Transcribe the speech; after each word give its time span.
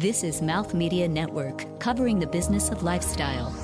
This 0.00 0.24
is 0.24 0.42
Mouth 0.42 0.74
Media 0.74 1.06
Network, 1.06 1.78
covering 1.78 2.18
the 2.18 2.26
business 2.26 2.68
of 2.68 2.82
lifestyle. 2.82 3.54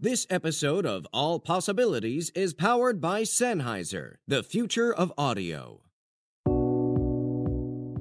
This 0.00 0.26
episode 0.28 0.84
of 0.84 1.06
All 1.12 1.38
Possibilities 1.38 2.30
is 2.30 2.54
powered 2.54 3.00
by 3.00 3.22
Sennheiser, 3.22 4.16
the 4.26 4.42
future 4.42 4.92
of 4.92 5.12
audio. 5.16 5.82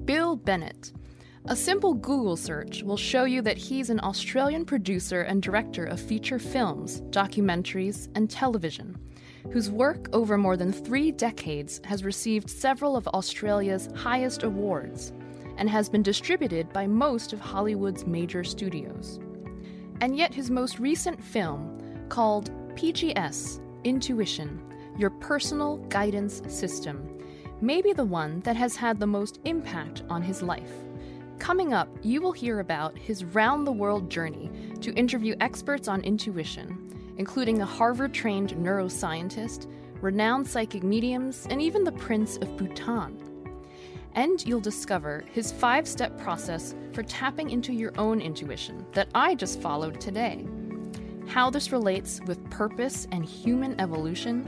Bill 0.04 0.36
Bennett. 0.36 0.92
A 1.46 1.56
simple 1.56 1.94
Google 1.94 2.36
search 2.36 2.82
will 2.82 2.98
show 2.98 3.24
you 3.24 3.44
that 3.44 3.60
he's 3.60 3.92
an 3.92 4.00
Australian 4.00 4.66
producer 4.66 5.22
and 5.22 5.44
director 5.44 5.86
of 5.86 6.00
feature 6.00 6.40
films, 6.40 7.02
documentaries, 7.12 8.08
and 8.16 8.32
television, 8.32 8.98
whose 9.52 9.70
work 9.70 10.10
over 10.12 10.40
more 10.40 10.58
than 10.58 10.74
three 10.74 11.12
decades 11.12 11.82
has 11.84 12.04
received 12.04 12.50
several 12.50 12.98
of 12.98 13.08
Australia's 13.10 13.90
highest 13.96 14.42
awards 14.42 15.14
and 15.60 15.70
has 15.70 15.90
been 15.90 16.02
distributed 16.02 16.72
by 16.74 16.88
most 16.88 17.34
of 17.34 17.40
Hollywood's 17.40 18.08
major 18.08 18.44
studios. 18.46 19.20
And 20.02 20.18
yet, 20.18 20.34
his 20.34 20.50
most 20.50 20.80
recent 20.80 21.22
film, 21.22 21.78
called 22.08 22.50
PGS 22.76 23.60
Intuition 23.84 24.62
Your 24.98 25.10
Personal 25.10 25.78
Guidance 25.90 26.42
System, 26.48 27.20
may 27.62 27.82
be 27.82 27.92
the 27.92 28.06
one 28.06 28.40
that 28.40 28.56
has 28.56 28.78
had 28.78 29.00
the 29.00 29.06
most 29.06 29.40
impact 29.44 30.04
on 30.10 30.22
his 30.22 30.42
life. 30.42 30.72
Coming 31.40 31.74
up, 31.74 31.90
you 32.02 32.22
will 32.22 32.32
hear 32.32 32.62
about 32.62 32.98
his 32.98 33.26
round 33.26 33.68
the 33.68 33.72
world 33.72 34.10
journey 34.10 34.50
to 34.80 34.94
interview 34.94 35.36
experts 35.42 35.90
on 35.90 36.02
intuition, 36.02 37.14
including 37.18 37.62
a 37.62 37.66
Harvard 37.66 38.14
trained 38.14 38.52
neuroscientist, 38.52 39.70
renowned 40.00 40.48
psychic 40.48 40.84
mediums, 40.84 41.46
and 41.50 41.62
even 41.62 41.84
the 41.84 41.92
Prince 41.92 42.38
of 42.38 42.56
Bhutan 42.56 43.29
and 44.16 44.46
you'll 44.46 44.60
discover 44.60 45.24
his 45.32 45.52
five 45.52 45.88
step 45.88 46.18
process 46.18 46.76
for 46.94 47.04
tapping 47.04 47.50
into 47.50 47.74
your 47.74 47.94
own 47.98 48.22
intuition 48.22 48.86
that 48.94 49.10
I 49.14 49.36
just 49.36 49.62
followed 49.62 50.02
today. 50.02 50.48
How 51.28 51.50
this 51.50 51.72
relates 51.72 52.22
with 52.26 52.50
purpose 52.50 53.08
and 53.12 53.24
human 53.24 53.80
evolution, 53.80 54.48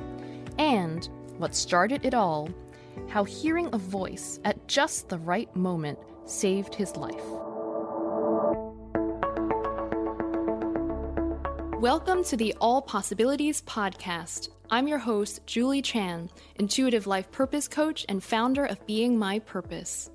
and 0.58 1.08
what 1.38 1.56
started 1.56 2.06
it 2.06 2.14
all 2.14 2.50
how 3.08 3.24
hearing 3.24 3.70
a 3.74 3.78
voice 3.78 4.40
at 4.46 4.68
just 4.68 5.10
the 5.10 5.20
right 5.20 5.54
moment 5.56 6.00
saved 6.26 6.74
his 6.74 6.96
life. 6.96 7.14
Welcome 11.82 12.24
to 12.26 12.38
the 12.38 12.54
All 12.62 12.82
Possibilities 12.82 13.62
Podcast. 13.64 14.50
I'm 14.74 14.88
your 14.88 15.00
host, 15.00 15.42
Julie 15.46 15.82
Chan, 15.82 16.30
intuitive 16.56 17.06
life 17.06 17.30
purpose 17.30 17.68
coach 17.68 18.06
and 18.08 18.24
founder 18.24 18.64
of 18.64 18.88
Being 18.88 19.20
My 19.20 19.40
Purpose. 19.40 20.10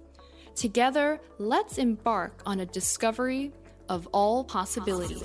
Together, 0.54 1.20
let's 1.38 1.76
embark 1.76 2.40
on 2.46 2.60
a 2.60 2.64
discovery 2.64 3.52
of 3.90 4.08
all 4.12 4.44
possibilities. 4.44 5.20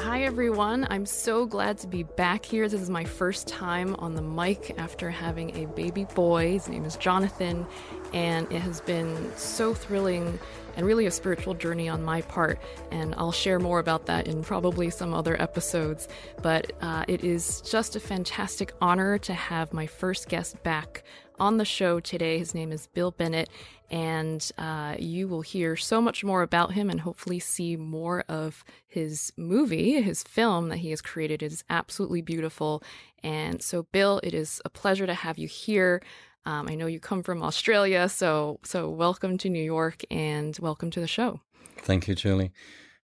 Hi, 0.00 0.24
everyone. 0.24 0.86
I'm 0.90 1.06
so 1.06 1.46
glad 1.46 1.78
to 1.78 1.86
be 1.86 2.02
back 2.02 2.44
here. 2.44 2.68
This 2.68 2.80
is 2.80 2.90
my 2.90 3.04
first 3.04 3.46
time 3.46 3.94
on 4.00 4.14
the 4.14 4.22
mic 4.22 4.74
after 4.78 5.10
having 5.10 5.56
a 5.56 5.66
baby 5.66 6.06
boy. 6.14 6.52
His 6.52 6.68
name 6.68 6.84
is 6.84 6.96
Jonathan, 6.96 7.66
and 8.14 8.50
it 8.50 8.60
has 8.60 8.80
been 8.80 9.30
so 9.36 9.74
thrilling 9.74 10.38
and 10.76 10.86
really 10.86 11.06
a 11.06 11.10
spiritual 11.10 11.52
journey 11.54 11.88
on 11.88 12.02
my 12.02 12.22
part. 12.22 12.60
And 12.90 13.14
I'll 13.16 13.32
share 13.32 13.58
more 13.58 13.80
about 13.80 14.06
that 14.06 14.26
in 14.28 14.42
probably 14.42 14.88
some 14.90 15.12
other 15.12 15.40
episodes. 15.40 16.08
But 16.40 16.72
uh, 16.80 17.04
it 17.08 17.24
is 17.24 17.60
just 17.60 17.96
a 17.96 18.00
fantastic 18.00 18.72
honor 18.80 19.18
to 19.18 19.34
have 19.34 19.72
my 19.72 19.86
first 19.86 20.28
guest 20.28 20.62
back 20.62 21.02
on 21.40 21.56
the 21.56 21.64
show 21.64 21.98
today. 21.98 22.38
His 22.38 22.54
name 22.54 22.70
is 22.70 22.86
Bill 22.86 23.10
Bennett, 23.10 23.48
and 23.90 24.48
uh, 24.56 24.94
you 24.98 25.26
will 25.26 25.40
hear 25.40 25.76
so 25.76 26.00
much 26.00 26.22
more 26.22 26.42
about 26.42 26.72
him 26.72 26.90
and 26.90 27.00
hopefully 27.00 27.40
see 27.40 27.76
more 27.76 28.24
of 28.28 28.64
his 28.86 29.32
movie, 29.36 30.00
his 30.00 30.22
film 30.22 30.68
that 30.68 30.78
he 30.78 30.90
has 30.90 31.02
created. 31.02 31.42
It 31.42 31.52
is 31.52 31.64
absolutely 31.68 32.22
beautiful. 32.22 32.82
And 33.24 33.60
so, 33.60 33.84
Bill, 33.84 34.20
it 34.22 34.34
is 34.34 34.60
a 34.64 34.70
pleasure 34.70 35.06
to 35.06 35.14
have 35.14 35.38
you 35.38 35.48
here. 35.48 36.00
Um, 36.46 36.68
I 36.68 36.74
know 36.74 36.86
you 36.86 37.00
come 37.00 37.22
from 37.22 37.42
Australia, 37.42 38.08
so 38.08 38.60
so 38.64 38.90
welcome 38.90 39.38
to 39.38 39.48
New 39.48 39.62
York 39.62 40.02
and 40.10 40.56
welcome 40.60 40.90
to 40.90 41.00
the 41.00 41.06
show. 41.06 41.40
Thank 41.78 42.06
you, 42.08 42.14
Julie. 42.14 42.52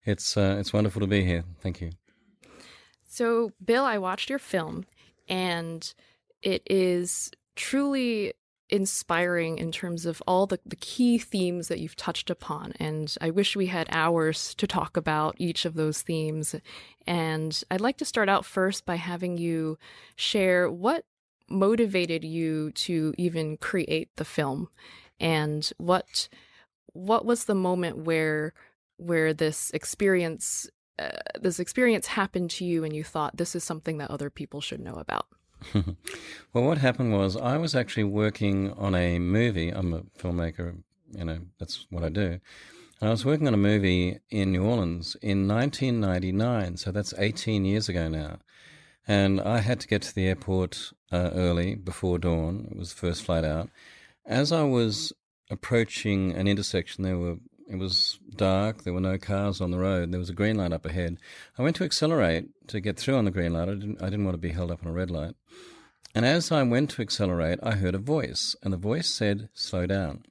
It's 0.04 0.36
uh, 0.36 0.56
it's 0.58 0.72
wonderful 0.72 1.00
to 1.00 1.06
be 1.06 1.24
here. 1.24 1.44
Thank 1.60 1.80
you. 1.80 1.90
So, 3.08 3.50
Bill, 3.64 3.84
I 3.84 3.98
watched 3.98 4.30
your 4.30 4.38
film, 4.38 4.84
and 5.28 5.92
it 6.42 6.62
is 6.66 7.30
truly 7.56 8.34
inspiring 8.70 9.58
in 9.58 9.72
terms 9.72 10.06
of 10.06 10.22
all 10.26 10.46
the, 10.46 10.60
the 10.64 10.76
key 10.76 11.18
themes 11.18 11.68
that 11.68 11.80
you've 11.80 11.96
touched 11.96 12.30
upon. 12.30 12.72
And 12.78 13.14
I 13.20 13.30
wish 13.30 13.56
we 13.56 13.66
had 13.66 13.88
hours 13.90 14.54
to 14.54 14.66
talk 14.66 14.96
about 14.96 15.34
each 15.38 15.64
of 15.64 15.74
those 15.74 16.02
themes. 16.02 16.54
And 17.06 17.62
I'd 17.70 17.80
like 17.80 17.98
to 17.98 18.04
start 18.04 18.28
out 18.28 18.44
first 18.44 18.86
by 18.86 18.94
having 18.94 19.38
you 19.38 19.76
share 20.14 20.70
what 20.70 21.04
motivated 21.50 22.24
you 22.24 22.70
to 22.72 23.14
even 23.18 23.56
create 23.56 24.10
the 24.16 24.24
film? 24.24 24.68
And 25.18 25.70
what 25.76 26.28
what 26.92 27.24
was 27.24 27.44
the 27.44 27.54
moment 27.54 27.98
where 27.98 28.52
where 28.96 29.32
this 29.32 29.70
experience 29.72 30.68
uh, 30.98 31.08
this 31.40 31.58
experience 31.58 32.06
happened 32.06 32.50
to 32.50 32.64
you 32.64 32.84
and 32.84 32.94
you 32.94 33.02
thought 33.02 33.36
this 33.36 33.54
is 33.54 33.64
something 33.64 33.98
that 33.98 34.10
other 34.10 34.28
people 34.28 34.60
should 34.60 34.80
know 34.80 34.94
about 34.94 35.26
well 35.74 36.64
what 36.64 36.78
happened 36.78 37.12
was 37.12 37.36
i 37.36 37.56
was 37.56 37.74
actually 37.74 38.04
working 38.04 38.72
on 38.72 38.94
a 38.94 39.18
movie. 39.18 39.68
I'm 39.70 39.92
a 39.94 40.00
filmmaker 40.18 40.82
you 41.12 41.24
know 41.24 41.38
that's 41.58 41.86
what 41.90 42.04
i 42.04 42.08
do. 42.08 42.40
And 43.00 43.08
i 43.08 43.10
was 43.10 43.24
working 43.24 43.46
on 43.46 43.54
a 43.54 43.58
movie 43.58 44.18
in 44.30 44.52
new 44.52 44.64
orleans 44.64 45.16
in 45.22 45.48
1999 45.48 46.76
so 46.76 46.92
that's 46.92 47.14
18 47.16 47.64
years 47.64 47.88
ago 47.88 48.08
now 48.08 48.38
and 49.06 49.40
I 49.40 49.58
had 49.58 49.80
to 49.80 49.88
get 49.88 50.02
to 50.02 50.14
the 50.14 50.26
airport 50.26 50.92
uh, 51.12 51.30
early 51.32 51.74
before 51.74 52.18
dawn. 52.18 52.68
It 52.70 52.76
was 52.76 52.92
the 52.92 53.00
first 53.00 53.22
flight 53.22 53.44
out. 53.44 53.70
As 54.26 54.52
I 54.52 54.62
was 54.62 55.12
approaching 55.50 56.32
an 56.32 56.46
intersection, 56.46 57.04
there 57.04 57.18
were 57.18 57.36
it 57.70 57.78
was 57.78 58.18
dark. 58.34 58.82
There 58.82 58.92
were 58.92 59.00
no 59.00 59.16
cars 59.16 59.60
on 59.60 59.70
the 59.70 59.78
road. 59.78 60.10
There 60.10 60.18
was 60.18 60.28
a 60.28 60.34
green 60.34 60.56
light 60.56 60.72
up 60.72 60.84
ahead. 60.84 61.18
I 61.56 61.62
went 61.62 61.76
to 61.76 61.84
accelerate 61.84 62.48
to 62.66 62.80
get 62.80 62.98
through 62.98 63.14
on 63.14 63.24
the 63.24 63.30
green 63.30 63.52
light. 63.52 63.68
I 63.68 63.74
didn't. 63.74 64.02
I 64.02 64.06
didn't 64.06 64.24
want 64.24 64.34
to 64.34 64.38
be 64.38 64.50
held 64.50 64.72
up 64.72 64.82
on 64.82 64.90
a 64.90 64.92
red 64.92 65.10
light. 65.10 65.34
And 66.12 66.26
as 66.26 66.50
I 66.50 66.64
went 66.64 66.90
to 66.90 67.02
accelerate, 67.02 67.60
I 67.62 67.76
heard 67.76 67.94
a 67.94 67.98
voice, 67.98 68.56
and 68.62 68.72
the 68.72 68.76
voice 68.76 69.08
said, 69.08 69.48
"Slow 69.54 69.86
down." 69.86 70.24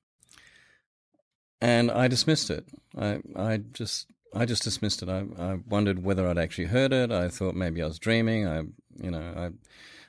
And 1.62 1.90
I 1.90 2.09
dismissed 2.09 2.50
it. 2.50 2.66
I 2.97 3.19
I 3.35 3.58
just 3.58 4.08
I 4.34 4.45
just 4.45 4.63
dismissed 4.63 5.01
it. 5.01 5.09
I, 5.09 5.25
I 5.38 5.59
wondered 5.67 6.03
whether 6.03 6.28
I'd 6.28 6.38
actually 6.38 6.66
heard 6.66 6.94
it. 6.94 7.12
I 7.12 7.29
thought 7.29 7.56
maybe 7.56 7.81
I 7.81 7.88
was 7.88 8.00
dreaming. 8.00 8.47
I, 8.47 8.59
you 9.01 9.12
know, 9.12 9.34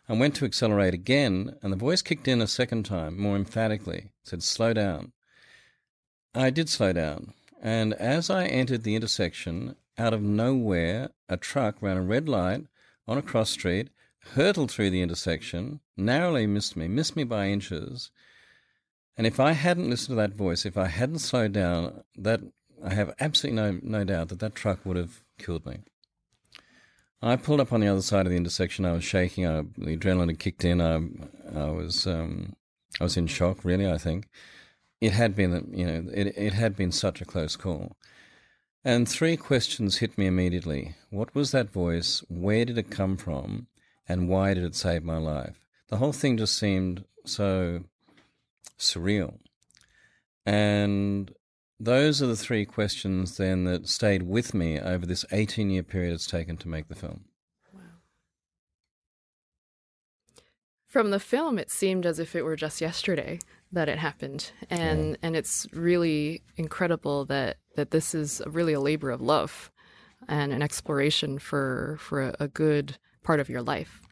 I, 0.08 0.12
I 0.12 0.16
went 0.16 0.34
to 0.36 0.44
accelerate 0.44 0.94
again, 0.94 1.56
and 1.62 1.72
the 1.72 1.76
voice 1.76 2.02
kicked 2.02 2.28
in 2.28 2.42
a 2.42 2.46
second 2.46 2.84
time, 2.84 3.18
more 3.18 3.36
emphatically. 3.36 4.10
It 4.22 4.28
said, 4.28 4.42
"Slow 4.42 4.72
down." 4.72 5.12
I 6.34 6.50
did 6.50 6.68
slow 6.68 6.92
down, 6.92 7.32
and 7.60 7.94
as 7.94 8.30
I 8.30 8.46
entered 8.46 8.82
the 8.82 8.94
intersection, 8.94 9.76
out 9.98 10.14
of 10.14 10.22
nowhere, 10.22 11.10
a 11.28 11.36
truck 11.36 11.80
ran 11.80 11.96
a 11.96 12.02
red 12.02 12.28
light 12.28 12.66
on 13.06 13.18
a 13.18 13.22
cross 13.22 13.50
street, 13.50 13.90
hurtled 14.34 14.70
through 14.70 14.90
the 14.90 15.02
intersection, 15.02 15.80
narrowly 15.96 16.46
missed 16.46 16.76
me, 16.76 16.88
missed 16.88 17.16
me 17.16 17.24
by 17.24 17.48
inches. 17.48 18.10
And 19.16 19.26
if 19.26 19.40
I 19.40 19.52
hadn't 19.52 19.90
listened 19.90 20.16
to 20.16 20.22
that 20.22 20.34
voice, 20.36 20.64
if 20.64 20.76
I 20.76 20.86
hadn't 20.86 21.18
slowed 21.18 21.52
down, 21.52 22.04
that 22.16 22.40
I 22.84 22.94
have 22.94 23.14
absolutely 23.20 23.60
no, 23.60 23.78
no 23.82 24.04
doubt 24.04 24.28
that 24.28 24.40
that 24.40 24.54
truck 24.54 24.84
would 24.84 24.96
have 24.96 25.22
killed 25.38 25.66
me. 25.66 25.78
I 27.22 27.36
pulled 27.36 27.60
up 27.60 27.72
on 27.72 27.80
the 27.80 27.88
other 27.88 28.00
side 28.00 28.26
of 28.26 28.30
the 28.30 28.36
intersection. 28.36 28.86
I 28.86 28.92
was 28.92 29.04
shaking. 29.04 29.46
I, 29.46 29.62
the 29.76 29.96
adrenaline 29.96 30.28
had 30.28 30.38
kicked 30.38 30.64
in. 30.64 30.80
I, 30.80 30.94
I 31.54 31.70
was, 31.70 32.06
um, 32.06 32.56
I 32.98 33.04
was 33.04 33.16
in 33.16 33.26
shock. 33.26 33.64
Really, 33.64 33.90
I 33.90 33.98
think 33.98 34.26
it 35.00 35.12
had 35.12 35.34
been, 35.34 35.70
you 35.74 35.86
know, 35.86 36.10
it, 36.12 36.28
it 36.36 36.54
had 36.54 36.76
been 36.76 36.92
such 36.92 37.20
a 37.20 37.26
close 37.26 37.56
call. 37.56 37.96
And 38.82 39.06
three 39.06 39.36
questions 39.36 39.98
hit 39.98 40.16
me 40.16 40.26
immediately. 40.26 40.94
What 41.10 41.34
was 41.34 41.50
that 41.50 41.70
voice? 41.70 42.24
Where 42.28 42.64
did 42.64 42.78
it 42.78 42.90
come 42.90 43.18
from? 43.18 43.66
And 44.08 44.28
why 44.28 44.54
did 44.54 44.64
it 44.64 44.74
save 44.74 45.04
my 45.04 45.18
life? 45.18 45.60
The 45.88 45.98
whole 45.98 46.12
thing 46.12 46.38
just 46.38 46.58
seemed 46.58 47.04
so 47.26 47.84
surreal. 48.78 49.38
And 50.46 51.32
those 51.80 52.20
are 52.20 52.26
the 52.26 52.36
three 52.36 52.66
questions 52.66 53.38
then 53.38 53.64
that 53.64 53.88
stayed 53.88 54.24
with 54.24 54.52
me 54.52 54.78
over 54.78 55.06
this 55.06 55.24
18 55.32 55.70
year 55.70 55.82
period 55.82 56.12
it's 56.12 56.26
taken 56.26 56.58
to 56.58 56.68
make 56.68 56.88
the 56.88 56.94
film. 56.94 57.24
Wow. 57.72 57.80
From 60.86 61.10
the 61.10 61.18
film, 61.18 61.58
it 61.58 61.70
seemed 61.70 62.04
as 62.04 62.18
if 62.18 62.36
it 62.36 62.42
were 62.42 62.56
just 62.56 62.82
yesterday 62.82 63.38
that 63.72 63.88
it 63.88 63.98
happened, 63.98 64.52
and 64.68 65.10
yeah. 65.10 65.16
and 65.22 65.36
it's 65.36 65.66
really 65.72 66.42
incredible 66.56 67.24
that 67.26 67.56
that 67.76 67.92
this 67.92 68.14
is 68.14 68.42
really 68.46 68.74
a 68.74 68.80
labor 68.80 69.10
of 69.10 69.20
love 69.20 69.70
and 70.28 70.52
an 70.52 70.62
exploration 70.62 71.38
for 71.38 71.96
for 72.00 72.22
a, 72.22 72.36
a 72.40 72.48
good 72.48 72.98
part 73.22 73.40
of 73.40 73.48
your 73.48 73.62
life. 73.62 74.02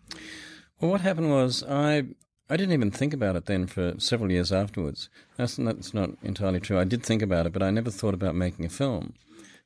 Well, 0.80 0.92
what 0.92 1.00
happened 1.02 1.30
was 1.30 1.62
I 1.64 2.04
I 2.50 2.56
didn't 2.56 2.72
even 2.72 2.90
think 2.90 3.12
about 3.12 3.36
it 3.36 3.46
then 3.46 3.66
for 3.66 3.94
several 3.98 4.30
years 4.30 4.52
afterwards. 4.52 5.10
That's, 5.36 5.56
that's 5.56 5.92
not 5.92 6.10
entirely 6.22 6.60
true. 6.60 6.78
I 6.78 6.84
did 6.84 7.02
think 7.02 7.20
about 7.20 7.46
it, 7.46 7.52
but 7.52 7.62
I 7.62 7.70
never 7.70 7.90
thought 7.90 8.14
about 8.14 8.34
making 8.34 8.64
a 8.64 8.70
film. 8.70 9.14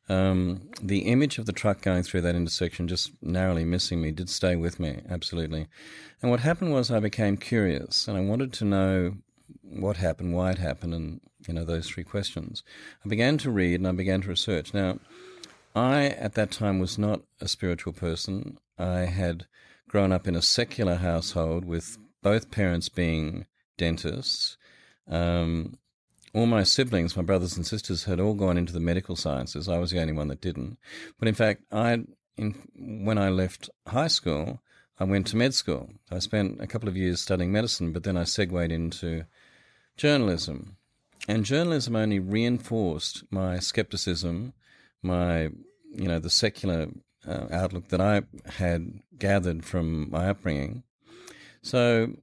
Um, 0.09 0.69
the 0.83 1.01
image 1.01 1.39
of 1.39 1.47
the 1.47 1.53
truck 1.53 1.81
going 1.81 2.03
through 2.03 2.23
that 2.23 2.35
intersection, 2.35 2.89
just 2.89 3.13
narrowly 3.23 3.65
missing 3.65 4.03
me, 4.03 4.11
did 4.11 4.29
stay 4.29 4.57
with 4.57 4.81
me, 4.81 5.01
absolutely. 5.09 5.69
And 6.21 6.31
what 6.31 6.41
happened 6.41 6.73
was 6.73 6.91
I 6.91 6.99
became 6.99 7.37
curious 7.37 8.09
and 8.09 8.19
I 8.19 8.21
wanted 8.21 8.53
to 8.55 8.65
know 8.65 9.15
what 9.63 9.97
happened, 9.99 10.35
why 10.35 10.51
it 10.51 10.59
happened, 10.59 10.95
and 10.95 11.21
you 11.47 11.55
know 11.55 11.65
those 11.65 11.89
three 11.89 12.05
questions. 12.05 12.63
I 13.05 13.09
began 13.09 13.39
to 13.39 13.51
read 13.51 13.77
and 13.77 13.89
I 13.89 13.93
began 13.93 14.23
to 14.23 14.29
research. 14.29 14.75
Now, 14.75 14.99
I 15.75 16.07
at 16.09 16.35
that 16.35 16.51
time 16.51 16.79
was 16.79 16.99
not 16.99 17.23
a 17.41 17.49
spiritual 17.49 17.93
person. 17.93 18.59
I 18.79 19.01
had 19.01 19.47
grown 19.89 20.13
up 20.13 20.27
in 20.27 20.37
a 20.37 20.43
secular 20.43 20.97
household 20.97 21.65
with 21.65 21.99
both 22.23 22.51
parents 22.51 22.89
being 22.89 23.47
dentists. 23.77 24.57
Um, 25.09 25.79
all 26.35 26.47
my 26.47 26.63
siblings, 26.63 27.17
my 27.17 27.23
brothers 27.23 27.57
and 27.57 27.67
sisters, 27.67 28.05
had 28.05 28.21
all 28.21 28.35
gone 28.35 28.57
into 28.57 28.73
the 28.73 28.81
medical 28.81 29.17
sciences. 29.17 29.69
I 29.69 29.79
was 29.79 29.91
the 29.91 30.01
only 30.01 30.15
one 30.15 30.29
that 30.29 30.41
didn't. 30.41 30.79
But 31.19 31.29
in 31.29 31.35
fact, 31.35 31.65
I, 31.71 32.05
in, 32.37 32.55
when 33.05 33.19
I 33.19 33.29
left 33.29 33.69
high 33.87 34.09
school, 34.09 34.61
I 34.99 35.05
went 35.05 35.27
to 35.29 35.37
med 35.37 35.53
school. 35.53 35.91
I 36.11 36.21
spent 36.21 36.61
a 36.61 36.67
couple 36.67 36.89
of 36.89 36.97
years 36.97 37.21
studying 37.21 37.53
medicine, 37.53 37.93
but 37.93 38.05
then 38.05 38.17
I 38.17 38.25
segued 38.25 38.73
into 38.73 39.25
journalism. 39.97 40.77
And 41.29 41.45
journalism 41.45 41.97
only 41.97 42.19
reinforced 42.19 43.25
my 43.31 43.59
skepticism, 43.59 44.55
my, 45.03 45.51
you 45.93 46.09
know, 46.09 46.19
the 46.19 46.31
secular 46.31 46.89
uh, 47.27 47.47
outlook 47.51 47.89
that 47.89 48.01
I 48.01 48.23
had 48.47 49.01
gathered 49.19 49.65
from 49.65 50.11
my 50.11 50.31
upbringing. 50.31 50.83
So 51.63 52.17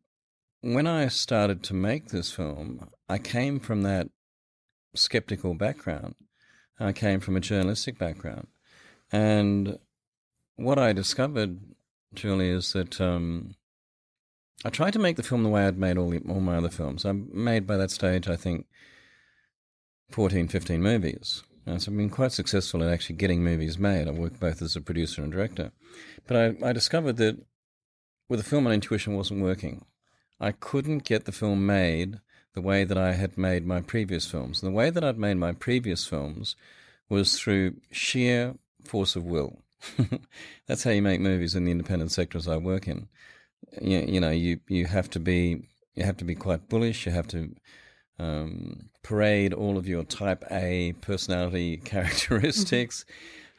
when 0.62 0.88
I 0.88 1.08
started 1.08 1.64
to 1.64 1.74
make 1.74 2.10
this 2.10 2.32
film, 2.32 2.90
I 3.08 3.18
came 3.18 3.60
from 3.60 3.82
that 3.84 4.10
skeptical 4.96 5.54
background. 5.54 6.16
I 6.80 6.92
came 6.94 7.20
from 7.20 7.36
a 7.36 7.42
journalistic 7.42 7.98
background. 7.98 8.48
And 9.12 9.80
what 10.56 10.78
I 10.78 10.94
discovered, 10.94 11.60
Julie, 12.14 12.50
is 12.50 12.74
that 12.74 13.00
um, 13.02 13.56
I 14.64 14.70
tried 14.70 14.94
to 14.94 15.00
make 15.00 15.16
the 15.16 15.24
film 15.24 15.44
the 15.44 15.50
way 15.50 15.66
I'd 15.66 15.78
made 15.78 15.98
all, 15.98 16.10
the, 16.10 16.22
all 16.30 16.42
my 16.42 16.58
other 16.58 16.70
films. 16.70 17.06
I 17.06 17.14
made 17.14 17.66
by 17.66 17.78
that 17.78 17.92
stage, 17.92 18.28
I 18.28 18.36
think, 18.36 18.66
14, 20.12 20.48
15 20.48 20.82
movies. 20.82 21.44
And 21.66 21.82
so 21.82 21.92
I've 21.92 21.98
been 21.98 22.10
quite 22.10 22.32
successful 22.32 22.82
in 22.82 22.92
actually 22.92 23.18
getting 23.18 23.44
movies 23.44 23.78
made. 23.78 24.08
I 24.08 24.12
worked 24.12 24.40
both 24.40 24.62
as 24.62 24.76
a 24.76 24.82
producer 24.82 25.22
and 25.22 25.32
director. 25.32 25.72
But 26.28 26.58
I, 26.64 26.70
I 26.70 26.74
discovered 26.74 27.18
that 27.18 27.38
with 28.30 28.40
a 28.40 28.44
film 28.44 28.68
on 28.68 28.74
intuition 28.74 29.16
wasn't 29.16 29.42
working. 29.42 29.86
I 30.40 30.52
couldn't 30.54 31.04
get 31.04 31.26
the 31.26 31.32
film 31.32 31.66
made 31.66 32.22
the 32.54 32.62
way 32.62 32.84
that 32.84 32.98
I 32.98 33.14
had 33.14 33.38
made 33.38 33.66
my 33.66 33.82
previous 33.82 34.26
films. 34.26 34.64
And 34.64 34.72
the 34.72 34.76
way 34.76 34.90
that 34.90 35.04
I'd 35.04 35.18
made 35.18 35.36
my 35.36 35.52
previous 35.52 36.08
films 36.08 36.56
was 37.10 37.38
through 37.38 37.76
sheer 37.92 38.56
force 38.86 39.16
of 39.16 39.26
will. 39.26 39.60
That's 40.68 40.84
how 40.84 40.92
you 40.92 41.02
make 41.02 41.20
movies 41.20 41.56
in 41.56 41.66
the 41.66 41.72
independent 41.72 42.12
sectors 42.12 42.48
I 42.48 42.58
work 42.58 42.88
in. 42.88 43.08
You, 43.82 44.00
you 44.00 44.20
know, 44.20 44.32
you, 44.32 44.60
you 44.68 44.86
have 44.86 45.10
to 45.12 45.20
be 45.20 45.64
you 45.96 46.06
have 46.06 46.18
to 46.18 46.26
be 46.26 46.36
quite 46.36 46.70
bullish. 46.70 47.06
You 47.06 47.12
have 47.12 47.28
to 47.30 47.56
um, 48.20 48.90
parade 49.04 49.54
all 49.54 49.78
of 49.78 49.88
your 49.88 50.04
type 50.04 50.44
A 50.50 50.94
personality 51.02 51.78
characteristics. 51.84 53.06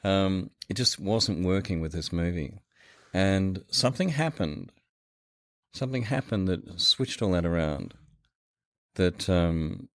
um, 0.05 0.51
it 0.69 0.75
just 0.75 0.99
wasn't 0.99 1.45
working 1.45 1.81
with 1.81 1.93
this 1.93 2.13
movie. 2.13 2.61
And 3.13 3.65
something 3.71 4.11
happened. 4.11 4.73
Something 5.73 6.03
happened 6.03 6.49
that 6.49 6.81
switched 6.81 7.23
all 7.23 7.33
that 7.33 7.47
around. 7.47 7.95
That, 8.97 9.29
um, 9.29 9.89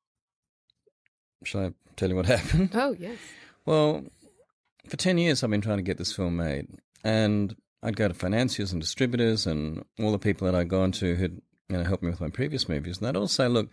shall 1.44 1.66
I 1.66 1.74
tell 1.96 2.10
you 2.10 2.16
what 2.16 2.26
happened? 2.38 2.72
Oh, 2.74 2.96
yes. 2.98 3.18
Well, 3.66 4.04
for 4.88 4.98
10 4.98 5.18
years 5.18 5.44
I've 5.44 5.50
been 5.50 5.62
trying 5.62 5.78
to 5.78 5.84
get 5.84 5.98
this 5.98 6.14
film 6.14 6.38
made. 6.38 6.68
And 7.04 7.56
I'd 7.84 7.98
go 7.98 8.08
to 8.08 8.14
financiers 8.14 8.72
and 8.72 8.82
distributors 8.82 9.46
and 9.46 9.84
all 10.00 10.12
the 10.12 10.20
people 10.20 10.46
that 10.46 10.56
I'd 10.56 10.70
gone 10.70 10.92
to 10.94 11.16
who'd 11.16 11.42
you 11.70 11.78
know, 11.78 11.84
helped 11.84 12.04
me 12.04 12.10
with 12.10 12.22
my 12.22 12.30
previous 12.30 12.70
movies. 12.70 12.98
And 12.98 13.08
they'd 13.08 13.20
all 13.20 13.28
say, 13.28 13.48
look, 13.48 13.70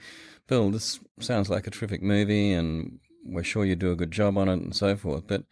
Bill, 0.48 0.70
this 0.70 1.00
sounds 1.20 1.48
like 1.48 1.66
a 1.66 1.70
terrific 1.70 2.02
movie 2.02 2.52
and 2.52 2.98
we're 3.24 3.44
sure 3.44 3.64
you 3.64 3.76
do 3.76 3.92
a 3.92 3.96
good 3.96 4.10
job 4.10 4.36
on 4.36 4.48
it 4.48 4.54
and 4.60 4.74
so 4.74 4.96
forth. 4.96 5.26
But 5.26 5.44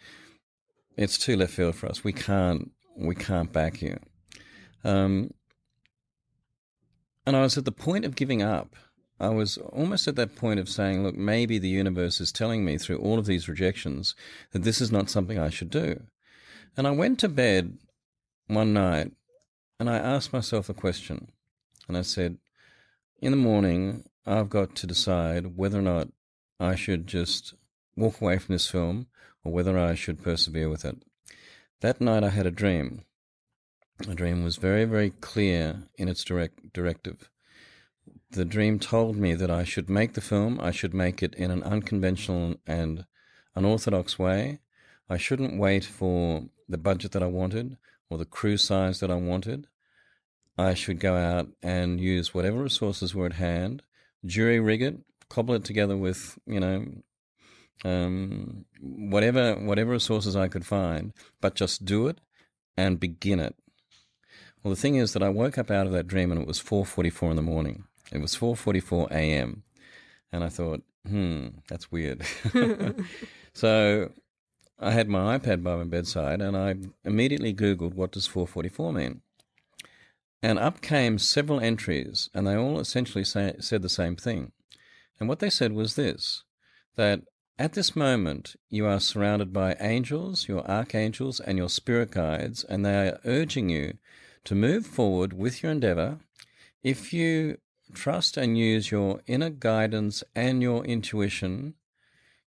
it's 0.96 1.18
too 1.18 1.36
left 1.36 1.52
field 1.52 1.76
for 1.76 1.88
us. 1.88 2.04
We 2.04 2.12
can't, 2.12 2.70
we 3.06 3.14
can't 3.14 3.52
back 3.52 3.82
you. 3.82 3.98
Um, 4.84 5.32
and 7.26 7.36
I 7.36 7.42
was 7.42 7.58
at 7.58 7.64
the 7.64 7.72
point 7.72 8.04
of 8.04 8.16
giving 8.16 8.42
up. 8.42 8.74
I 9.18 9.28
was 9.28 9.58
almost 9.58 10.08
at 10.08 10.16
that 10.16 10.34
point 10.34 10.60
of 10.60 10.68
saying, 10.68 11.02
look, 11.02 11.14
maybe 11.14 11.58
the 11.58 11.68
universe 11.68 12.20
is 12.20 12.32
telling 12.32 12.64
me 12.64 12.78
through 12.78 12.98
all 12.98 13.18
of 13.18 13.26
these 13.26 13.48
rejections 13.48 14.14
that 14.52 14.62
this 14.62 14.80
is 14.80 14.90
not 14.90 15.10
something 15.10 15.38
I 15.38 15.50
should 15.50 15.70
do. 15.70 16.02
And 16.76 16.86
I 16.86 16.90
went 16.92 17.18
to 17.20 17.28
bed 17.28 17.76
one 18.46 18.72
night 18.72 19.12
and 19.78 19.90
I 19.90 19.98
asked 19.98 20.32
myself 20.32 20.68
a 20.68 20.74
question. 20.74 21.28
And 21.86 21.98
I 21.98 22.02
said, 22.02 22.38
in 23.20 23.32
the 23.32 23.36
morning, 23.36 24.04
I've 24.26 24.48
got 24.48 24.74
to 24.76 24.86
decide 24.86 25.56
whether 25.56 25.78
or 25.78 25.82
not 25.82 26.08
I 26.58 26.74
should 26.74 27.06
just 27.06 27.54
walk 27.96 28.20
away 28.20 28.38
from 28.38 28.54
this 28.54 28.70
film 28.70 29.08
or 29.44 29.52
whether 29.52 29.78
I 29.78 29.94
should 29.94 30.22
persevere 30.22 30.68
with 30.68 30.84
it. 30.84 30.96
That 31.80 31.98
night, 31.98 32.22
I 32.22 32.28
had 32.28 32.44
a 32.44 32.50
dream. 32.50 33.04
The 34.06 34.14
dream 34.14 34.44
was 34.44 34.56
very, 34.56 34.84
very 34.84 35.10
clear 35.10 35.84
in 35.96 36.08
its 36.08 36.22
direct 36.24 36.74
directive. 36.74 37.30
The 38.32 38.44
dream 38.44 38.78
told 38.78 39.16
me 39.16 39.34
that 39.34 39.50
I 39.50 39.64
should 39.64 39.88
make 39.88 40.12
the 40.12 40.20
film, 40.20 40.60
I 40.60 40.72
should 40.72 40.92
make 40.92 41.22
it 41.22 41.34
in 41.34 41.50
an 41.50 41.62
unconventional 41.62 42.56
and 42.66 43.06
unorthodox 43.54 44.18
way. 44.18 44.60
I 45.08 45.16
shouldn't 45.16 45.58
wait 45.58 45.84
for 45.84 46.44
the 46.68 46.76
budget 46.76 47.12
that 47.12 47.22
I 47.22 47.26
wanted 47.28 47.78
or 48.10 48.18
the 48.18 48.26
crew 48.26 48.58
size 48.58 49.00
that 49.00 49.10
I 49.10 49.14
wanted. 49.14 49.66
I 50.58 50.74
should 50.74 51.00
go 51.00 51.16
out 51.16 51.48
and 51.62 51.98
use 51.98 52.34
whatever 52.34 52.62
resources 52.62 53.14
were 53.14 53.26
at 53.26 53.34
hand, 53.34 53.84
jury 54.26 54.60
rig 54.60 54.82
it, 54.82 54.98
cobble 55.30 55.54
it 55.54 55.64
together 55.64 55.96
with, 55.96 56.38
you 56.46 56.60
know, 56.60 56.84
um, 57.84 58.64
whatever 58.80 59.54
whatever 59.54 59.92
resources 59.92 60.36
I 60.36 60.48
could 60.48 60.66
find, 60.66 61.12
but 61.40 61.54
just 61.54 61.84
do 61.84 62.08
it 62.08 62.20
and 62.76 63.00
begin 63.00 63.40
it. 63.40 63.54
Well, 64.62 64.74
the 64.74 64.80
thing 64.80 64.96
is 64.96 65.12
that 65.12 65.22
I 65.22 65.28
woke 65.30 65.56
up 65.56 65.70
out 65.70 65.86
of 65.86 65.92
that 65.92 66.06
dream 66.06 66.30
and 66.30 66.40
it 66.40 66.46
was 66.46 66.60
4:44 66.60 67.30
in 67.30 67.36
the 67.36 67.42
morning. 67.42 67.84
It 68.12 68.20
was 68.20 68.34
4:44 68.34 69.10
a.m. 69.10 69.62
and 70.32 70.44
I 70.44 70.48
thought, 70.48 70.82
hmm, 71.06 71.48
that's 71.68 71.90
weird. 71.90 72.22
so 73.54 74.12
I 74.78 74.90
had 74.90 75.08
my 75.08 75.38
iPad 75.38 75.62
by 75.62 75.76
my 75.76 75.84
bedside 75.84 76.40
and 76.40 76.56
I 76.56 76.76
immediately 77.04 77.54
Googled 77.54 77.94
what 77.94 78.12
does 78.12 78.28
4:44 78.28 78.94
mean. 78.94 79.22
And 80.42 80.58
up 80.58 80.80
came 80.80 81.18
several 81.18 81.60
entries, 81.60 82.30
and 82.32 82.46
they 82.46 82.56
all 82.56 82.80
essentially 82.80 83.24
say, 83.24 83.56
said 83.60 83.82
the 83.82 83.90
same 83.90 84.16
thing. 84.16 84.52
And 85.18 85.28
what 85.28 85.38
they 85.38 85.50
said 85.50 85.72
was 85.72 85.96
this 85.96 86.44
that 86.96 87.20
at 87.60 87.74
this 87.74 87.94
moment, 87.94 88.56
you 88.70 88.86
are 88.86 88.98
surrounded 88.98 89.52
by 89.52 89.76
angels, 89.80 90.48
your 90.48 90.66
archangels, 90.66 91.40
and 91.40 91.58
your 91.58 91.68
spirit 91.68 92.10
guides, 92.10 92.64
and 92.64 92.86
they 92.86 93.08
are 93.08 93.20
urging 93.26 93.68
you 93.68 93.98
to 94.44 94.54
move 94.54 94.86
forward 94.86 95.34
with 95.34 95.62
your 95.62 95.70
endeavor. 95.70 96.20
If 96.82 97.12
you 97.12 97.58
trust 97.92 98.38
and 98.38 98.56
use 98.56 98.90
your 98.90 99.20
inner 99.26 99.50
guidance 99.50 100.24
and 100.34 100.62
your 100.62 100.82
intuition, 100.86 101.74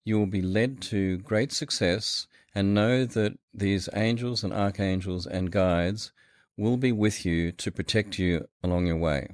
you 0.02 0.18
will 0.18 0.24
be 0.24 0.40
led 0.40 0.80
to 0.80 1.18
great 1.18 1.52
success 1.52 2.26
and 2.54 2.72
know 2.72 3.04
that 3.04 3.38
these 3.52 3.90
angels 3.92 4.42
and 4.42 4.52
archangels 4.54 5.26
and 5.26 5.52
guides 5.52 6.10
will 6.56 6.78
be 6.78 6.90
with 6.90 7.26
you 7.26 7.52
to 7.52 7.70
protect 7.70 8.18
you 8.18 8.48
along 8.62 8.86
your 8.86 8.96
way. 8.96 9.28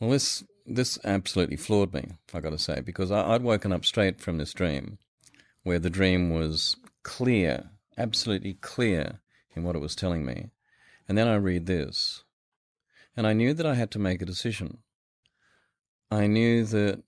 Well, 0.00 0.10
this 0.10 0.42
this 0.66 0.98
absolutely 1.04 1.56
floored 1.56 1.92
me, 1.92 2.08
I 2.32 2.40
got 2.40 2.50
to 2.50 2.58
say, 2.58 2.80
because 2.80 3.10
I, 3.10 3.34
I'd 3.34 3.42
woken 3.42 3.72
up 3.72 3.84
straight 3.84 4.20
from 4.20 4.38
this 4.38 4.52
dream, 4.52 4.98
where 5.62 5.78
the 5.78 5.90
dream 5.90 6.30
was 6.30 6.76
clear, 7.02 7.70
absolutely 7.96 8.54
clear 8.54 9.20
in 9.54 9.64
what 9.64 9.76
it 9.76 9.80
was 9.80 9.94
telling 9.94 10.24
me, 10.24 10.50
and 11.08 11.18
then 11.18 11.28
I 11.28 11.34
read 11.34 11.66
this, 11.66 12.24
and 13.16 13.26
I 13.26 13.32
knew 13.32 13.52
that 13.54 13.66
I 13.66 13.74
had 13.74 13.90
to 13.92 13.98
make 13.98 14.22
a 14.22 14.26
decision. 14.26 14.78
I 16.10 16.26
knew 16.26 16.64
that 16.64 17.02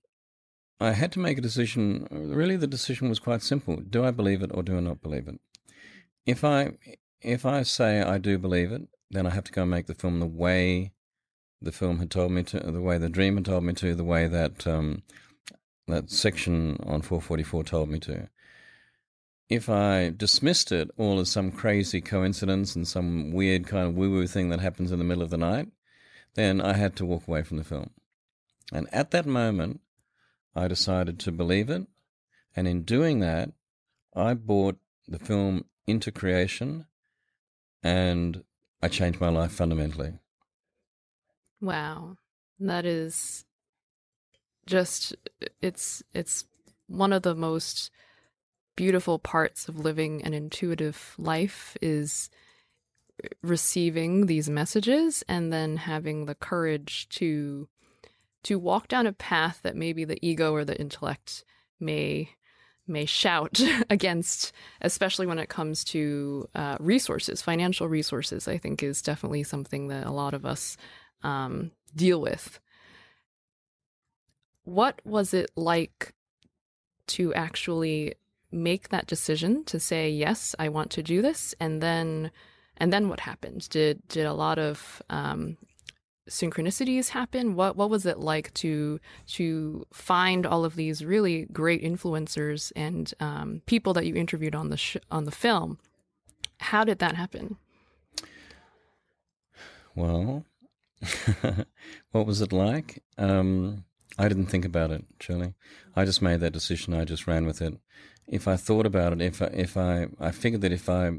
I 0.80 0.92
had 0.92 1.12
to 1.12 1.21
make 1.21 1.38
a 1.38 1.42
decision. 1.42 2.09
Really, 2.11 2.56
the 2.56 2.66
decision 2.66 3.09
was 3.09 3.18
quite 3.18 3.42
simple: 3.42 3.76
do 3.76 4.04
I 4.04 4.11
believe 4.11 4.42
it 4.42 4.50
or 4.52 4.62
do 4.62 4.76
I 4.76 4.80
not 4.80 5.02
believe 5.02 5.28
it? 5.28 5.40
If 6.26 6.44
I 6.44 6.73
if 7.21 7.47
I 7.47 7.62
say 7.62 8.02
I 8.02 8.18
do 8.18 8.38
believe 8.38 8.73
it, 8.73 8.82
then 9.11 9.26
I 9.26 9.30
have 9.30 9.44
to 9.44 9.52
go 9.52 9.62
and 9.62 9.71
make 9.71 9.87
the 9.87 9.94
film 9.94 10.18
the 10.18 10.26
way 10.26 10.92
the 11.64 11.73
film 11.73 11.99
had 11.99 12.11
told 12.11 12.33
me 12.33 12.42
to, 12.45 12.59
the 12.59 12.81
way 12.81 12.99
the 12.99 13.09
dream 13.09 13.37
had 13.37 13.45
told 13.45 13.64
me 13.64 13.73
to, 13.75 13.95
the 13.95 14.04
way 14.04 14.26
that 14.26 14.66
um, 14.66 15.02
that 15.88 16.11
section 16.11 16.76
on 16.85 17.02
444 17.02 17.64
told 17.64 17.88
me 17.88 17.99
to. 18.00 18.28
if 19.49 19.69
I 19.69 20.12
dismissed 20.16 20.73
it 20.73 20.90
all 20.97 21.21
as 21.21 21.31
some 21.31 21.50
crazy 21.50 22.00
coincidence 22.00 22.75
and 22.75 22.88
some 22.88 23.33
weird 23.33 23.66
kind 23.66 23.88
of 23.88 23.95
woo 23.95 24.11
woo 24.11 24.26
thing 24.26 24.49
that 24.49 24.61
happens 24.61 24.92
in 24.92 24.99
the 24.99 25.04
middle 25.04 25.23
of 25.23 25.31
the 25.31 25.37
night, 25.37 25.69
then 26.35 26.61
I 26.61 26.75
had 26.75 26.97
to 26.97 27.04
walk 27.04 27.28
away 27.28 27.42
from 27.42 27.59
the 27.59 27.64
film. 27.64 27.90
And 28.73 28.88
at 28.92 29.11
that 29.11 29.26
moment, 29.26 29.81
I 30.54 30.69
decided 30.69 31.19
to 31.21 31.33
believe 31.33 31.69
it. 31.69 31.87
And 32.57 32.66
in 32.66 32.83
doing 32.83 33.21
that, 33.21 33.50
I 34.14 34.35
brought 34.35 34.78
the 35.07 35.19
film 35.19 35.64
into 35.87 36.11
creation 36.11 36.87
and 37.83 38.45
I 38.83 38.88
changed 38.88 39.21
my 39.21 39.28
life 39.28 39.52
fundamentally. 39.52 40.14
Wow. 41.62 42.16
That 42.59 42.85
is 42.85 43.45
just 44.66 45.14
it's 45.61 46.02
it's 46.12 46.45
one 46.88 47.12
of 47.12 47.23
the 47.23 47.35
most 47.35 47.90
beautiful 48.76 49.19
parts 49.19 49.69
of 49.69 49.78
living 49.78 50.23
an 50.23 50.35
intuitive 50.35 51.14
life 51.19 51.76
is 51.81 52.31
receiving 53.42 54.26
these 54.26 54.49
messages 54.50 55.23
and 55.28 55.52
then 55.52 55.76
having 55.76 56.26
the 56.26 56.35
courage 56.35 57.09
to 57.11 57.69
to 58.42 58.59
walk 58.59 58.88
down 58.88 59.07
a 59.07 59.12
path 59.12 59.61
that 59.62 59.76
maybe 59.76 60.04
the 60.04 60.19
ego 60.26 60.52
or 60.52 60.64
the 60.64 60.78
intellect 60.81 61.45
may 61.78 62.28
may 62.88 63.04
shout 63.04 63.61
against, 63.90 64.52
especially 64.81 65.26
when 65.26 65.38
it 65.38 65.49
comes 65.49 65.85
to 65.85 66.49
uh, 66.57 66.76
resources, 66.81 67.40
financial 67.40 67.88
resources. 67.88 68.49
I 68.49 68.59
think 68.59 68.83
is 68.83 69.02
definitely 69.02 69.45
something 69.45 69.88
that 69.88 70.07
a 70.07 70.11
lot 70.11 70.35
of 70.35 70.45
us 70.45 70.76
um, 71.23 71.73
deal 71.95 72.21
with. 72.21 72.61
What 74.64 75.00
was 75.05 75.35
it 75.35 75.50
like 75.57 76.12
to 77.09 77.35
actually 77.35 78.14
make 78.50 78.91
that 78.91 79.07
decision 79.07 79.64
to 79.64 79.81
say 79.81 80.11
yes, 80.11 80.55
I 80.59 80.69
want 80.69 80.91
to 80.93 81.02
do 81.02 81.23
this, 81.23 81.55
and 81.59 81.83
then 81.83 82.31
and 82.76 82.93
then 82.93 83.09
what 83.09 83.21
happened? 83.21 83.69
Did 83.71 84.07
did 84.09 84.26
a 84.26 84.33
lot 84.33 84.59
of 84.59 85.02
um, 85.11 85.57
synchronicities 86.29 87.09
happen? 87.09 87.55
What 87.55 87.76
what 87.76 87.91
was 87.91 88.07
it 88.07 88.19
like 88.19 88.52
to 88.55 89.00
to 89.29 89.87
find 89.93 90.47
all 90.47 90.64
of 90.64 90.76
these 90.76 91.05
really 91.05 91.47
great 91.52 91.83
influencers 91.83 92.73
and 92.76 93.12
um, 93.21 93.62
people 93.67 93.93
that 93.95 94.07
you 94.07 94.14
interviewed 94.14 94.55
on 94.55 94.69
the 94.69 94.76
sh- 94.76 94.97
on 95.11 95.25
the 95.25 95.31
film? 95.31 95.79
How 96.61 96.85
did 96.85 96.99
that 97.00 97.17
happen? 97.17 97.57
Well, 99.95 100.45
what 102.12 102.26
was 102.26 102.40
it 102.40 102.52
like? 102.52 103.02
Um, 103.18 103.85
I 104.18 104.28
didn't 104.28 104.47
think 104.47 104.64
about 104.64 104.90
it, 104.90 105.04
Julie. 105.18 105.54
I 105.97 106.04
just 106.04 106.23
made 106.23 106.40
that 106.40 106.52
decision. 106.52 106.94
I 106.94 107.04
just 107.04 107.26
ran 107.26 107.47
with 107.47 107.62
it. 107.62 107.75
If 108.26 108.47
I 108.47 108.56
thought 108.56 108.87
about 108.87 109.12
it, 109.12 109.21
if 109.21 109.42
I, 109.42 109.47
if 109.47 109.76
I, 109.76 110.09
I 110.21 110.30
figured 110.30 110.62
that 110.62 110.73
if 110.73 110.88
I, 110.88 111.12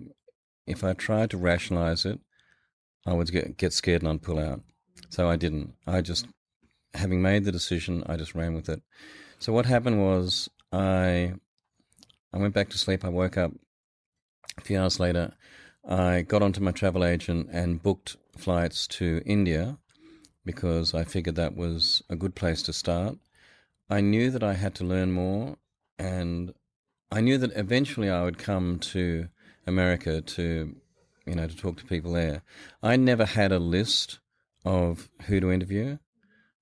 if 0.66 0.84
I 0.84 0.94
tried 0.94 1.32
to 1.32 1.38
rationalize 1.38 2.06
it, 2.06 2.20
I 3.06 3.14
would 3.14 3.32
get, 3.32 3.58
get 3.58 3.74
scared 3.74 4.02
and 4.02 4.12
I'd 4.12 4.22
pull 4.22 4.40
out. 4.40 4.62
So 5.10 5.30
I 5.30 5.36
didn't. 5.36 5.74
I 5.86 6.02
just, 6.02 6.28
having 6.94 7.22
made 7.22 7.44
the 7.44 7.52
decision, 7.52 8.04
I 8.08 8.16
just 8.16 8.36
ran 8.36 8.54
with 8.54 8.70
it. 8.70 8.82
So 9.40 9.52
what 9.52 9.66
happened 9.66 10.02
was 10.02 10.50
I, 10.72 11.34
I 12.32 12.38
went 12.38 12.54
back 12.54 12.70
to 12.70 12.78
sleep. 12.78 13.04
I 13.04 13.10
woke 13.10 13.38
up 13.38 13.52
a 14.58 14.62
few 14.62 14.80
hours 14.80 15.00
later. 15.00 15.34
I 15.88 16.22
got 16.22 16.42
onto 16.42 16.62
my 16.62 16.72
travel 16.72 17.04
agent 17.04 17.50
and 17.52 17.84
booked 17.84 18.16
flights 18.38 18.88
to 18.88 19.22
India 19.26 19.78
because 20.46 20.94
I 20.94 21.04
figured 21.04 21.36
that 21.36 21.56
was 21.56 22.04
a 22.10 22.16
good 22.16 22.36
place 22.36 22.62
to 22.64 22.74
start. 22.74 23.18
I 23.90 24.02
knew 24.02 24.32
that 24.32 24.44
I 24.44 24.54
had 24.54 24.76
to 24.76 24.84
learn 24.84 25.12
more, 25.12 25.58
and 25.98 26.54
I 27.12 27.22
knew 27.22 27.38
that 27.38 27.56
eventually 27.56 28.10
I 28.10 28.24
would 28.24 28.38
come 28.38 28.80
to 28.80 29.28
America 29.68 30.22
to, 30.22 30.76
you 31.26 31.36
know, 31.36 31.48
to 31.48 31.56
talk 31.56 31.78
to 31.78 31.86
people 31.86 32.14
there. 32.14 32.42
I 32.82 32.96
never 32.96 33.26
had 33.26 33.52
a 33.52 33.60
list 33.60 34.20
of 34.66 35.10
who 35.28 35.40
to 35.40 35.52
interview. 35.52 35.98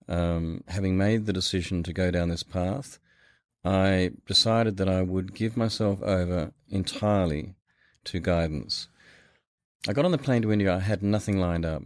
Um, 0.07 0.63
having 0.67 0.97
made 0.97 1.25
the 1.25 1.33
decision 1.33 1.83
to 1.83 1.93
go 1.93 2.11
down 2.11 2.29
this 2.29 2.43
path, 2.43 2.99
I 3.63 4.11
decided 4.27 4.77
that 4.77 4.89
I 4.89 5.03
would 5.03 5.33
give 5.33 5.55
myself 5.55 6.01
over 6.01 6.51
entirely 6.69 7.55
to 8.05 8.19
guidance. 8.19 8.87
I 9.87 9.93
got 9.93 10.05
on 10.05 10.11
the 10.11 10.17
plane 10.17 10.43
to 10.43 10.51
India. 10.51 10.75
I 10.75 10.79
had 10.79 11.01
nothing 11.01 11.39
lined 11.39 11.65
up. 11.65 11.83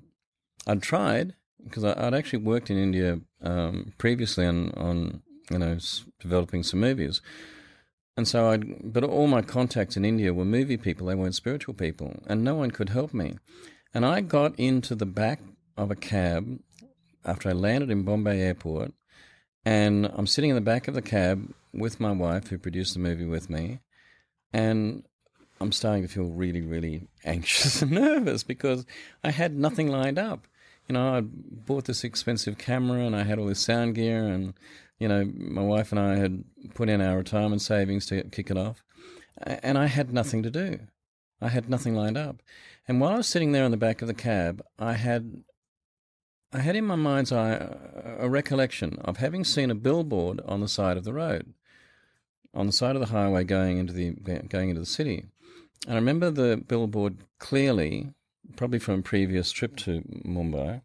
I'd 0.68 0.82
tried 0.82 1.36
because 1.64 1.84
I'd 1.84 2.14
actually 2.14 2.40
worked 2.40 2.70
in 2.70 2.78
India 2.78 3.20
um, 3.42 3.94
previously 3.98 4.46
on, 4.46 4.72
on 4.72 5.22
you 5.50 5.58
know 5.60 5.78
developing 6.20 6.64
some 6.64 6.80
movies, 6.80 7.22
and 8.18 8.28
so 8.28 8.50
I. 8.52 8.58
But 8.58 9.04
all 9.04 9.28
my 9.28 9.42
contacts 9.42 9.96
in 9.96 10.04
India 10.04 10.34
were 10.34 10.46
movie 10.46 10.78
people. 10.78 11.08
They 11.08 11.16
weren't 11.16 11.36
spiritual 11.36 11.74
people, 11.74 12.22
and 12.28 12.44
no 12.44 12.56
one 12.56 12.72
could 12.72 12.90
help 12.90 13.14
me. 13.14 13.38
And 13.94 14.06
I 14.06 14.22
got 14.22 14.60
into 14.60 14.94
the 14.96 15.06
back 15.06 15.40
of 15.78 15.90
a 15.90 15.96
cab 15.96 16.60
after 17.24 17.50
I 17.50 17.54
landed 17.54 17.90
in 17.90 18.04
Bombay 18.04 18.42
Airport, 18.42 18.92
and 19.64 20.12
I'm 20.14 20.28
sitting 20.28 20.50
in 20.50 20.56
the 20.56 20.62
back 20.62 20.88
of 20.88 20.94
the 20.94 21.02
cab 21.02 21.54
with 21.74 22.00
my 22.00 22.12
wife, 22.12 22.48
who 22.48 22.58
produced 22.58 22.94
the 22.94 23.00
movie 23.00 23.26
with 23.26 23.50
me, 23.50 23.80
and 24.52 25.04
I'm 25.60 25.72
starting 25.72 26.04
to 26.04 26.10
feel 26.10 26.26
really, 26.26 26.62
really 26.62 27.08
anxious 27.24 27.82
and 27.82 27.92
nervous 27.92 28.44
because 28.44 28.86
I 29.24 29.32
had 29.32 29.58
nothing 29.58 29.88
lined 29.88 30.20
up. 30.20 30.48
You 30.88 30.94
know, 30.94 31.16
I 31.16 31.22
bought 31.22 31.86
this 31.86 32.04
expensive 32.04 32.58
camera 32.58 33.06
and 33.06 33.16
I 33.16 33.24
had 33.24 33.40
all 33.40 33.48
this 33.48 33.60
sound 33.60 33.96
gear, 33.96 34.28
and 34.28 34.54
you 35.00 35.08
know, 35.08 35.26
my 35.34 35.62
wife 35.62 35.92
and 35.92 36.00
I 36.00 36.18
had 36.18 36.44
put 36.74 36.90
in 36.90 37.02
our 37.02 37.18
retirement 37.18 37.62
savings 37.62 38.06
to 38.08 38.24
kick 38.24 38.52
it 38.52 38.58
off, 38.58 38.84
and 39.38 39.78
I 39.78 39.88
had 39.88 40.14
nothing 40.14 40.44
to 40.44 40.52
do. 40.52 40.80
I 41.42 41.50
had 41.50 41.70
nothing 41.70 41.96
lined 41.96 42.18
up. 42.18 42.42
And 42.88 43.02
while 43.02 43.14
I 43.14 43.18
was 43.18 43.28
sitting 43.28 43.52
there 43.52 43.66
in 43.66 43.72
the 43.72 43.78
back 43.78 44.02
of 44.02 44.08
the 44.08 44.14
cab, 44.14 44.64
I 44.78 44.94
had 44.94 45.44
I 46.54 46.60
had 46.60 46.76
in 46.76 46.86
my 46.86 46.96
mind's 46.96 47.32
eye 47.32 47.76
a 48.18 48.30
recollection 48.30 48.98
of 49.04 49.18
having 49.18 49.44
seen 49.44 49.72
a 49.72 49.76
billboard 49.76 50.40
on 50.46 50.62
the 50.62 50.68
side 50.68 50.96
of 50.96 51.04
the 51.04 51.14
road, 51.14 51.54
on 52.54 52.68
the 52.68 52.72
side 52.72 52.96
of 52.96 53.02
the 53.02 53.08
highway 53.08 53.44
going 53.44 53.78
into 53.78 53.92
the 53.92 54.12
going 54.48 54.70
into 54.70 54.80
the 54.80 54.86
city. 54.86 55.26
I 55.88 55.96
remember 55.96 56.32
the 56.32 56.58
billboard 56.58 57.18
clearly, 57.40 58.14
probably 58.56 58.80
from 58.80 59.00
a 59.00 59.04
previous 59.04 59.52
trip 59.52 59.76
to 59.78 60.02
Mumbai. 60.26 60.82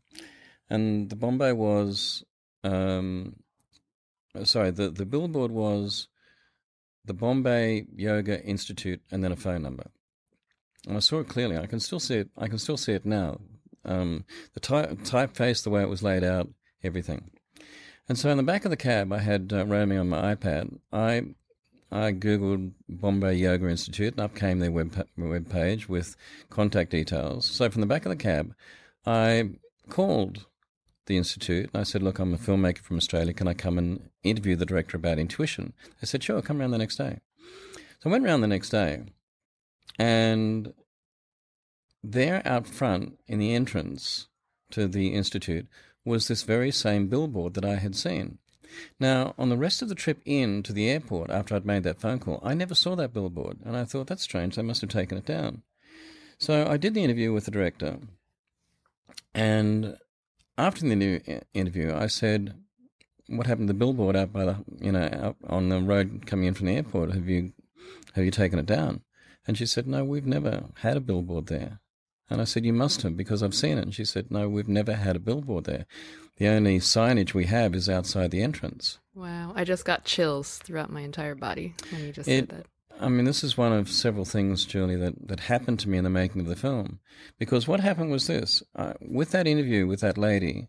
And 0.69 1.11
the 1.11 1.17
Bombay 1.17 1.53
was, 1.53 2.25
um, 2.63 3.37
sorry, 4.45 4.71
the, 4.71 4.91
the 4.91 5.07
billboard 5.07 5.51
was 5.51 6.09
the 7.05 7.15
Bombay 7.15 7.87
Yoga 7.97 8.43
Institute 8.45 9.01
and 9.11 9.25
then 9.25 9.33
a 9.33 9.37
phone 9.37 9.63
number. 9.63 9.91
And 10.87 10.97
I 10.97 11.01
saw 11.01 11.21
it 11.21 11.29
clearly. 11.29 11.59
I 11.59 11.67
can 11.67 11.81
still 11.81 12.01
see 12.01 12.17
it. 12.17 12.31
I 12.37 12.47
can 12.47 12.59
still 12.59 12.77
see 12.77 12.93
it 12.93 13.05
now. 13.05 13.41
Um, 13.85 14.25
the 14.55 14.61
type, 14.61 14.91
typeface, 15.01 15.63
the 15.63 15.71
way 15.71 15.83
it 15.83 15.89
was 15.89 16.03
laid 16.03 16.25
out, 16.25 16.49
everything. 16.83 17.31
And 18.09 18.19
so 18.19 18.31
in 18.31 18.37
the 18.37 18.43
back 18.43 18.65
of 18.65 18.71
the 18.71 18.77
cab, 18.77 19.13
I 19.13 19.19
had 19.19 19.53
uh, 19.53 19.65
roaming 19.67 19.99
on 19.99 20.09
my 20.09 20.35
iPad. 20.35 20.79
I 20.93 21.35
I 21.93 22.13
googled 22.13 22.73
Bombay 22.89 23.35
Yoga 23.35 23.69
Institute, 23.69 24.15
and 24.15 24.21
up 24.21 24.35
came 24.35 24.61
their 24.61 24.71
web 24.71 25.51
page 25.51 25.89
with 25.89 26.17
contact 26.49 26.91
details. 26.91 27.47
So 27.47 27.69
from 27.69 27.81
the 27.81 27.87
back 27.87 28.07
of 28.07 28.11
the 28.11 28.17
cab, 28.17 28.55
I 29.05 29.51
called 29.89 30.47
the 31.07 31.17
institute 31.17 31.71
and 31.73 31.81
I 31.81 31.85
said, 31.85 32.03
"Look, 32.03 32.21
I'm 32.21 32.33
a 32.33 32.39
filmmaker 32.39 32.79
from 32.79 32.97
Australia. 32.97 33.33
Can 33.33 33.49
I 33.49 33.55
come 33.55 33.77
and 33.79 34.11
interview 34.23 34.55
the 34.55 34.67
director 34.67 34.97
about 34.97 35.19
intuition?" 35.19 35.73
They 36.01 36.07
said, 36.07 36.23
"Sure, 36.23 36.41
come 36.41 36.61
around 36.61 36.71
the 36.71 36.79
next 36.79 36.97
day." 36.97 37.19
So 37.99 38.09
I 38.09 38.13
went 38.13 38.25
around 38.25 38.43
the 38.43 38.47
next 38.47 38.71
day, 38.71 39.03
and 39.99 40.73
there 42.05 42.47
out 42.47 42.69
front 42.69 43.19
in 43.27 43.41
the 43.41 43.53
entrance 43.53 44.29
to 44.71 44.87
the 44.87 45.09
institute 45.15 45.67
was 46.05 46.29
this 46.29 46.45
very 46.45 46.71
same 46.71 47.09
billboard 47.09 47.55
that 47.55 47.65
I 47.65 47.77
had 47.77 47.97
seen. 47.97 48.39
Now, 48.99 49.35
on 49.39 49.49
the 49.49 49.57
rest 49.57 49.83
of 49.83 49.89
the 49.89 49.95
trip 49.95 50.21
in 50.25 50.63
to 50.65 50.73
the 50.73 50.89
airport 50.89 51.31
after 51.31 51.55
I'd 51.55 51.67
made 51.67 51.83
that 51.85 52.01
phone 52.01 52.19
call, 52.19 52.41
I 52.43 52.55
never 52.55 52.75
saw 52.75 52.95
that 52.97 53.13
billboard, 53.13 53.59
and 53.65 53.77
I 53.77 53.85
thought 53.85 54.07
that's 54.07 54.23
strange. 54.23 54.57
They 54.57 54.63
must 54.63 54.81
have 54.81 54.91
taken 54.91 55.19
it 55.19 55.27
down. 55.27 55.63
So 56.39 56.67
I 56.67 56.77
did 56.77 56.95
the 56.95 57.05
interview 57.05 57.33
with 57.33 57.45
the 57.45 57.51
director, 57.51 57.99
and 59.35 59.97
after 60.57 60.89
the 60.89 60.97
new 60.97 61.21
interview, 61.55 61.95
I 61.95 62.07
said, 62.07 62.55
"What 63.29 63.47
happened 63.47 63.69
to 63.69 63.73
the 63.73 63.79
billboard 63.79 64.17
out 64.17 64.33
by 64.33 64.45
the 64.45 64.65
you 64.81 64.93
know 64.93 65.09
out 65.13 65.37
on 65.47 65.69
the 65.69 65.81
road 65.81 66.25
coming 66.27 66.47
in 66.47 66.55
from 66.55 66.67
the 66.67 66.77
airport? 66.77 67.13
Have 67.13 67.29
you 67.29 67.53
have 68.15 68.25
you 68.25 68.31
taken 68.31 68.59
it 68.59 68.67
down?" 68.67 69.03
And 69.47 69.59
she 69.59 69.67
said, 69.67 69.87
"No, 69.87 70.05
we've 70.05 70.27
never 70.27 70.65
had 70.77 70.97
a 70.97 71.01
billboard 71.01 71.47
there." 71.47 71.81
And 72.31 72.41
I 72.41 72.45
said, 72.45 72.65
You 72.65 72.73
must 72.73 73.03
have, 73.03 73.17
because 73.17 73.43
I've 73.43 73.55
seen 73.57 73.77
it. 73.77 73.83
And 73.83 73.95
she 73.95 74.05
said, 74.05 74.31
No, 74.31 74.49
we've 74.49 74.69
never 74.69 74.95
had 74.95 75.17
a 75.17 75.21
billboard 75.21 75.65
there. 75.65 75.87
The 76.41 76.49
only 76.49 76.79
signage 76.79 77.35
we 77.35 77.45
have 77.45 77.75
is 77.75 77.91
outside 77.91 78.31
the 78.31 78.43
entrance. 78.43 78.99
Wow. 79.15 79.53
I 79.55 79.65
just 79.65 79.85
got 79.85 80.07
chills 80.07 80.57
throughout 80.57 80.91
my 80.91 81.03
entire 81.03 81.35
body 81.35 81.75
when 81.91 82.03
you 82.03 82.13
just 82.13 82.31
it, 82.31 82.49
said 82.49 82.49
that. 82.49 82.67
I 82.99 83.11
mean, 83.11 83.27
this 83.27 83.45
is 83.45 83.59
one 83.59 83.75
of 83.75 83.91
several 83.91 84.25
things, 84.25 84.65
Julie, 84.65 84.97
that, 84.97 85.29
that 85.29 85.41
happened 85.41 85.81
to 85.81 85.91
me 85.91 85.99
in 85.99 86.05
the 86.05 86.09
making 86.09 86.41
of 86.41 86.47
the 86.47 86.57
film. 86.57 86.99
Because 87.39 87.69
what 87.69 87.81
happened 87.81 88.11
was 88.11 88.27
this 88.27 88.63
uh, 88.75 88.95
with 89.03 89.33
that 89.33 89.47
interview 89.47 89.87
with 89.87 90.01
that 90.01 90.17
lady, 90.17 90.69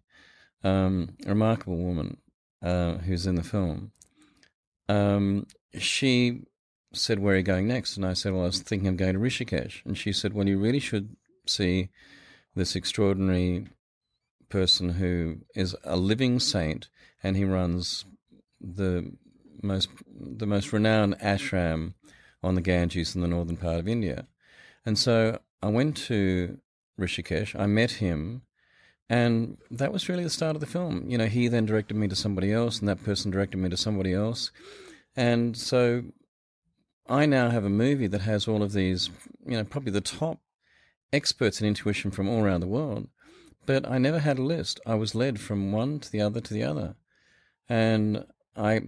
um, 0.62 1.16
a 1.26 1.30
remarkable 1.30 1.78
woman 1.78 2.18
uh, 2.62 2.98
who's 2.98 3.26
in 3.26 3.36
the 3.36 3.42
film, 3.42 3.94
um, 4.90 5.48
she 5.78 6.42
said, 6.94 7.20
Where 7.20 7.36
are 7.36 7.38
you 7.38 7.44
going 7.44 7.70
next? 7.70 7.96
And 7.96 8.06
I 8.06 8.12
said, 8.12 8.34
Well, 8.34 8.44
I 8.44 8.48
was 8.48 8.60
thinking 8.60 8.90
of 8.90 8.98
going 8.98 9.14
to 9.14 9.20
Rishikesh. 9.20 9.86
And 9.86 9.98
she 9.98 10.12
said, 10.12 10.34
Well, 10.34 10.50
you 10.50 10.60
really 10.60 10.82
should 10.82 11.16
see 11.48 11.92
this 12.56 12.76
extraordinary 12.76 13.68
person 14.52 14.90
who 14.90 15.38
is 15.56 15.76
a 15.84 15.98
living 15.98 16.40
saint 16.40 16.90
and 17.24 17.38
he 17.38 17.46
runs 17.46 18.06
the 18.60 19.14
most 19.62 19.90
the 20.20 20.46
most 20.46 20.72
renowned 20.74 21.18
ashram 21.20 21.94
on 22.44 22.56
the 22.56 22.62
Ganges 22.62 23.16
in 23.16 23.22
the 23.22 23.28
northern 23.28 23.58
part 23.58 23.80
of 23.80 23.88
India. 23.88 24.28
And 24.86 24.98
so 24.98 25.40
I 25.62 25.68
went 25.68 25.98
to 26.08 26.58
Rishikesh, 27.00 27.60
I 27.60 27.68
met 27.68 27.92
him, 27.94 28.44
and 29.10 29.58
that 29.70 29.92
was 29.92 30.10
really 30.10 30.24
the 30.24 30.30
start 30.30 30.56
of 30.56 30.62
the 30.62 30.68
film. 30.68 31.10
You 31.10 31.18
know, 31.18 31.28
he 31.28 31.48
then 31.48 31.66
directed 31.66 31.96
me 31.96 32.08
to 32.08 32.16
somebody 32.16 32.52
else, 32.52 32.80
and 32.80 32.88
that 32.88 33.04
person 33.04 33.32
directed 33.32 33.58
me 33.58 33.70
to 33.70 33.78
somebody 33.78 34.14
else. 34.14 34.52
And 35.16 35.58
so 35.58 36.04
I 37.08 37.26
now 37.26 37.50
have 37.50 37.66
a 37.66 37.70
movie 37.70 38.08
that 38.08 38.22
has 38.22 38.48
all 38.48 38.64
of 38.64 38.74
these, 38.74 39.10
you 39.46 39.58
know, 39.58 39.64
probably 39.64 39.92
the 39.92 40.02
top 40.02 40.40
experts 41.12 41.60
in 41.60 41.68
intuition 41.68 42.10
from 42.10 42.30
all 42.30 42.42
around 42.44 42.62
the 42.62 42.68
world. 42.68 43.10
But 43.66 43.88
I 43.90 43.98
never 43.98 44.20
had 44.20 44.40
a 44.40 44.44
list. 44.44 44.80
I 44.86 44.96
was 44.96 45.16
led 45.16 45.40
from 45.40 45.72
one 45.72 46.00
to 46.00 46.12
the 46.12 46.22
other 46.22 46.42
to 46.42 46.54
the 46.54 46.64
other. 46.64 46.96
And 47.70 48.26
I 48.56 48.82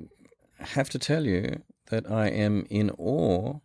have 0.60 0.90
to 0.90 1.00
tell 1.00 1.26
you 1.26 1.64
that 1.90 2.10
I 2.10 2.28
am 2.28 2.66
in 2.70 2.90
awe 2.98 3.60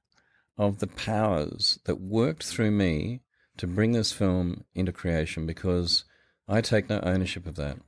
of 0.57 0.79
the 0.79 0.87
powers 0.87 1.79
that 1.85 2.01
worked 2.01 2.45
through 2.45 2.73
me 2.73 3.21
to 3.57 3.67
bring 3.67 3.93
this 3.93 4.13
film 4.13 4.65
into 4.75 4.93
creation 4.93 5.47
because 5.47 6.05
I 6.47 6.61
take 6.61 6.89
no 6.89 7.01
ownership 7.01 7.47
of 7.47 7.57
that. 7.57 7.79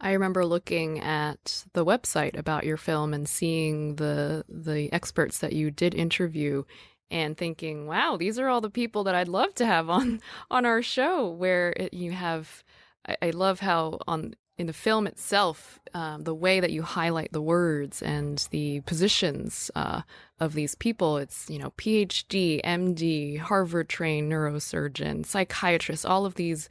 I 0.00 0.12
remember 0.12 0.44
looking 0.44 1.00
at 1.00 1.64
the 1.72 1.84
website 1.84 2.36
about 2.36 2.64
your 2.64 2.76
film 2.76 3.14
and 3.14 3.28
seeing 3.28 3.96
the 3.96 4.44
the 4.48 4.92
experts 4.92 5.38
that 5.38 5.54
you 5.54 5.70
did 5.70 5.94
interview 5.94 6.64
and 7.10 7.36
thinking, 7.36 7.86
"Wow, 7.86 8.16
these 8.16 8.38
are 8.38 8.48
all 8.48 8.60
the 8.60 8.70
people 8.70 9.04
that 9.04 9.14
I'd 9.14 9.28
love 9.28 9.54
to 9.56 9.66
have 9.66 9.90
on 9.98 10.20
on 10.50 10.64
our 10.66 10.82
show." 10.82 11.28
Where 11.28 11.74
you 11.92 12.12
have, 12.12 12.64
I, 13.06 13.16
I, 13.22 13.30
love 13.30 13.60
how 13.60 13.98
on 14.06 14.34
in 14.56 14.66
the 14.66 14.72
film 14.72 15.06
itself, 15.06 15.80
um, 15.94 16.22
the 16.22 16.34
way 16.34 16.60
that 16.60 16.70
you 16.70 16.82
highlight 16.82 17.32
the 17.32 17.42
words 17.42 18.00
and 18.02 18.46
the 18.50 18.80
positions 18.82 19.70
uh, 19.74 20.02
of 20.38 20.54
these 20.54 20.74
people. 20.74 21.16
It's 21.18 21.48
you 21.50 21.58
know 21.58 21.70
PhD, 21.78 22.62
MD, 22.62 23.38
Harvard 23.38 23.88
trained 23.88 24.30
neurosurgeon, 24.30 25.26
psychiatrist, 25.26 26.06
all 26.06 26.26
of 26.26 26.34
these 26.34 26.68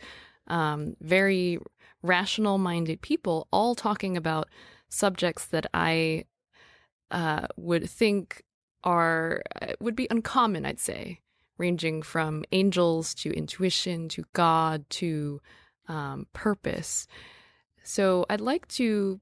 um, 0.47 0.95
very 1.01 1.59
rational 2.01 2.57
minded 2.57 3.01
people 3.01 3.47
all 3.51 3.75
talking 3.75 4.17
about 4.17 4.49
subjects 4.89 5.45
that 5.47 5.65
I 5.73 6.25
uh, 7.09 7.47
would 7.57 7.89
think 7.89 8.43
are 8.83 9.41
uh, 9.61 9.73
would 9.79 9.95
be 9.95 10.07
uncommon, 10.09 10.65
I'd 10.65 10.79
say, 10.79 11.19
ranging 11.57 12.01
from 12.01 12.43
angels 12.51 13.13
to 13.15 13.31
intuition 13.31 14.09
to 14.09 14.23
God 14.33 14.89
to 14.91 15.41
um, 15.87 16.27
purpose. 16.33 17.07
So 17.83 18.25
I'd 18.29 18.41
like 18.41 18.67
to 18.69 19.19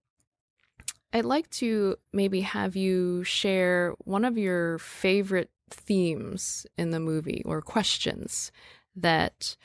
I'd 1.14 1.26
like 1.26 1.50
to 1.52 1.98
maybe 2.14 2.42
have 2.42 2.76
you 2.76 3.24
share 3.24 3.96
one 4.00 4.24
of 4.24 4.38
your 4.38 4.78
favorite 4.78 5.50
themes 5.70 6.66
in 6.78 6.92
the 6.92 7.00
movie 7.00 7.42
or 7.46 7.62
questions 7.62 8.52
that 8.96 9.58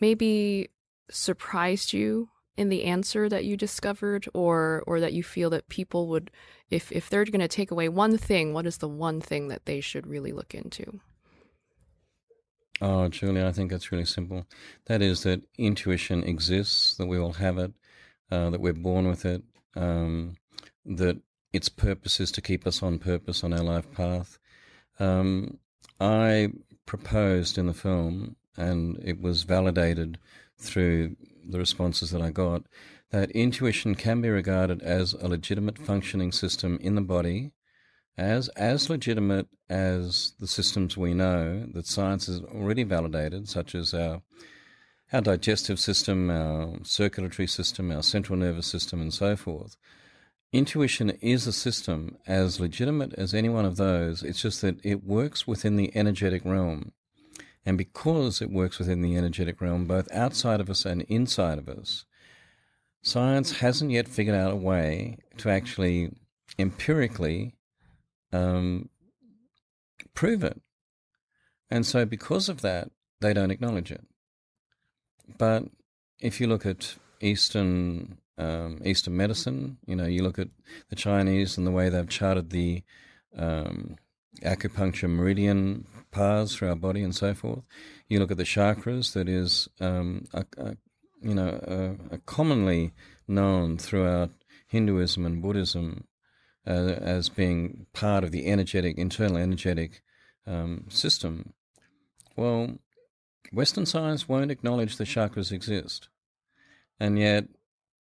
maybe 0.00 0.70
surprised 1.10 1.92
you 1.92 2.30
in 2.56 2.68
the 2.68 2.84
answer 2.84 3.28
that 3.28 3.44
you 3.44 3.56
discovered 3.56 4.28
or 4.34 4.82
or 4.86 5.00
that 5.00 5.12
you 5.12 5.22
feel 5.22 5.50
that 5.50 5.68
people 5.68 6.08
would 6.08 6.30
if 6.70 6.92
if 6.92 7.08
they're 7.08 7.24
going 7.24 7.40
to 7.40 7.48
take 7.48 7.70
away 7.70 7.88
one 7.88 8.16
thing 8.16 8.52
what 8.52 8.66
is 8.66 8.78
the 8.78 8.88
one 8.88 9.20
thing 9.20 9.48
that 9.48 9.66
they 9.66 9.80
should 9.80 10.06
really 10.06 10.32
look 10.32 10.54
into? 10.54 11.00
Oh 12.80 13.08
julie 13.08 13.44
i 13.44 13.52
think 13.52 13.70
that's 13.70 13.92
really 13.92 14.04
simple. 14.04 14.46
That 14.86 15.02
is 15.02 15.22
that 15.22 15.42
intuition 15.58 16.24
exists 16.24 16.96
that 16.96 17.06
we 17.06 17.18
all 17.18 17.34
have 17.34 17.58
it 17.58 17.72
uh, 18.30 18.50
that 18.50 18.60
we're 18.60 18.72
born 18.72 19.08
with 19.08 19.24
it 19.24 19.42
um, 19.76 20.36
that 20.84 21.18
its 21.52 21.68
purpose 21.68 22.20
is 22.20 22.32
to 22.32 22.40
keep 22.40 22.66
us 22.66 22.82
on 22.82 22.98
purpose 22.98 23.44
on 23.44 23.52
our 23.52 23.62
life 23.62 23.90
path. 23.92 24.38
Um, 24.98 25.58
i 26.00 26.50
proposed 26.86 27.56
in 27.56 27.66
the 27.66 27.74
film 27.74 28.36
and 28.56 28.98
it 29.02 29.20
was 29.20 29.42
validated 29.44 30.18
through 30.58 31.16
the 31.48 31.58
responses 31.58 32.10
that 32.10 32.22
I 32.22 32.30
got, 32.30 32.62
that 33.10 33.30
intuition 33.30 33.94
can 33.94 34.20
be 34.20 34.28
regarded 34.28 34.82
as 34.82 35.12
a 35.14 35.28
legitimate 35.28 35.78
functioning 35.78 36.32
system 36.32 36.78
in 36.80 36.94
the 36.94 37.00
body, 37.00 37.52
as 38.16 38.48
as 38.50 38.88
legitimate 38.88 39.48
as 39.68 40.32
the 40.38 40.46
systems 40.46 40.96
we 40.96 41.14
know 41.14 41.66
that 41.74 41.86
science 41.86 42.26
has 42.26 42.40
already 42.40 42.82
validated, 42.82 43.48
such 43.48 43.74
as 43.74 43.92
our 43.92 44.22
our 45.12 45.20
digestive 45.20 45.78
system, 45.78 46.30
our 46.30 46.78
circulatory 46.82 47.46
system, 47.46 47.92
our 47.92 48.02
central 48.02 48.38
nervous 48.38 48.66
system, 48.66 49.00
and 49.00 49.14
so 49.14 49.36
forth. 49.36 49.76
Intuition 50.52 51.10
is 51.20 51.46
a 51.46 51.52
system 51.52 52.16
as 52.26 52.60
legitimate 52.60 53.12
as 53.14 53.34
any 53.34 53.48
one 53.48 53.64
of 53.64 53.76
those. 53.76 54.22
It's 54.22 54.40
just 54.40 54.60
that 54.62 54.78
it 54.84 55.04
works 55.04 55.46
within 55.46 55.76
the 55.76 55.94
energetic 55.96 56.44
realm. 56.44 56.92
And 57.66 57.78
because 57.78 58.42
it 58.42 58.50
works 58.50 58.78
within 58.78 59.00
the 59.00 59.16
energetic 59.16 59.60
realm, 59.60 59.86
both 59.86 60.12
outside 60.12 60.60
of 60.60 60.68
us 60.68 60.84
and 60.84 61.02
inside 61.02 61.58
of 61.58 61.68
us, 61.68 62.04
science 63.02 63.58
hasn't 63.58 63.90
yet 63.90 64.08
figured 64.08 64.36
out 64.36 64.52
a 64.52 64.56
way 64.56 65.18
to 65.38 65.50
actually 65.50 66.12
empirically 66.58 67.54
um, 68.32 68.90
prove 70.14 70.44
it. 70.44 70.60
And 71.70 71.86
so, 71.86 72.04
because 72.04 72.48
of 72.48 72.60
that, 72.60 72.90
they 73.20 73.32
don't 73.32 73.50
acknowledge 73.50 73.90
it. 73.90 74.04
But 75.38 75.64
if 76.20 76.40
you 76.40 76.46
look 76.46 76.66
at 76.66 76.96
Eastern 77.20 78.18
um, 78.36 78.80
Eastern 78.84 79.16
medicine, 79.16 79.78
you 79.86 79.96
know, 79.96 80.06
you 80.06 80.22
look 80.22 80.38
at 80.38 80.48
the 80.90 80.96
Chinese 80.96 81.56
and 81.56 81.66
the 81.66 81.70
way 81.70 81.88
they've 81.88 82.08
charted 82.08 82.50
the 82.50 82.82
um, 83.36 83.96
acupuncture 84.42 85.08
meridian 85.08 85.86
paths 86.14 86.54
through 86.54 86.68
our 86.68 86.76
body 86.76 87.02
and 87.02 87.14
so 87.14 87.34
forth. 87.34 87.64
You 88.08 88.20
look 88.20 88.30
at 88.30 88.36
the 88.36 88.44
chakras, 88.44 89.12
that 89.12 89.28
is, 89.28 89.68
um, 89.80 90.24
a, 90.32 90.44
a, 90.56 90.76
you 91.20 91.34
know, 91.34 91.96
a, 92.10 92.18
commonly 92.18 92.92
known 93.26 93.76
throughout 93.76 94.30
Hinduism 94.68 95.26
and 95.26 95.42
Buddhism 95.42 96.06
uh, 96.66 96.70
as 97.16 97.28
being 97.28 97.86
part 97.92 98.24
of 98.24 98.30
the 98.30 98.46
energetic, 98.46 98.96
internal 98.96 99.36
energetic 99.36 100.02
um, 100.46 100.84
system. 100.88 101.52
Well, 102.36 102.78
Western 103.52 103.86
science 103.86 104.28
won't 104.28 104.50
acknowledge 104.50 104.96
the 104.96 105.04
chakras 105.04 105.52
exist, 105.52 106.08
and 106.98 107.18
yet, 107.18 107.44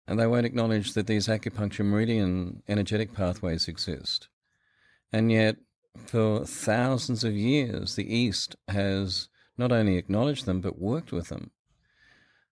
and 0.07 0.19
they 0.19 0.27
won't 0.27 0.45
acknowledge 0.45 0.93
that 0.93 1.07
these 1.07 1.27
acupuncture 1.27 1.85
meridian 1.85 2.61
energetic 2.67 3.13
pathways 3.13 3.67
exist, 3.67 4.29
and 5.11 5.31
yet 5.31 5.57
for 6.05 6.45
thousands 6.45 7.23
of 7.23 7.33
years, 7.33 7.95
the 7.95 8.13
East 8.13 8.55
has 8.67 9.29
not 9.57 9.71
only 9.71 9.97
acknowledged 9.97 10.45
them 10.45 10.61
but 10.61 10.79
worked 10.79 11.11
with 11.11 11.29
them. 11.29 11.51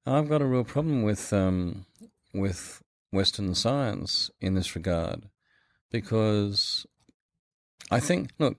I've 0.06 0.30
got 0.30 0.42
a 0.42 0.46
real 0.46 0.64
problem 0.64 1.04
with 1.04 1.32
um, 1.32 1.86
with 2.34 2.82
Western 3.12 3.56
science 3.56 4.32
in 4.42 4.56
this 4.56 4.76
regard 4.76 5.30
because 5.92 6.86
I 7.90 8.00
think 8.00 8.32
look, 8.40 8.58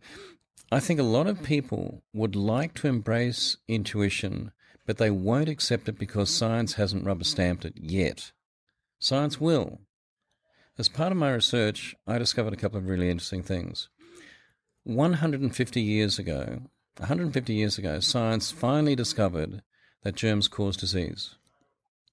I 0.73 0.81
think 0.81 1.01
a 1.01 1.05
lot 1.05 1.27
of 1.27 1.43
people 1.43 2.03
would 2.13 2.35
like 2.35 2.75
to 2.75 2.89
embrace 2.89 3.57
intuition, 3.69 4.53
but 4.87 4.99
they 4.99 5.11
won't 5.11 5.49
accept 5.49 5.89
it 5.89 5.99
because 5.99 6.31
science 6.31 6.75
hasn't 6.75 7.05
rubber 7.05 7.25
stamped 7.25 7.65
it 7.65 7.75
yet. 7.77 8.33
Science 8.99 9.41
will. 9.41 9.81
As 10.77 10.89
part 10.89 11.13
of 11.13 11.19
my 11.19 11.31
research, 11.31 11.95
I 12.07 12.19
discovered 12.19 12.53
a 12.53 12.57
couple 12.57 12.79
of 12.79 12.89
really 12.89 13.11
interesting 13.11 13.43
things. 13.43 13.89
150 14.85 15.81
years 15.81 16.19
ago, 16.19 16.63
150 16.99 17.53
years 17.53 17.79
ago, 17.79 18.01
science 18.01 18.51
finally 18.51 18.95
discovered 18.95 19.63
that 20.03 20.15
germs 20.15 20.49
cause 20.49 20.77
disease. 20.77 21.37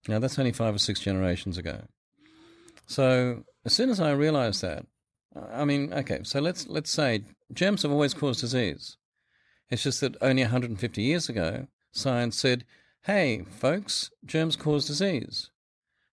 Now, 0.08 0.20
that's 0.20 0.40
only 0.40 0.52
five 0.52 0.74
or 0.74 0.80
six 0.80 1.00
generations 1.00 1.58
ago. 1.58 1.84
So, 2.88 3.44
as 3.66 3.74
soon 3.74 3.90
as 3.90 4.00
I 4.00 4.12
realized 4.12 4.62
that, 4.62 4.86
I 5.54 5.64
mean, 5.66 5.94
okay, 5.94 6.22
so 6.24 6.40
let's, 6.40 6.68
let's 6.68 6.92
say 6.92 7.24
germs 7.54 7.84
have 7.84 7.92
always 7.92 8.14
caused 8.14 8.42
disease. 8.42 8.98
It's 9.70 9.84
just 9.84 10.02
that 10.02 10.18
only 10.22 10.42
150 10.42 11.02
years 11.02 11.30
ago, 11.30 11.68
science 11.92 12.38
said, 12.38 12.66
hey, 13.04 13.44
folks, 13.50 14.12
germs 14.26 14.56
cause 14.56 14.86
disease. 14.86 15.52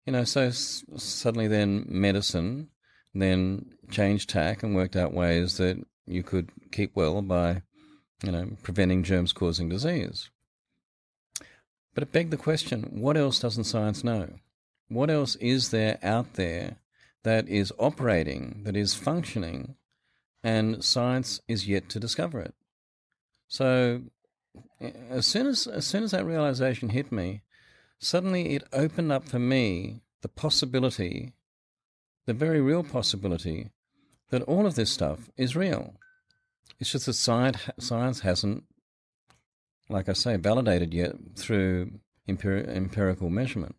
You 0.06 0.12
know, 0.12 0.24
so 0.24 0.42
s- 0.42 0.84
suddenly 0.96 1.48
then 1.48 1.84
medicine 1.88 2.68
then 3.14 3.66
changed 3.90 4.30
tack 4.30 4.62
and 4.62 4.74
worked 4.74 4.96
out 4.96 5.12
ways 5.12 5.56
that 5.56 5.76
you 6.08 6.22
could 6.22 6.50
keep 6.72 6.94
well 6.94 7.20
by, 7.22 7.62
you 8.22 8.32
know, 8.32 8.50
preventing 8.62 9.02
germs 9.02 9.32
causing 9.32 9.68
disease. 9.68 10.30
But 11.94 12.02
it 12.02 12.12
begged 12.12 12.30
the 12.30 12.36
question 12.36 13.00
what 13.00 13.16
else 13.16 13.40
doesn't 13.40 13.64
science 13.64 14.04
know? 14.04 14.34
What 14.88 15.10
else 15.10 15.36
is 15.36 15.70
there 15.70 15.98
out 16.02 16.34
there 16.34 16.76
that 17.24 17.48
is 17.48 17.72
operating, 17.78 18.62
that 18.64 18.76
is 18.76 18.94
functioning, 18.94 19.74
and 20.42 20.82
science 20.82 21.40
is 21.48 21.68
yet 21.68 21.88
to 21.90 22.00
discover 22.00 22.40
it. 22.40 22.54
So 23.48 24.02
as 25.10 25.26
soon 25.26 25.46
as 25.46 25.66
as 25.66 25.86
soon 25.86 26.04
as 26.04 26.12
that 26.12 26.24
realization 26.24 26.90
hit 26.90 27.10
me, 27.10 27.42
suddenly 27.98 28.54
it 28.54 28.62
opened 28.72 29.12
up 29.12 29.24
for 29.24 29.38
me 29.38 30.00
the 30.22 30.28
possibility, 30.28 31.32
the 32.26 32.34
very 32.34 32.60
real 32.60 32.84
possibility, 32.84 33.70
that 34.30 34.42
all 34.42 34.66
of 34.66 34.74
this 34.74 34.90
stuff 34.90 35.30
is 35.36 35.56
real. 35.56 35.94
It's 36.78 36.92
just 36.92 37.06
that 37.06 37.14
science 37.78 38.20
hasn't, 38.20 38.64
like 39.88 40.08
I 40.08 40.12
say, 40.12 40.36
validated 40.36 40.94
yet 40.94 41.14
through 41.34 41.92
empir- 42.28 42.68
empirical 42.68 43.30
measurement. 43.30 43.74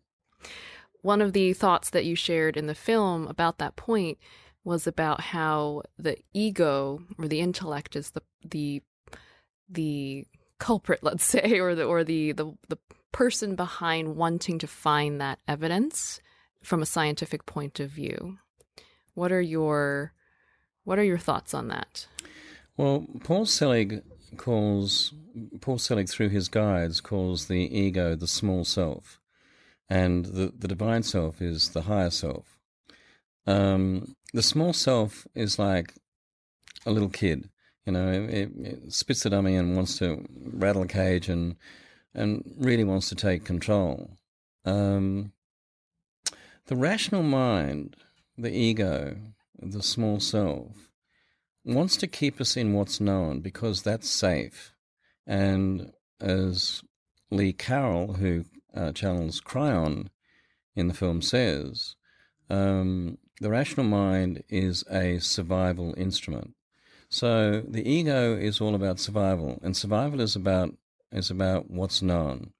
One 1.02 1.22
of 1.22 1.32
the 1.32 1.54
thoughts 1.54 1.90
that 1.90 2.04
you 2.04 2.14
shared 2.14 2.56
in 2.56 2.66
the 2.66 2.74
film 2.74 3.26
about 3.26 3.58
that 3.58 3.76
point 3.76 4.18
was 4.64 4.86
about 4.86 5.20
how 5.20 5.82
the 5.98 6.18
ego 6.34 7.00
or 7.18 7.26
the 7.26 7.40
intellect 7.40 7.96
is 7.96 8.10
the 8.10 8.22
the 8.44 8.82
the 9.68 10.26
culprit, 10.58 11.00
let's 11.02 11.24
say, 11.24 11.58
or 11.58 11.74
the 11.74 11.84
or 11.84 12.04
the 12.04 12.32
the, 12.32 12.52
the 12.68 12.78
person 13.12 13.56
behind 13.56 14.16
wanting 14.16 14.58
to 14.58 14.66
find 14.66 15.20
that 15.20 15.38
evidence 15.48 16.20
from 16.62 16.82
a 16.82 16.86
scientific 16.86 17.46
point 17.46 17.80
of 17.80 17.90
view. 17.90 18.38
What 19.14 19.32
are 19.32 19.40
your 19.40 20.12
what 20.84 20.98
are 20.98 21.04
your 21.04 21.18
thoughts 21.18 21.54
on 21.54 21.68
that? 21.68 22.06
Well, 22.76 23.06
Paul 23.24 23.46
Selig 23.46 24.02
calls 24.36 25.12
Paul 25.60 25.78
Selig 25.78 26.08
through 26.08 26.30
his 26.30 26.48
guides 26.48 27.00
calls 27.00 27.46
the 27.46 27.78
ego 27.78 28.14
the 28.14 28.26
small 28.26 28.64
self, 28.64 29.20
and 29.88 30.26
the 30.26 30.52
the 30.56 30.68
divine 30.68 31.02
self 31.02 31.42
is 31.42 31.70
the 31.70 31.82
higher 31.82 32.10
self. 32.10 32.58
Um, 33.46 34.14
the 34.32 34.42
small 34.42 34.72
self 34.72 35.26
is 35.34 35.58
like 35.58 35.94
a 36.86 36.90
little 36.90 37.08
kid. 37.08 37.50
You 37.86 37.92
know, 37.92 38.12
it, 38.12 38.50
it 38.56 38.92
spits 38.92 39.22
the 39.22 39.30
dummy 39.30 39.56
and 39.56 39.74
wants 39.74 39.98
to 39.98 40.24
rattle 40.30 40.82
a 40.82 40.86
cage 40.86 41.28
and 41.28 41.56
and 42.14 42.54
really 42.58 42.84
wants 42.84 43.08
to 43.08 43.14
take 43.14 43.44
control. 43.44 44.16
Um, 44.64 45.32
the 46.66 46.76
rational 46.76 47.22
mind, 47.22 47.96
the 48.36 48.50
ego, 48.50 49.16
the 49.60 49.82
small 49.82 50.20
self, 50.20 50.90
wants 51.64 51.96
to 51.98 52.06
keep 52.06 52.40
us 52.40 52.56
in 52.56 52.72
what's 52.72 53.00
known 53.00 53.40
because 53.40 53.82
that's 53.82 54.08
safe. 54.08 54.72
And 55.26 55.92
as 56.20 56.82
Lee 57.30 57.52
Carroll, 57.52 58.14
who 58.14 58.44
uh, 58.74 58.92
channels 58.92 59.40
Kryon 59.40 60.08
in 60.74 60.88
the 60.88 60.94
film, 60.94 61.22
says, 61.22 61.96
um, 62.48 63.18
the 63.40 63.50
rational 63.50 63.86
mind 63.86 64.42
is 64.48 64.84
a 64.90 65.18
survival 65.18 65.94
instrument. 65.96 66.54
So 67.08 67.62
the 67.66 67.88
ego 67.88 68.36
is 68.36 68.60
all 68.60 68.74
about 68.74 69.00
survival, 69.00 69.58
and 69.62 69.76
survival 69.76 70.20
is 70.20 70.36
about 70.36 70.74
is 71.10 71.30
about 71.30 71.68
what's 71.68 72.02
known. 72.02 72.52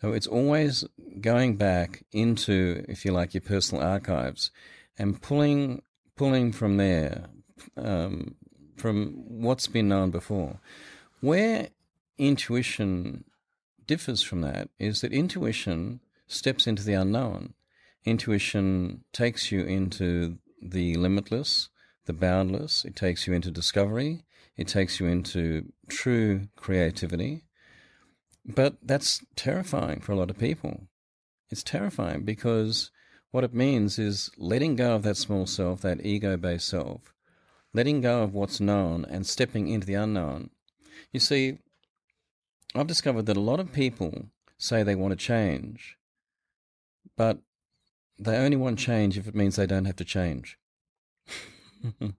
So 0.00 0.12
it's 0.12 0.26
always 0.26 0.84
going 1.20 1.56
back 1.56 2.02
into, 2.10 2.84
if 2.88 3.04
you 3.04 3.12
like, 3.12 3.34
your 3.34 3.42
personal 3.42 3.84
archives, 3.84 4.50
and 4.98 5.22
pulling 5.22 5.82
pulling 6.16 6.52
from 6.52 6.76
there, 6.76 7.26
um, 7.76 8.34
from 8.76 9.24
what's 9.28 9.66
been 9.66 9.88
known 9.88 10.10
before. 10.10 10.60
Where 11.20 11.68
intuition 12.18 13.24
differs 13.86 14.22
from 14.22 14.40
that 14.42 14.68
is 14.78 15.00
that 15.00 15.12
intuition 15.12 16.00
steps 16.26 16.66
into 16.66 16.82
the 16.82 16.94
unknown. 16.94 17.54
Intuition 18.04 19.04
takes 19.12 19.52
you 19.52 19.64
into 19.64 20.38
the 20.60 20.96
limitless, 20.96 21.68
the 22.06 22.12
boundless. 22.12 22.84
It 22.84 22.96
takes 22.96 23.26
you 23.26 23.32
into 23.32 23.50
discovery. 23.50 24.24
It 24.56 24.68
takes 24.68 25.00
you 25.00 25.06
into 25.06 25.72
true 25.88 26.48
creativity. 26.56 27.44
But 28.44 28.76
that's 28.82 29.24
terrifying 29.36 30.00
for 30.00 30.12
a 30.12 30.16
lot 30.16 30.30
of 30.30 30.38
people. 30.38 30.88
It's 31.50 31.62
terrifying 31.62 32.24
because 32.24 32.90
what 33.32 33.44
it 33.44 33.54
means 33.54 33.98
is 33.98 34.30
letting 34.36 34.76
go 34.76 34.94
of 34.94 35.02
that 35.02 35.16
small 35.16 35.46
self, 35.46 35.80
that 35.80 36.04
ego 36.04 36.36
based 36.36 36.68
self, 36.68 37.12
letting 37.72 38.02
go 38.02 38.22
of 38.22 38.34
what's 38.34 38.60
known 38.60 39.04
and 39.06 39.26
stepping 39.26 39.68
into 39.68 39.86
the 39.86 39.94
unknown. 39.94 40.50
You 41.12 41.18
see, 41.18 41.58
I've 42.74 42.86
discovered 42.86 43.26
that 43.26 43.36
a 43.36 43.40
lot 43.40 43.58
of 43.58 43.72
people 43.72 44.26
say 44.58 44.82
they 44.82 44.94
want 44.94 45.12
to 45.12 45.16
change, 45.16 45.96
but 47.16 47.38
they 48.18 48.36
only 48.36 48.56
want 48.56 48.78
change 48.78 49.16
if 49.18 49.26
it 49.26 49.34
means 49.34 49.56
they 49.56 49.66
don't 49.66 49.86
have 49.86 49.96
to 49.96 50.04
change. 50.04 50.58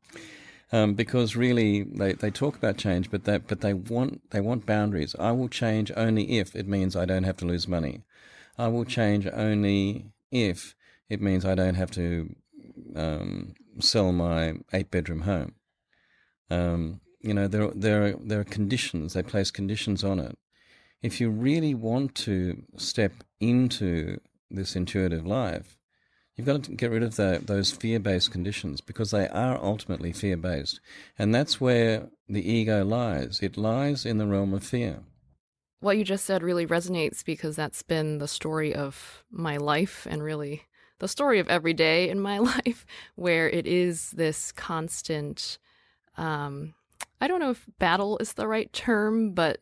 um, 0.72 0.96
because 0.96 1.36
really, 1.36 1.84
they, 1.84 2.14
they 2.14 2.32
talk 2.32 2.58
about 2.58 2.78
change, 2.78 3.12
but 3.12 3.26
they, 3.26 3.38
but 3.38 3.62
they 3.62 3.74
want 3.74 4.32
they 4.32 4.42
want 4.42 4.66
boundaries. 4.66 5.16
I 5.20 5.32
will 5.32 5.48
change 5.48 5.92
only 5.96 6.40
if 6.40 6.56
it 6.56 6.68
means 6.68 6.96
I 6.96 7.06
don't 7.06 7.24
have 7.24 7.38
to 7.38 7.46
lose 7.46 7.68
money. 7.68 8.02
I 8.58 8.68
will 8.68 8.86
change 8.86 9.28
only 9.28 10.12
if 10.32 10.76
it 11.14 11.22
means 11.22 11.46
I 11.46 11.56
don't 11.56 11.76
have 11.76 11.92
to 11.92 12.36
um, 12.96 13.54
sell 13.80 14.12
my 14.12 14.56
eight 14.74 14.92
bedroom 14.92 15.22
home. 15.22 15.54
Um, 16.50 17.02
you 17.22 17.34
know, 17.34 17.48
there 17.48 17.70
there 17.74 18.06
are, 18.06 18.14
there 18.22 18.40
are 18.42 18.46
conditions. 18.46 19.14
They 19.14 19.24
place 19.24 19.52
conditions 19.52 20.04
on 20.04 20.20
it. 20.20 20.38
If 21.02 21.22
you 21.22 21.30
really 21.30 21.74
want 21.74 22.16
to 22.16 22.64
step 22.78 23.14
into 23.40 24.20
this 24.50 24.76
intuitive 24.76 25.26
life, 25.26 25.78
You've 26.36 26.48
got 26.48 26.64
to 26.64 26.72
get 26.72 26.90
rid 26.90 27.04
of 27.04 27.16
the, 27.16 27.42
those 27.44 27.72
fear 27.72 28.00
based 28.00 28.32
conditions 28.32 28.82
because 28.82 29.12
they 29.12 29.28
are 29.28 29.64
ultimately 29.64 30.12
fear 30.12 30.36
based. 30.36 30.80
And 31.18 31.34
that's 31.34 31.62
where 31.62 32.10
the 32.28 32.50
ego 32.50 32.84
lies. 32.84 33.40
It 33.42 33.56
lies 33.56 34.06
in 34.06 34.18
the 34.18 34.26
realm 34.26 34.54
of 34.54 34.64
fear. 34.64 35.02
What 35.80 35.98
you 35.98 36.04
just 36.04 36.26
said 36.26 36.42
really 36.42 36.66
resonates 36.66 37.24
because 37.24 37.56
that's 37.56 37.84
been 37.84 38.18
the 38.18 38.28
story 38.28 38.74
of 38.74 39.24
my 39.30 39.58
life 39.58 40.08
and 40.10 40.24
really 40.24 40.64
the 41.00 41.08
story 41.08 41.40
of 41.40 41.48
every 41.48 41.74
day 41.74 42.10
in 42.10 42.20
my 42.20 42.38
life, 42.66 42.86
where 43.16 43.50
it 43.50 43.68
is 43.68 44.12
this 44.12 44.52
constant. 44.52 45.58
Um, 46.18 46.74
I 47.20 47.28
don't 47.28 47.40
know 47.40 47.52
if 47.52 47.66
battle 47.80 48.18
is 48.20 48.34
the 48.34 48.48
right 48.48 48.72
term, 48.74 49.32
but 49.32 49.60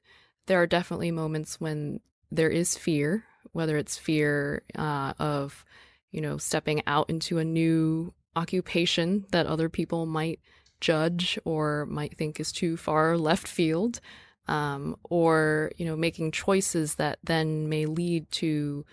there 0.47 0.61
are 0.61 0.67
definitely 0.67 1.11
moments 1.11 1.59
when 1.59 1.99
there 2.31 2.49
is 2.49 2.77
fear, 2.77 3.25
whether 3.51 3.77
it's 3.77 3.97
fear 3.97 4.63
uh, 4.75 5.13
of 5.19 5.65
you 6.11 6.21
know, 6.21 6.37
stepping 6.37 6.81
out 6.87 7.09
into 7.09 7.39
a 7.39 7.43
new 7.43 8.13
occupation 8.35 9.25
that 9.31 9.47
other 9.47 9.69
people 9.69 10.05
might 10.05 10.39
judge 10.79 11.39
or 11.45 11.85
might 11.87 12.17
think 12.17 12.39
is 12.39 12.51
too 12.51 12.77
far 12.77 13.17
left 13.17 13.47
field, 13.47 13.99
um, 14.47 14.95
or, 15.03 15.71
you 15.77 15.85
know, 15.85 15.95
making 15.95 16.31
choices 16.31 16.95
that 16.95 17.19
then 17.23 17.69
may 17.69 17.85
lead 17.85 18.29
to 18.31 18.85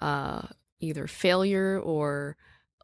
uh, 0.00 0.42
either 0.80 1.06
failure 1.06 1.78
or 1.78 2.36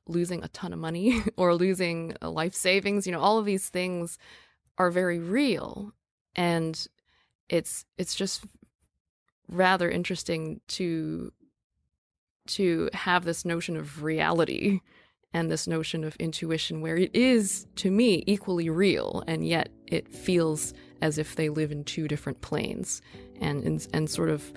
losing 0.07 0.43
a 0.43 0.49
ton 0.49 0.73
of 0.73 0.79
money 0.79 1.23
or 1.37 1.55
losing 1.55 2.17
life 2.21 2.55
savings. 2.55 3.07
You 3.07 3.13
know, 3.13 3.21
all 3.21 3.39
of 3.39 3.45
these 3.45 3.69
things 3.69 4.19
are 4.79 4.91
very 4.91 5.19
real. 5.19 5.93
And 6.37 6.87
it's 7.49 7.85
it's 7.99 8.15
just 8.15 8.45
rather 9.49 9.91
interesting 9.91 10.61
to 10.67 11.33
to 12.47 12.91
have 12.93 13.25
this 13.25 13.45
notion 13.45 13.77
of 13.77 14.03
reality 14.03 14.81
and 15.33 15.51
this 15.51 15.67
notion 15.67 16.05
of 16.05 16.17
intuition 16.17 16.81
where 16.81 16.97
it 16.97 17.15
is 17.15 17.67
to 17.77 17.91
me 17.91 18.23
equally 18.27 18.71
real 18.71 19.23
and 19.27 19.47
yet 19.47 19.69
it 19.87 20.09
feels 20.09 20.73
as 21.01 21.19
if 21.19 21.37
they 21.37 21.49
live 21.49 21.73
in 21.73 21.85
two 21.85 22.09
different 22.09 22.41
planes 22.41 23.03
and 23.41 23.63
and, 23.65 23.87
and 23.93 24.11
sort 24.11 24.31
of 24.31 24.53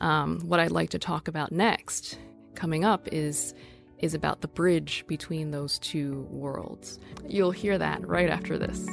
um, 0.00 0.40
what 0.40 0.58
I'd 0.58 0.72
like 0.72 0.90
to 0.90 0.98
talk 0.98 1.28
about 1.28 1.52
next 1.52 2.18
coming 2.54 2.84
up 2.84 3.08
is 3.12 3.54
is 3.98 4.14
about 4.14 4.40
the 4.40 4.48
bridge 4.48 5.04
between 5.06 5.52
those 5.52 5.78
two 5.78 6.26
worlds. 6.28 6.98
You'll 7.28 7.52
hear 7.52 7.78
that 7.78 8.06
right 8.06 8.28
after 8.28 8.58
this. 8.58 8.84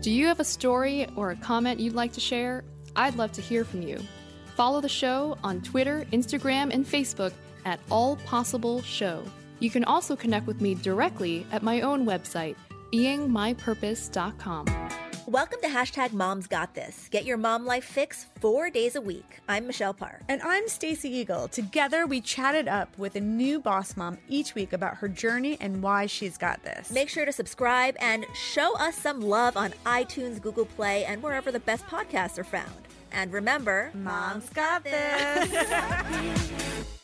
Do 0.00 0.12
you 0.12 0.26
have 0.26 0.38
a 0.38 0.44
story 0.44 1.08
or 1.16 1.32
a 1.32 1.36
comment 1.36 1.80
you'd 1.80 1.94
like 1.94 2.12
to 2.12 2.20
share? 2.20 2.64
I'd 2.94 3.16
love 3.16 3.32
to 3.32 3.42
hear 3.42 3.64
from 3.64 3.82
you. 3.82 3.98
Follow 4.54 4.80
the 4.80 4.88
show 4.88 5.36
on 5.42 5.60
Twitter, 5.60 6.06
Instagram, 6.12 6.72
and 6.72 6.86
Facebook 6.86 7.32
at 7.64 7.80
All 7.90 8.16
Possible 8.16 8.80
Show. 8.82 9.22
You 9.58 9.70
can 9.70 9.84
also 9.84 10.14
connect 10.16 10.46
with 10.46 10.60
me 10.60 10.76
directly 10.76 11.46
at 11.52 11.62
my 11.62 11.80
own 11.80 12.06
website, 12.06 12.56
beingmypurpose.com. 12.92 14.66
Welcome 15.28 15.60
to 15.60 15.68
hashtag 15.68 16.14
Moms 16.14 16.46
Got 16.46 16.74
This. 16.74 17.06
Get 17.10 17.26
your 17.26 17.36
mom 17.36 17.66
life 17.66 17.84
fix 17.84 18.28
four 18.40 18.70
days 18.70 18.96
a 18.96 19.00
week. 19.02 19.40
I'm 19.46 19.66
Michelle 19.66 19.92
Parr. 19.92 20.22
And 20.26 20.40
I'm 20.40 20.66
Stacey 20.68 21.10
Eagle. 21.10 21.48
Together, 21.48 22.06
we 22.06 22.22
chatted 22.22 22.66
up 22.66 22.96
with 22.96 23.14
a 23.14 23.20
new 23.20 23.60
boss 23.60 23.94
mom 23.94 24.16
each 24.30 24.54
week 24.54 24.72
about 24.72 24.96
her 24.96 25.08
journey 25.08 25.58
and 25.60 25.82
why 25.82 26.06
she's 26.06 26.38
got 26.38 26.62
this. 26.64 26.90
Make 26.90 27.10
sure 27.10 27.26
to 27.26 27.32
subscribe 27.32 27.94
and 28.00 28.24
show 28.32 28.74
us 28.78 28.96
some 28.96 29.20
love 29.20 29.58
on 29.58 29.74
iTunes, 29.84 30.40
Google 30.40 30.64
Play, 30.64 31.04
and 31.04 31.22
wherever 31.22 31.52
the 31.52 31.60
best 31.60 31.86
podcasts 31.86 32.38
are 32.38 32.44
found. 32.44 32.72
And 33.12 33.30
remember, 33.30 33.90
Mom's 33.92 34.48
got 34.48 34.82
this. 34.84 36.50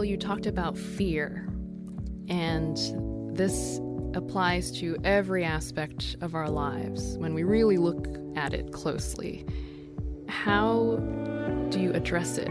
Bill, 0.00 0.08
you 0.08 0.16
talked 0.16 0.46
about 0.46 0.78
fear, 0.78 1.46
and 2.30 2.78
this 3.36 3.78
applies 4.14 4.72
to 4.80 4.96
every 5.04 5.44
aspect 5.44 6.16
of 6.22 6.34
our 6.34 6.48
lives 6.48 7.18
when 7.18 7.34
we 7.34 7.42
really 7.42 7.76
look 7.76 8.08
at 8.34 8.54
it 8.54 8.72
closely. 8.72 9.44
How 10.26 10.96
do 11.68 11.78
you 11.78 11.92
address 11.92 12.38
it? 12.38 12.48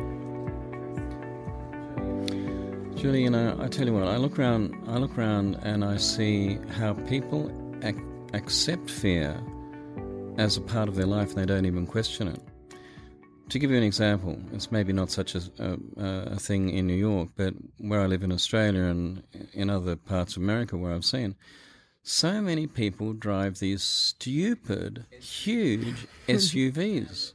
Know, 3.03 3.57
I 3.59 3.67
tell 3.67 3.87
you 3.87 3.93
what, 3.95 4.03
I 4.03 4.17
look 4.17 4.37
around, 4.37 4.75
I 4.85 4.99
look 4.99 5.17
around, 5.17 5.55
and 5.63 5.83
I 5.83 5.97
see 5.97 6.59
how 6.77 6.93
people 6.93 7.51
ac- 7.81 7.97
accept 8.33 8.91
fear 8.91 9.41
as 10.37 10.55
a 10.55 10.61
part 10.61 10.87
of 10.87 10.93
their 10.93 11.07
life, 11.07 11.29
and 11.29 11.37
they 11.37 11.47
don't 11.47 11.65
even 11.65 11.87
question 11.87 12.27
it. 12.27 12.39
To 13.49 13.57
give 13.57 13.71
you 13.71 13.77
an 13.77 13.83
example, 13.83 14.37
it's 14.53 14.71
maybe 14.71 14.93
not 14.93 15.09
such 15.09 15.33
a, 15.33 15.41
a, 15.57 15.77
a, 16.33 16.39
thing 16.39 16.69
in 16.69 16.85
New 16.85 16.93
York, 16.93 17.29
but 17.35 17.55
where 17.79 18.01
I 18.01 18.05
live 18.05 18.21
in 18.21 18.31
Australia 18.31 18.83
and 18.83 19.23
in 19.53 19.71
other 19.71 19.95
parts 19.95 20.35
of 20.35 20.43
America 20.43 20.77
where 20.77 20.93
I've 20.93 21.05
seen, 21.05 21.35
so 22.03 22.41
many 22.41 22.67
people 22.67 23.13
drive 23.13 23.57
these 23.57 23.81
stupid, 23.81 25.05
huge 25.19 26.07
SUVs. 26.27 27.33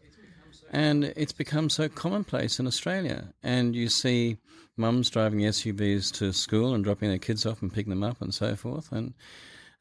And 0.71 1.05
it's 1.17 1.33
become 1.33 1.69
so 1.69 1.89
commonplace 1.89 2.61
in 2.61 2.67
Australia. 2.67 3.35
And 3.43 3.75
you 3.75 3.89
see 3.89 4.39
mums 4.77 5.11
driving 5.11 5.41
SUVs 5.41 6.13
to 6.19 6.33
school 6.33 6.75
and 6.75 6.85
dropping 6.85 7.09
their 7.09 7.19
kids 7.19 7.45
off 7.45 7.63
and 7.63 7.73
picking 7.73 7.91
them 7.91 8.03
up 8.03 8.21
and 8.21 8.35
so 8.35 8.57
forth. 8.57 8.93
And, 8.93 9.15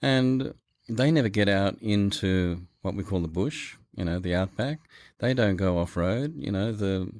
and 0.02 0.54
they 0.90 1.12
never 1.12 1.30
get 1.30 1.50
out 1.50 1.78
into 1.82 2.62
what 2.82 2.96
we 2.96 3.04
call 3.04 3.22
the 3.22 3.28
bush, 3.28 3.78
you 3.96 4.06
know, 4.06 4.20
the 4.20 4.36
outback. 4.36 4.80
They 5.20 5.34
don't 5.34 5.56
go 5.56 5.78
off 5.78 5.98
road. 5.98 6.34
You 6.38 6.52
know, 6.52 6.72
the 6.72 7.12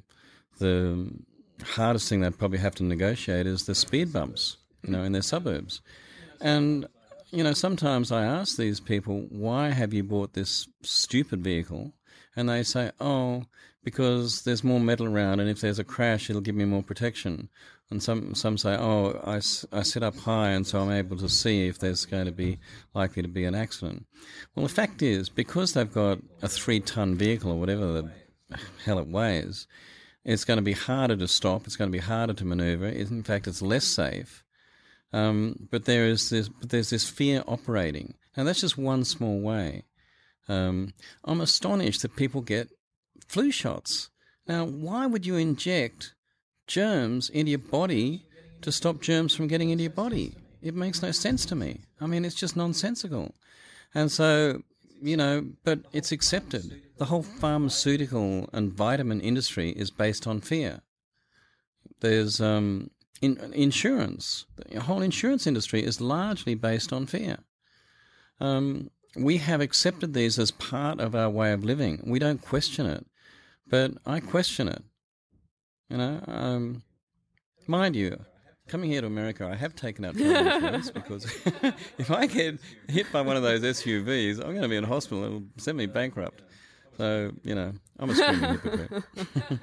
the 0.58 1.10
hardest 1.62 2.08
thing 2.08 2.20
they'd 2.20 2.38
probably 2.38 2.58
have 2.58 2.74
to 2.76 2.84
negotiate 2.84 3.46
is 3.46 3.64
the 3.64 3.74
speed 3.74 4.12
bumps, 4.12 4.56
you 4.82 4.90
know, 4.90 5.02
in 5.02 5.12
their 5.12 5.22
suburbs. 5.22 5.80
And 6.40 6.86
you 7.30 7.42
know, 7.42 7.52
sometimes 7.52 8.12
I 8.12 8.24
ask 8.24 8.56
these 8.56 8.78
people, 8.78 9.26
why 9.28 9.70
have 9.70 9.92
you 9.92 10.04
bought 10.04 10.34
this 10.34 10.68
stupid 10.82 11.42
vehicle? 11.42 11.92
And 12.36 12.48
they 12.48 12.62
say, 12.62 12.92
oh, 13.00 13.44
because 13.82 14.42
there's 14.42 14.64
more 14.64 14.80
metal 14.80 15.06
around, 15.06 15.40
and 15.40 15.50
if 15.50 15.60
there's 15.60 15.78
a 15.78 15.84
crash, 15.84 16.30
it'll 16.30 16.42
give 16.42 16.54
me 16.54 16.64
more 16.64 16.82
protection. 16.82 17.48
And 17.90 18.02
some 18.02 18.34
some 18.34 18.56
say, 18.56 18.76
oh, 18.76 19.20
I, 19.24 19.36
I 19.36 19.82
sit 19.82 20.02
up 20.02 20.16
high, 20.16 20.50
and 20.50 20.66
so 20.66 20.80
I'm 20.80 20.90
able 20.90 21.16
to 21.18 21.28
see 21.28 21.68
if 21.68 21.78
there's 21.78 22.06
going 22.06 22.24
to 22.24 22.32
be 22.32 22.58
likely 22.94 23.22
to 23.22 23.28
be 23.28 23.44
an 23.44 23.54
accident. 23.54 24.06
Well, 24.54 24.66
the 24.66 24.72
fact 24.72 25.02
is, 25.02 25.28
because 25.28 25.74
they've 25.74 25.92
got 25.92 26.18
a 26.42 26.48
three 26.48 26.80
ton 26.80 27.14
vehicle 27.14 27.52
or 27.52 27.60
whatever 27.60 27.86
the 27.86 28.10
hell 28.84 28.98
it 28.98 29.06
weighs, 29.06 29.66
it's 30.24 30.44
going 30.44 30.56
to 30.56 30.62
be 30.62 30.72
harder 30.72 31.16
to 31.16 31.28
stop. 31.28 31.66
It's 31.66 31.76
going 31.76 31.90
to 31.90 31.96
be 31.96 32.02
harder 32.02 32.32
to 32.32 32.44
maneuver. 32.44 32.86
In 32.86 33.22
fact, 33.22 33.46
it's 33.46 33.62
less 33.62 33.84
safe. 33.84 34.42
Um, 35.12 35.68
but 35.70 35.84
there 35.84 36.06
is 36.06 36.30
this, 36.30 36.48
but 36.48 36.70
there's 36.70 36.90
this 36.90 37.08
fear 37.08 37.44
operating, 37.46 38.14
and 38.36 38.48
that's 38.48 38.62
just 38.62 38.78
one 38.78 39.04
small 39.04 39.40
way. 39.40 39.84
Um, 40.48 40.94
I'm 41.24 41.40
astonished 41.40 42.02
that 42.02 42.16
people 42.16 42.40
get 42.40 42.70
flu 43.28 43.50
shots. 43.52 44.10
Now, 44.48 44.64
why 44.64 45.06
would 45.06 45.24
you 45.24 45.36
inject 45.36 46.14
germs 46.66 47.28
into 47.30 47.50
your 47.50 47.58
body 47.58 48.24
to 48.62 48.72
stop 48.72 49.00
germs 49.00 49.34
from 49.34 49.46
getting 49.46 49.70
into 49.70 49.82
your 49.82 49.92
body? 49.92 50.34
It 50.62 50.74
makes 50.74 51.02
no 51.02 51.10
sense 51.10 51.44
to 51.46 51.54
me. 51.54 51.80
I 52.00 52.06
mean, 52.06 52.24
it's 52.24 52.34
just 52.34 52.56
nonsensical. 52.56 53.34
And 53.94 54.10
so, 54.10 54.62
you 55.02 55.16
know, 55.16 55.46
but 55.62 55.80
it's 55.92 56.12
accepted. 56.12 56.82
The 56.96 57.06
whole 57.06 57.22
pharmaceutical 57.22 58.48
and 58.52 58.72
vitamin 58.72 59.20
industry 59.20 59.70
is 59.70 59.90
based 59.90 60.26
on 60.26 60.40
fear. 60.40 60.80
There's 62.00 62.40
um, 62.40 62.90
in, 63.20 63.38
insurance. 63.52 64.46
The 64.56 64.80
whole 64.80 65.02
insurance 65.02 65.46
industry 65.46 65.84
is 65.84 66.00
largely 66.00 66.54
based 66.54 66.92
on 66.92 67.06
fear. 67.06 67.38
Um, 68.40 68.90
we 69.16 69.38
have 69.38 69.60
accepted 69.60 70.12
these 70.12 70.38
as 70.38 70.50
part 70.50 71.00
of 71.00 71.14
our 71.14 71.30
way 71.30 71.52
of 71.52 71.64
living. 71.64 72.02
We 72.04 72.18
don't 72.18 72.42
question 72.42 72.86
it, 72.86 73.06
but 73.66 73.92
I 74.04 74.20
question 74.20 74.68
it. 74.68 74.82
You 75.94 75.98
know, 75.98 76.20
um, 76.26 76.82
mind 77.68 77.94
you, 77.94 78.18
coming 78.66 78.90
here 78.90 79.02
to 79.02 79.06
America, 79.06 79.48
I 79.48 79.54
have 79.54 79.76
taken 79.76 80.04
out 80.04 80.16
insurance 80.16 80.90
because 80.90 81.24
if 81.98 82.10
I 82.10 82.26
get 82.26 82.58
hit 82.88 83.12
by 83.12 83.20
one 83.20 83.36
of 83.36 83.44
those 83.44 83.60
SUVs, 83.60 84.40
I'm 84.40 84.50
going 84.50 84.62
to 84.62 84.68
be 84.68 84.74
in 84.74 84.82
hospital. 84.82 85.22
It'll 85.22 85.44
send 85.56 85.78
me 85.78 85.86
bankrupt. 85.86 86.42
So, 86.98 87.30
you 87.44 87.54
know, 87.54 87.74
I'm 88.00 88.10
a 88.10 88.14
screaming 88.16 88.50
hypocrite. 88.50 89.04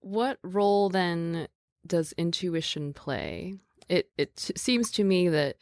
what 0.00 0.38
role 0.42 0.88
then 0.88 1.46
does 1.86 2.14
intuition 2.16 2.94
play? 2.94 3.56
It 3.90 4.08
it 4.16 4.38
seems 4.38 4.90
to 4.92 5.04
me 5.04 5.28
that 5.28 5.56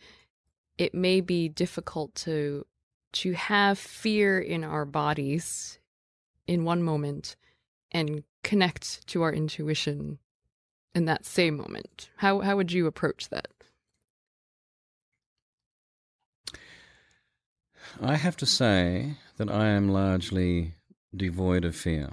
it 0.77 0.95
may 0.95 1.21
be 1.21 1.49
difficult 1.49 2.15
to 2.15 2.65
to 3.15 3.33
have 3.33 3.77
fear 3.77 4.39
in 4.39 4.63
our 4.63 4.85
bodies 4.85 5.81
in 6.47 6.63
one 6.63 6.85
moment 6.85 7.35
and 7.91 8.23
connect 8.43 9.07
to 9.09 9.23
our 9.23 9.33
intuition 9.33 10.19
in 10.95 11.05
that 11.05 11.25
same 11.25 11.57
moment. 11.57 12.11
How 12.17 12.41
how 12.41 12.57
would 12.57 12.73
you 12.73 12.87
approach 12.87 13.29
that? 13.29 13.49
I 18.01 18.17
have 18.17 18.37
to 18.39 18.47
say 18.47 19.15
that 19.39 19.51
I 19.51 19.69
am 19.69 19.89
largely 19.89 20.75
devoid 21.15 21.65
of 21.65 21.75
fear. 21.75 22.13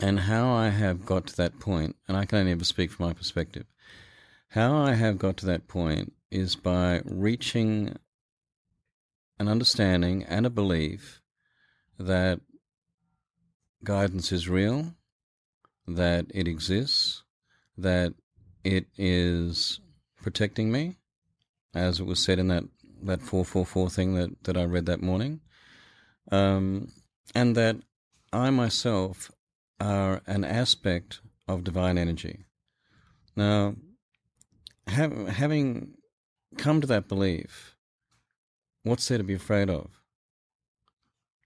And 0.00 0.20
how 0.20 0.52
I 0.52 0.68
have 0.68 1.06
got 1.06 1.26
to 1.28 1.36
that 1.36 1.58
point, 1.60 1.96
and 2.08 2.16
I 2.16 2.24
can 2.24 2.38
only 2.38 2.52
ever 2.52 2.64
speak 2.64 2.90
from 2.90 3.06
my 3.06 3.12
perspective, 3.12 3.66
how 4.50 4.76
I 4.76 4.94
have 4.94 5.18
got 5.18 5.36
to 5.38 5.46
that 5.46 5.68
point 5.68 6.12
is 6.30 6.56
by 6.56 7.02
reaching 7.04 7.96
an 9.38 9.48
understanding 9.48 10.24
and 10.24 10.46
a 10.46 10.50
belief 10.50 11.20
that 11.98 12.40
guidance 13.84 14.32
is 14.32 14.48
real, 14.48 14.94
that 15.86 16.26
it 16.34 16.48
exists, 16.48 17.22
that 17.76 18.14
it 18.64 18.86
is 18.96 19.80
protecting 20.22 20.72
me, 20.72 20.96
as 21.74 22.00
it 22.00 22.06
was 22.06 22.22
said 22.22 22.38
in 22.38 22.48
that, 22.48 22.64
that 23.02 23.22
444 23.22 23.90
thing 23.90 24.14
that, 24.14 24.44
that 24.44 24.56
I 24.56 24.64
read 24.64 24.86
that 24.86 25.02
morning, 25.02 25.40
um, 26.32 26.92
and 27.34 27.56
that 27.56 27.76
I 28.32 28.50
myself 28.50 29.30
are 29.80 30.22
an 30.26 30.44
aspect 30.44 31.20
of 31.46 31.64
divine 31.64 31.98
energy. 31.98 32.44
Now, 33.36 33.76
having 34.88 35.94
come 36.56 36.80
to 36.80 36.86
that 36.86 37.08
belief, 37.08 37.76
what's 38.82 39.06
there 39.08 39.18
to 39.18 39.24
be 39.24 39.34
afraid 39.34 39.68
of? 39.68 39.90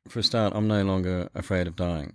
For 0.08 0.20
a 0.20 0.22
start, 0.22 0.54
I'm 0.54 0.68
no 0.68 0.82
longer 0.82 1.28
afraid 1.34 1.66
of 1.66 1.76
dying. 1.76 2.14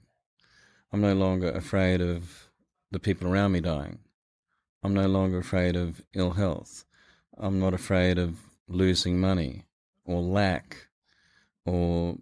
I'm 0.96 1.02
no 1.02 1.14
longer 1.14 1.50
afraid 1.50 2.00
of 2.00 2.48
the 2.90 3.02
people 3.02 3.28
around 3.28 3.52
me 3.52 3.60
dying. 3.60 4.00
I'm 4.82 4.94
no 4.94 5.08
longer 5.08 5.40
afraid 5.40 5.76
of 5.76 6.02
ill 6.14 6.32
health. 6.32 6.86
I'm 7.38 7.60
not 7.60 7.74
afraid 7.74 8.18
of 8.18 8.38
losing 8.70 9.20
money 9.20 9.66
or 10.06 10.22
lack 10.22 10.88
or 11.66 12.16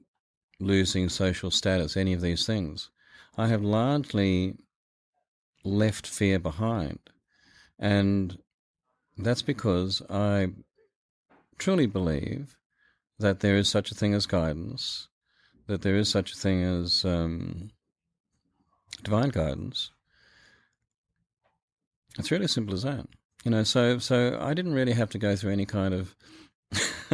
losing 0.59 1.07
social 1.07 1.51
status, 1.51 1.95
any 1.95 2.13
of 2.13 2.21
these 2.21 2.47
things. 2.47 2.89
I 3.37 3.47
have 3.49 3.61
largely 3.61 4.55
left 5.63 6.07
fear 6.07 6.39
behind. 6.39 6.97
And 7.77 8.39
that's 9.15 9.43
because 9.43 10.01
I 10.09 10.47
truly 11.59 11.85
believe 11.85 12.57
that 13.19 13.41
there 13.41 13.55
is 13.55 13.69
such 13.69 13.91
a 13.91 13.95
thing 13.95 14.15
as 14.15 14.25
guidance, 14.25 15.09
that 15.67 15.83
there 15.83 15.95
is 15.95 16.09
such 16.09 16.33
a 16.33 16.37
thing 16.37 16.63
as 16.63 17.05
um, 17.05 17.69
divine 19.03 19.29
guidance. 19.29 19.91
It's 22.17 22.31
really 22.31 22.45
as 22.45 22.51
simple 22.51 22.73
as 22.73 22.83
that. 22.83 23.07
You 23.43 23.51
know, 23.51 23.63
so 23.63 23.99
so 23.99 24.37
I 24.39 24.53
didn't 24.53 24.73
really 24.73 24.93
have 24.93 25.09
to 25.11 25.17
go 25.17 25.35
through 25.35 25.51
any 25.51 25.65
kind 25.65 25.93
of 25.93 26.15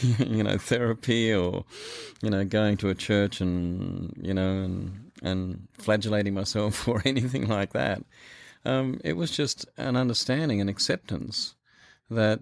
you 0.00 0.42
know 0.42 0.58
therapy 0.58 1.32
or 1.32 1.64
you 2.22 2.30
know 2.30 2.44
going 2.44 2.76
to 2.78 2.88
a 2.88 2.94
church 2.94 3.40
and 3.40 4.12
you 4.20 4.34
know 4.34 4.62
and 4.62 5.12
and 5.22 5.68
flagellating 5.78 6.34
myself 6.34 6.88
or 6.88 7.02
anything 7.04 7.48
like 7.48 7.72
that. 7.72 8.02
Um, 8.64 9.00
it 9.04 9.14
was 9.14 9.30
just 9.30 9.66
an 9.76 9.96
understanding 9.96 10.60
and 10.60 10.68
acceptance 10.68 11.54
that 12.10 12.40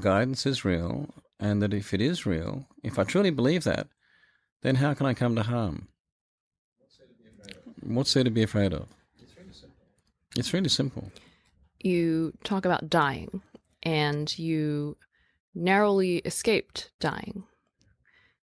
guidance 0.00 0.44
is 0.46 0.64
real, 0.64 1.08
and 1.40 1.62
that 1.62 1.72
if 1.72 1.94
it 1.94 2.00
is 2.00 2.26
real, 2.26 2.66
if 2.82 2.98
I 2.98 3.04
truly 3.04 3.30
believe 3.30 3.64
that, 3.64 3.88
then 4.62 4.76
how 4.76 4.94
can 4.94 5.06
I 5.06 5.14
come 5.14 5.36
to 5.36 5.44
harm? 5.44 5.88
What's 7.82 8.14
there 8.14 8.24
to 8.24 8.30
be 8.30 8.42
afraid 8.42 8.72
of? 8.72 8.86
It's 10.36 10.52
really 10.52 10.68
simple. 10.68 11.10
You 11.80 12.32
talk 12.44 12.64
about 12.64 12.90
dying, 12.90 13.42
and 13.82 14.36
you 14.38 14.96
narrowly 15.54 16.18
escaped 16.18 16.90
dying 17.00 17.44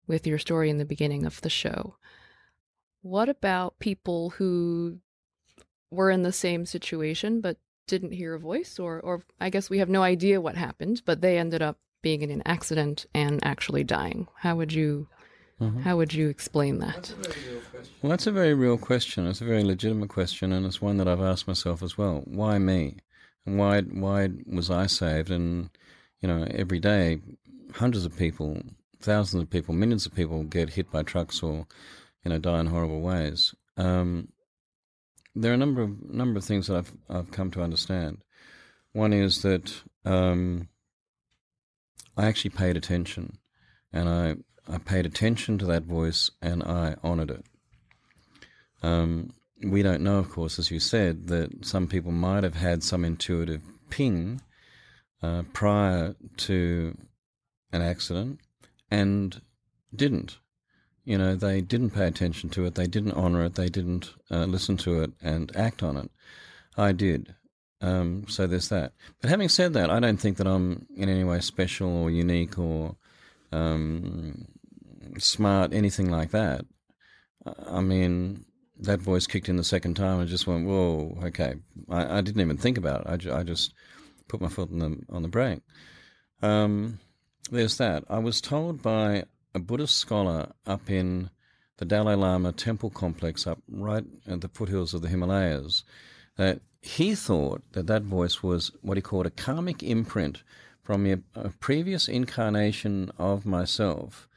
with 0.06 0.26
your 0.26 0.38
story 0.38 0.70
in 0.70 0.78
the 0.78 0.84
beginning 0.84 1.24
of 1.24 1.40
the 1.40 1.50
show. 1.50 1.96
What 3.02 3.28
about 3.28 3.78
people 3.78 4.30
who 4.30 4.98
were 5.90 6.10
in 6.10 6.22
the 6.22 6.32
same 6.32 6.66
situation 6.66 7.40
but 7.40 7.56
didn't 7.86 8.12
hear 8.12 8.34
a 8.34 8.38
voice 8.38 8.78
or 8.78 9.00
or 9.00 9.24
I 9.40 9.50
guess 9.50 9.68
we 9.70 9.78
have 9.78 9.88
no 9.88 10.02
idea 10.02 10.40
what 10.40 10.56
happened, 10.56 11.02
but 11.04 11.20
they 11.20 11.38
ended 11.38 11.62
up 11.62 11.78
being 12.02 12.22
in 12.22 12.30
an 12.30 12.42
accident 12.46 13.06
and 13.14 13.40
actually 13.44 13.84
dying. 13.84 14.28
How 14.38 14.56
would 14.56 14.72
you 14.72 15.08
Mhm. 15.60 15.82
how 15.82 15.96
would 15.96 16.14
you 16.14 16.28
explain 16.28 16.78
that? 16.78 17.14
Well, 18.02 18.10
that's 18.10 18.26
a 18.26 18.32
very 18.32 18.54
real 18.54 18.78
question. 18.78 19.26
It's 19.26 19.40
a 19.42 19.44
very 19.44 19.62
legitimate 19.62 20.08
question, 20.08 20.52
and 20.52 20.64
it's 20.64 20.80
one 20.80 20.96
that 20.96 21.08
I've 21.08 21.20
asked 21.20 21.46
myself 21.46 21.82
as 21.82 21.98
well. 21.98 22.22
Why 22.26 22.58
me? 22.58 22.96
And 23.44 23.58
why 23.58 23.82
why 23.82 24.30
was 24.46 24.70
I 24.70 24.86
saved? 24.86 25.30
And 25.30 25.70
you 26.20 26.28
know, 26.28 26.46
every 26.50 26.80
day, 26.80 27.20
hundreds 27.74 28.04
of 28.04 28.16
people, 28.16 28.62
thousands 29.00 29.42
of 29.42 29.50
people, 29.50 29.74
millions 29.74 30.06
of 30.06 30.14
people 30.14 30.44
get 30.44 30.70
hit 30.70 30.90
by 30.90 31.02
trucks 31.02 31.42
or 31.42 31.66
you 32.24 32.30
know 32.30 32.38
die 32.38 32.60
in 32.60 32.66
horrible 32.66 33.00
ways. 33.00 33.54
Um, 33.76 34.28
there 35.34 35.50
are 35.52 35.54
a 35.54 35.58
number 35.58 35.82
of 35.82 36.02
number 36.10 36.38
of 36.38 36.44
things 36.44 36.66
that 36.66 36.76
I've 36.76 36.92
I've 37.08 37.30
come 37.30 37.50
to 37.52 37.62
understand. 37.62 38.18
One 38.92 39.12
is 39.12 39.42
that 39.42 39.82
um, 40.04 40.68
I 42.16 42.26
actually 42.26 42.50
paid 42.50 42.76
attention, 42.76 43.38
and 43.92 44.08
I 44.08 44.36
I 44.70 44.78
paid 44.78 45.06
attention 45.06 45.58
to 45.58 45.66
that 45.66 45.84
voice, 45.84 46.30
and 46.40 46.62
I 46.62 46.96
honoured 47.02 47.30
it. 47.30 47.44
Um, 48.82 49.32
we 49.62 49.82
don't 49.82 50.02
know, 50.02 50.18
of 50.18 50.30
course, 50.30 50.58
as 50.58 50.70
you 50.70 50.80
said, 50.80 51.26
that 51.26 51.66
some 51.66 51.86
people 51.86 52.12
might 52.12 52.44
have 52.44 52.54
had 52.54 52.82
some 52.82 53.04
intuitive 53.04 53.62
ping 53.90 54.40
uh, 55.22 55.42
prior 55.52 56.14
to 56.38 56.96
an 57.72 57.82
accident 57.82 58.40
and 58.90 59.42
didn't. 59.94 60.38
You 61.04 61.18
know, 61.18 61.34
they 61.34 61.60
didn't 61.60 61.90
pay 61.90 62.06
attention 62.06 62.50
to 62.50 62.64
it, 62.64 62.74
they 62.74 62.86
didn't 62.86 63.14
honour 63.14 63.44
it, 63.44 63.54
they 63.54 63.68
didn't 63.68 64.14
uh, 64.30 64.44
listen 64.44 64.76
to 64.78 65.02
it 65.02 65.10
and 65.20 65.54
act 65.56 65.82
on 65.82 65.96
it. 65.96 66.10
I 66.76 66.92
did. 66.92 67.34
Um, 67.82 68.24
so 68.28 68.46
there's 68.46 68.68
that. 68.68 68.92
But 69.20 69.30
having 69.30 69.48
said 69.48 69.72
that, 69.72 69.90
I 69.90 70.00
don't 70.00 70.18
think 70.18 70.36
that 70.36 70.46
I'm 70.46 70.86
in 70.94 71.08
any 71.08 71.24
way 71.24 71.40
special 71.40 71.88
or 71.88 72.10
unique 72.10 72.58
or 72.58 72.96
um, 73.52 74.46
smart, 75.18 75.72
anything 75.72 76.10
like 76.10 76.30
that. 76.30 76.64
I 77.66 77.80
mean, 77.80 78.44
that 78.78 79.00
voice 79.00 79.26
kicked 79.26 79.48
in 79.48 79.56
the 79.56 79.64
second 79.64 79.94
time 79.94 80.20
and 80.20 80.28
just 80.28 80.46
went, 80.46 80.66
whoa, 80.66 81.18
okay. 81.24 81.54
I, 81.88 82.18
I 82.18 82.20
didn't 82.20 82.40
even 82.40 82.56
think 82.56 82.78
about 82.78 83.02
it. 83.02 83.06
I, 83.08 83.16
ju- 83.16 83.32
I 83.32 83.42
just 83.42 83.74
put 84.28 84.40
my 84.40 84.48
foot 84.48 84.70
on 84.70 84.78
the, 84.78 84.98
on 85.10 85.22
the 85.22 85.28
brake. 85.28 85.60
Um, 86.42 86.98
there's 87.50 87.76
that. 87.78 88.04
I 88.08 88.18
was 88.18 88.40
told 88.40 88.82
by 88.82 89.24
a 89.54 89.58
Buddhist 89.58 89.96
scholar 89.98 90.52
up 90.66 90.88
in 90.90 91.30
the 91.78 91.84
Dalai 91.84 92.14
Lama 92.14 92.52
temple 92.52 92.90
complex 92.90 93.46
up 93.46 93.58
right 93.68 94.04
at 94.26 94.40
the 94.40 94.48
foothills 94.48 94.94
of 94.94 95.02
the 95.02 95.08
Himalayas 95.08 95.82
that 96.36 96.60
he 96.80 97.14
thought 97.14 97.62
that 97.72 97.86
that 97.86 98.02
voice 98.02 98.42
was 98.42 98.70
what 98.80 98.96
he 98.96 99.02
called 99.02 99.26
a 99.26 99.30
karmic 99.30 99.82
imprint 99.82 100.42
from 100.82 101.06
a, 101.06 101.18
a 101.34 101.50
previous 101.50 102.08
incarnation 102.08 103.10
of 103.18 103.44
myself 103.44 104.28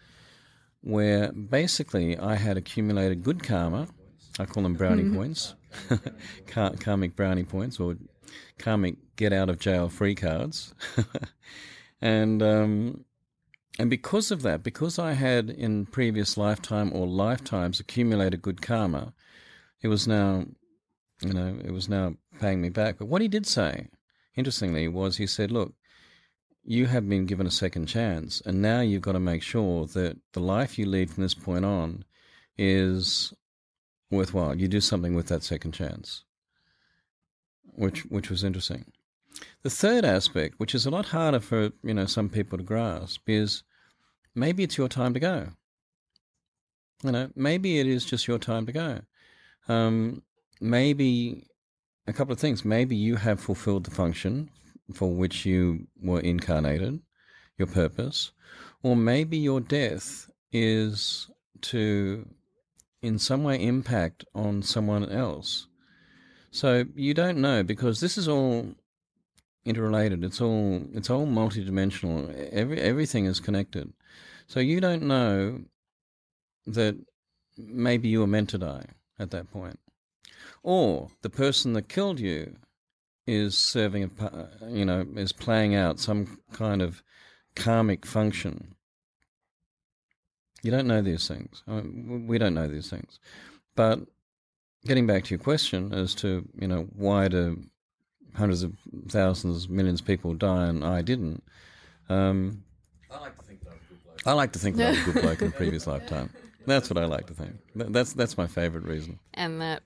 where 0.84 1.32
basically 1.32 2.18
I 2.18 2.36
had 2.36 2.58
accumulated 2.58 3.24
good 3.24 3.42
karma. 3.42 3.88
I 4.38 4.46
call 4.46 4.64
them 4.64 4.74
brownie 4.74 5.10
points, 5.10 5.56
Kar- 6.48 6.76
karmic 6.76 7.16
brownie 7.16 7.44
points, 7.46 7.80
or 7.80 7.96
karmic 8.60 8.96
get 9.16 9.32
out 9.32 9.50
of 9.50 9.60
jail 9.60 9.90
free 9.90 10.16
cards. 10.16 10.74
and 12.02 12.44
um, 12.44 13.06
and 13.80 13.90
because 13.90 14.30
of 14.30 14.42
that, 14.42 14.62
because 14.62 15.00
I 15.00 15.14
had 15.14 15.50
in 15.50 15.86
previous 15.86 16.38
lifetime 16.38 16.92
or 16.94 17.08
lifetimes 17.08 17.80
accumulated 17.80 18.42
good 18.42 18.62
karma, 18.62 19.14
it 19.82 19.88
was 19.88 20.08
now, 20.08 20.46
you 21.22 21.34
know, 21.34 21.58
it 21.64 21.72
was 21.72 21.88
now 21.88 22.16
paying 22.40 22.62
me 22.62 22.70
back. 22.70 22.98
But 22.98 23.08
what 23.08 23.22
he 23.22 23.28
did 23.28 23.48
say, 23.48 23.88
interestingly, 24.36 24.88
was 24.88 25.18
he 25.18 25.28
said, 25.28 25.50
"Look, 25.50 25.74
you 26.64 26.86
have 26.86 27.08
been 27.08 27.26
given 27.26 27.46
a 27.46 27.52
second 27.52 27.88
chance, 27.88 28.42
and 28.46 28.62
now 28.62 28.80
you've 28.80 29.02
got 29.02 29.14
to 29.14 29.20
make 29.20 29.44
sure 29.44 29.86
that 29.88 30.18
the 30.32 30.40
life 30.40 30.80
you 30.80 30.86
lead 30.86 31.10
from 31.10 31.24
this 31.24 31.34
point 31.34 31.66
on 31.66 32.06
is 32.58 33.34
worthwhile. 34.10 34.56
You 34.56 34.68
do 34.68 34.82
something 34.82 35.16
with 35.16 35.28
that 35.28 35.44
second 35.44 35.74
chance." 35.74 36.24
Which 37.76 38.06
which 38.06 38.30
was 38.30 38.44
interesting. 38.44 38.86
The 39.64 39.70
third 39.70 40.06
aspect, 40.06 40.56
which 40.60 40.76
is 40.76 40.86
a 40.86 40.92
lot 40.92 41.08
harder 41.08 41.40
for 41.40 41.72
you 41.84 41.94
know 41.94 42.06
some 42.06 42.30
people 42.30 42.58
to 42.58 42.64
grasp, 42.64 43.28
is 43.28 43.64
maybe 44.36 44.64
it's 44.64 44.78
your 44.78 44.90
time 44.90 45.14
to 45.14 45.20
go. 45.20 45.50
You 47.04 47.12
know, 47.12 47.30
maybe 47.36 47.80
it 47.80 47.88
is 47.88 48.06
just 48.06 48.28
your 48.28 48.40
time 48.40 48.66
to 48.68 48.72
go. 48.72 49.02
Um, 49.68 50.22
maybe 50.62 51.46
a 52.08 52.14
couple 52.14 52.32
of 52.32 52.40
things. 52.40 52.64
Maybe 52.64 52.96
you 52.96 53.18
have 53.18 53.42
fulfilled 53.42 53.86
the 53.86 53.92
function 53.92 54.50
for 54.94 55.14
which 55.14 55.46
you 55.46 55.88
were 56.02 56.20
incarnated, 56.20 57.00
your 57.58 57.68
purpose, 57.68 58.32
or 58.82 58.96
maybe 58.96 59.38
your 59.38 59.60
death 59.60 60.30
is 60.52 61.30
to, 61.62 62.28
in 63.02 63.18
some 63.18 63.44
way, 63.44 63.64
impact 63.64 64.26
on 64.36 64.62
someone 64.62 65.10
else. 65.10 65.68
So 66.52 66.86
you 66.96 67.14
don't 67.14 67.40
know 67.40 67.64
because 67.64 68.00
this 68.00 68.18
is 68.18 68.28
all 68.28 68.76
interrelated. 69.66 70.24
It's 70.24 70.42
all 70.42 70.84
it's 70.94 71.10
all 71.10 71.26
multidimensional. 71.26 72.50
Every 72.52 72.80
everything 72.80 73.26
is 73.26 73.40
connected. 73.40 73.92
So 74.48 74.60
you 74.60 74.80
don't 74.80 75.04
know 75.04 75.62
that 76.68 76.96
maybe 77.58 78.10
you 78.10 78.20
were 78.20 78.28
meant 78.28 78.50
to 78.50 78.58
die 78.58 78.86
at 79.18 79.32
that 79.32 79.52
point, 79.52 79.80
or 80.62 81.10
the 81.22 81.30
person 81.30 81.74
that 81.74 81.90
killed 81.90 82.20
you 82.20 82.56
is 83.26 83.58
serving 83.58 84.04
a 84.04 84.48
you 84.68 84.86
know 84.86 85.06
is 85.16 85.32
playing 85.32 85.76
out 85.76 86.00
some 86.00 86.40
kind 86.52 86.82
of 86.82 87.04
karmic 87.56 88.06
function. 88.06 88.76
You 90.62 90.72
don't 90.72 90.88
know 90.88 91.02
these 91.02 91.28
things. 91.28 91.64
I 91.68 91.82
mean, 91.82 92.28
we 92.28 92.38
don't 92.38 92.54
know 92.54 92.68
these 92.68 92.90
things, 92.90 93.20
but 93.76 94.00
getting 94.86 95.08
back 95.08 95.24
to 95.26 95.30
your 95.32 95.40
question 95.40 95.94
as 95.94 96.16
to 96.16 96.48
you 96.60 96.68
know 96.68 96.88
why 96.94 97.28
do 97.28 97.64
hundreds 98.36 98.64
of 98.64 98.74
thousands, 99.10 99.70
millions 99.70 100.02
of 100.02 100.08
people 100.08 100.34
die 100.34 100.66
and 100.66 100.84
I 100.84 101.02
didn't. 101.02 101.44
Um, 102.10 102.64
I 103.12 103.20
like 103.20 103.38
to 103.38 103.44
think 103.44 103.62
that 103.64 103.70
I 103.70 103.74
was 103.74 103.82
a 103.84 103.94
good 103.94 104.04
bloke. 104.04 104.28
I 104.28 104.34
like 104.34 104.52
to 104.54 104.60
think 104.60 104.76
that 104.78 104.88
I 104.88 104.90
was 104.92 105.00
a 105.00 105.12
good 105.12 105.22
bloke 105.22 105.42
in 105.42 105.48
a 105.50 105.52
previous 105.62 105.88
lifetime. 105.88 106.30
That's 106.66 106.90
what 106.90 106.98
I 106.98 107.06
like 107.06 107.28
to 107.28 107.34
think. 107.34 107.56
That's 107.76 108.14
that's 108.14 108.38
my 108.38 108.48
favourite 108.48 108.88
reason 108.88 109.20
And 109.34 109.62
that 109.62 109.84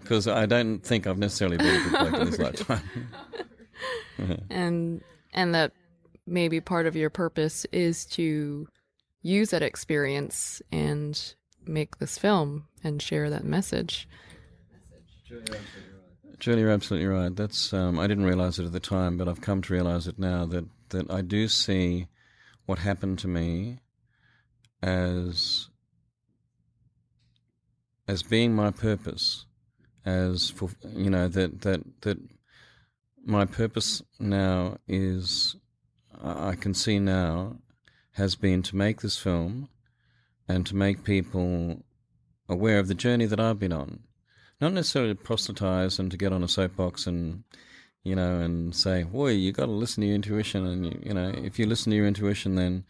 because 0.00 0.28
I 0.28 0.46
don't 0.46 0.78
think 0.80 1.06
I've 1.06 1.18
necessarily 1.18 1.56
been 1.56 1.66
a 1.66 1.90
good 1.90 2.14
in 2.14 2.30
this 2.30 2.38
lifetime. 2.38 2.82
and 4.50 5.02
and 5.32 5.54
that 5.54 5.72
maybe 6.26 6.60
part 6.60 6.86
of 6.86 6.96
your 6.96 7.10
purpose 7.10 7.66
is 7.72 8.06
to 8.06 8.68
use 9.22 9.50
that 9.50 9.62
experience 9.62 10.62
and 10.70 11.34
make 11.66 11.98
this 11.98 12.18
film 12.18 12.68
and 12.84 13.02
share 13.02 13.28
that 13.30 13.44
message. 13.44 14.08
Julie, 16.38 16.60
you're 16.60 16.70
absolutely 16.70 17.08
right. 17.08 17.34
That's 17.34 17.72
um, 17.72 17.98
I 17.98 18.06
didn't 18.06 18.24
realize 18.24 18.58
it 18.58 18.66
at 18.66 18.72
the 18.72 18.80
time, 18.80 19.16
but 19.16 19.28
I've 19.28 19.40
come 19.40 19.62
to 19.62 19.72
realize 19.72 20.06
it 20.06 20.18
now 20.18 20.46
that 20.46 20.66
that 20.90 21.10
I 21.10 21.22
do 21.22 21.48
see 21.48 22.06
what 22.66 22.78
happened 22.78 23.18
to 23.20 23.28
me 23.28 23.80
as 24.86 25.68
as 28.08 28.22
being 28.22 28.54
my 28.54 28.70
purpose, 28.70 29.44
as 30.04 30.48
for 30.48 30.70
you 30.94 31.10
know 31.10 31.28
that 31.28 31.60
that 31.62 31.82
that 32.02 32.18
my 33.24 33.44
purpose 33.44 34.02
now 34.18 34.78
is 34.88 35.56
I 36.22 36.54
can 36.54 36.72
see 36.72 36.98
now 36.98 37.56
has 38.12 38.36
been 38.36 38.62
to 38.62 38.76
make 38.76 39.02
this 39.02 39.18
film 39.18 39.68
and 40.48 40.64
to 40.66 40.76
make 40.76 41.04
people 41.04 41.82
aware 42.48 42.78
of 42.78 42.88
the 42.88 42.94
journey 42.94 43.26
that 43.26 43.40
I've 43.40 43.58
been 43.58 43.72
on 43.72 44.04
not 44.60 44.72
necessarily 44.72 45.14
to 45.14 45.20
proselytize 45.20 45.98
and 45.98 46.10
to 46.10 46.16
get 46.16 46.32
on 46.32 46.42
a 46.42 46.48
soapbox 46.48 47.06
and 47.06 47.44
you 48.02 48.14
know 48.14 48.38
and 48.38 48.74
say, 48.74 49.02
"Boy, 49.02 49.32
you 49.32 49.52
got 49.52 49.66
to 49.66 49.72
listen 49.72 50.02
to 50.02 50.06
your 50.06 50.14
intuition," 50.14 50.64
and 50.64 50.86
you, 50.86 51.00
you 51.04 51.14
know, 51.14 51.28
if 51.28 51.58
you 51.58 51.66
listen 51.66 51.90
to 51.90 51.96
your 51.96 52.06
intuition, 52.06 52.54
then 52.54 52.84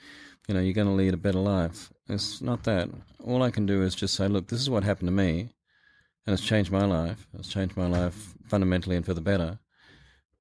you 0.47 0.55
know 0.55 0.61
you're 0.61 0.75
going 0.75 0.87
to 0.87 0.93
lead 0.93 1.15
a 1.15 1.19
better 1.19 1.39
life. 1.39 1.93
It's 2.09 2.41
not 2.41 2.63
that. 2.65 2.89
All 3.25 3.43
I 3.43 3.51
can 3.51 3.67
do 3.67 3.83
is 3.83 3.95
just 3.95 4.15
say, 4.15 4.29
"Look, 4.29 4.49
this 4.49 4.61
is 4.61 4.71
what 4.71 4.85
happened 4.85 5.09
to 5.09 5.13
me, 5.13 5.51
and 6.25 6.35
it's 6.35 6.45
changed 6.45 6.71
my 6.71 6.85
life. 6.85 7.27
It's 7.35 7.49
changed 7.49 7.77
my 7.77 7.87
life 7.87 8.35
fundamentally 8.47 8.97
and 8.97 9.05
for 9.05 9.15
the 9.15 9.21
better." 9.21 9.59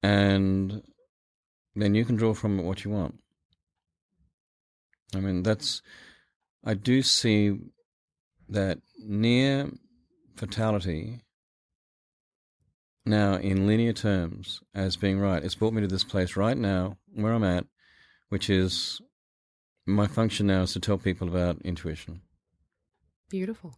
And 0.02 0.82
then 1.74 1.94
you 1.94 2.04
can 2.04 2.16
draw 2.16 2.34
from 2.34 2.58
it 2.58 2.64
what 2.64 2.84
you 2.84 2.90
want. 2.90 3.20
I 5.14 5.20
mean, 5.20 5.42
that's, 5.42 5.82
I 6.64 6.74
do 6.74 7.02
see 7.02 7.58
that 8.48 8.78
near 8.98 9.70
fatality 10.36 11.22
now 13.04 13.34
in 13.34 13.66
linear 13.66 13.92
terms 13.92 14.60
as 14.74 14.96
being 14.96 15.18
right. 15.18 15.42
It's 15.42 15.54
brought 15.54 15.72
me 15.72 15.82
to 15.82 15.88
this 15.88 16.04
place 16.04 16.36
right 16.36 16.56
now 16.56 16.98
where 17.14 17.32
I'm 17.32 17.44
at, 17.44 17.66
which 18.28 18.50
is 18.50 19.00
my 19.86 20.06
function 20.06 20.46
now 20.48 20.62
is 20.62 20.72
to 20.72 20.80
tell 20.80 20.98
people 20.98 21.28
about 21.28 21.60
intuition. 21.62 22.20
Beautiful. 23.30 23.74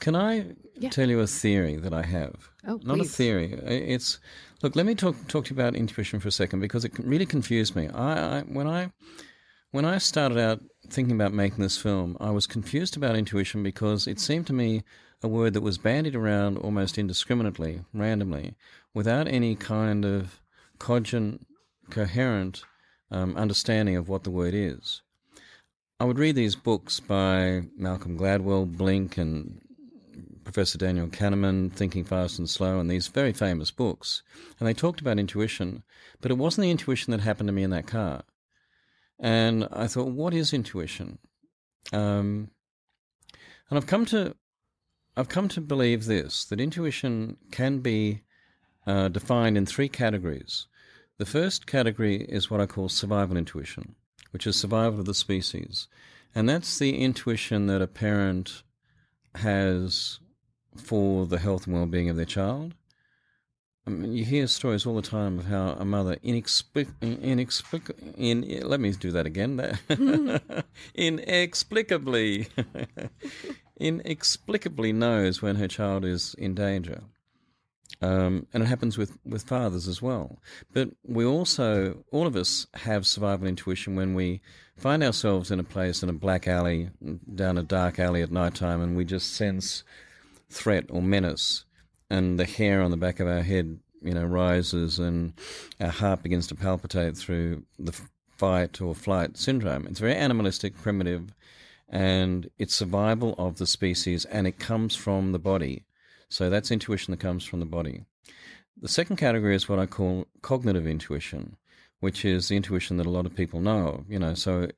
Can 0.00 0.14
I 0.14 0.54
Yeah. 0.74 0.90
tell 0.90 1.08
you 1.08 1.20
a 1.20 1.26
theory 1.26 1.76
that 1.76 1.94
I 1.94 2.02
have? 2.02 2.50
Oh, 2.66 2.80
Not 2.82 3.00
a 3.00 3.04
theory. 3.04 3.52
It's 3.54 4.18
look. 4.62 4.76
Let 4.76 4.86
me 4.86 4.94
talk 4.94 5.16
talk 5.28 5.46
to 5.46 5.54
you 5.54 5.60
about 5.60 5.74
intuition 5.76 6.20
for 6.20 6.28
a 6.28 6.32
second 6.32 6.60
because 6.60 6.84
it 6.84 6.92
really 6.98 7.26
confused 7.26 7.74
me. 7.76 7.88
I, 7.88 8.38
I 8.38 8.42
when 8.42 8.66
I 8.66 8.92
when 9.70 9.84
I 9.84 9.98
started 9.98 10.38
out 10.38 10.60
thinking 10.90 11.14
about 11.14 11.32
making 11.32 11.62
this 11.62 11.78
film, 11.78 12.16
I 12.20 12.30
was 12.30 12.46
confused 12.46 12.96
about 12.96 13.16
intuition 13.16 13.62
because 13.62 14.06
it 14.06 14.20
seemed 14.20 14.46
to 14.48 14.52
me 14.52 14.82
a 15.22 15.28
word 15.28 15.54
that 15.54 15.62
was 15.62 15.78
bandied 15.78 16.14
around 16.14 16.58
almost 16.58 16.98
indiscriminately, 16.98 17.82
randomly, 17.94 18.54
without 18.92 19.26
any 19.26 19.54
kind 19.56 20.04
of 20.04 20.40
cogent, 20.78 21.46
coherent 21.88 22.62
um, 23.10 23.36
understanding 23.36 23.96
of 23.96 24.08
what 24.08 24.24
the 24.24 24.30
word 24.30 24.54
is. 24.54 25.02
I 26.00 26.04
would 26.04 26.18
read 26.18 26.34
these 26.34 26.56
books 26.56 27.00
by 27.00 27.62
Malcolm 27.76 28.18
Gladwell, 28.18 28.66
Blink, 28.66 29.16
and 29.16 29.60
Professor 30.42 30.76
Daniel 30.76 31.06
Kahneman, 31.06 31.72
Thinking 31.72 32.04
Fast 32.04 32.38
and 32.38 32.50
Slow, 32.50 32.78
and 32.78 32.90
these 32.90 33.06
very 33.08 33.32
famous 33.32 33.70
books. 33.70 34.22
And 34.58 34.68
they 34.68 34.74
talked 34.74 35.00
about 35.00 35.18
intuition, 35.18 35.82
but 36.20 36.30
it 36.30 36.38
wasn't 36.38 36.64
the 36.64 36.70
intuition 36.70 37.10
that 37.12 37.20
happened 37.20 37.48
to 37.48 37.52
me 37.52 37.62
in 37.62 37.70
that 37.70 37.86
car. 37.86 38.24
And 39.18 39.68
I 39.72 39.86
thought, 39.86 40.08
what 40.08 40.34
is 40.34 40.52
intuition? 40.52 41.18
Um, 41.92 42.50
and 43.70 43.78
I've 43.78 43.86
come 43.86 44.04
to, 44.06 44.34
I've 45.16 45.28
come 45.28 45.48
to 45.48 45.60
believe 45.60 46.04
this: 46.04 46.44
that 46.46 46.60
intuition 46.60 47.36
can 47.50 47.78
be 47.78 48.22
uh, 48.86 49.08
defined 49.08 49.56
in 49.56 49.64
three 49.66 49.88
categories. 49.88 50.66
The 51.16 51.26
first 51.26 51.66
category 51.66 52.22
is 52.22 52.50
what 52.50 52.60
I 52.60 52.66
call 52.66 52.88
survival 52.88 53.36
intuition, 53.36 53.94
which 54.32 54.46
is 54.48 54.56
survival 54.56 54.98
of 55.00 55.06
the 55.06 55.14
species, 55.14 55.86
and 56.34 56.48
that's 56.48 56.78
the 56.78 56.98
intuition 56.98 57.66
that 57.68 57.80
a 57.80 57.86
parent 57.86 58.64
has 59.36 60.18
for 60.76 61.26
the 61.26 61.38
health 61.38 61.66
and 61.66 61.76
well-being 61.76 62.08
of 62.08 62.16
their 62.16 62.24
child. 62.24 62.74
I 63.86 63.90
mean, 63.90 64.12
you 64.12 64.24
hear 64.24 64.46
stories 64.48 64.86
all 64.86 64.96
the 64.96 65.02
time 65.02 65.38
of 65.38 65.46
how 65.46 65.76
a 65.78 65.84
mother 65.84 66.16
inexplic- 66.24 66.94
inexplic- 67.00 68.14
in 68.16 68.66
let 68.66 68.80
me 68.80 68.90
do 68.92 69.10
that 69.12 69.26
again. 69.26 69.78
inexplicably, 70.94 72.48
inexplicably 73.78 74.92
knows 74.92 75.42
when 75.42 75.56
her 75.56 75.68
child 75.68 76.04
is 76.04 76.34
in 76.34 76.54
danger, 76.54 77.02
um, 78.00 78.46
and 78.52 78.62
it 78.62 78.66
happens 78.66 78.98
with 78.98 79.16
with 79.24 79.44
fathers 79.44 79.88
as 79.88 80.02
well. 80.02 80.38
But 80.72 80.90
we 81.06 81.24
also, 81.24 82.04
all 82.10 82.26
of 82.26 82.36
us, 82.36 82.66
have 82.74 83.06
survival 83.06 83.46
intuition 83.46 83.96
when 83.96 84.14
we 84.14 84.40
find 84.76 85.02
ourselves 85.02 85.50
in 85.50 85.60
a 85.60 85.64
place 85.64 86.02
in 86.02 86.08
a 86.08 86.14
black 86.14 86.46
alley, 86.48 86.90
down 87.34 87.58
a 87.58 87.62
dark 87.62 87.98
alley 87.98 88.22
at 88.22 88.30
night 88.30 88.54
time, 88.54 88.82
and 88.82 88.96
we 88.96 89.04
just 89.04 89.34
sense 89.34 89.84
threat 90.50 90.84
or 90.90 91.02
menace, 91.02 91.64
and 92.10 92.38
the 92.38 92.44
hair 92.44 92.82
on 92.82 92.90
the 92.90 92.96
back 92.96 93.20
of 93.20 93.28
our 93.28 93.42
head, 93.42 93.78
you 94.02 94.12
know, 94.12 94.24
rises, 94.24 94.98
and 94.98 95.32
our 95.80 95.88
heart 95.88 96.22
begins 96.22 96.46
to 96.48 96.54
palpitate 96.54 97.16
through 97.16 97.62
the 97.78 97.98
fight 98.36 98.80
or 98.80 98.94
flight 98.94 99.36
syndrome. 99.36 99.86
It's 99.86 100.00
very 100.00 100.14
animalistic, 100.14 100.76
primitive, 100.76 101.32
and 101.88 102.50
it's 102.58 102.74
survival 102.74 103.34
of 103.38 103.58
the 103.58 103.66
species, 103.66 104.24
and 104.26 104.46
it 104.46 104.58
comes 104.58 104.96
from 104.96 105.32
the 105.32 105.38
body. 105.38 105.84
So 106.28 106.50
that's 106.50 106.70
intuition 106.70 107.12
that 107.12 107.20
comes 107.20 107.44
from 107.44 107.60
the 107.60 107.66
body. 107.66 108.04
The 108.80 108.88
second 108.88 109.16
category 109.16 109.54
is 109.54 109.68
what 109.68 109.78
I 109.78 109.86
call 109.86 110.26
cognitive 110.42 110.86
intuition, 110.86 111.56
which 112.00 112.24
is 112.24 112.48
the 112.48 112.56
intuition 112.56 112.96
that 112.96 113.06
a 113.06 113.10
lot 113.10 113.26
of 113.26 113.36
people 113.36 113.60
know. 113.60 114.04
You 114.08 114.18
know, 114.18 114.34
so 114.34 114.68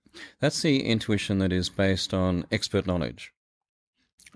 that's 0.41 0.63
the 0.63 0.85
intuition 0.85 1.39
that 1.39 1.53
is 1.53 1.69
based 1.69 2.13
on 2.13 2.47
expert 2.51 2.87
knowledge 2.87 3.33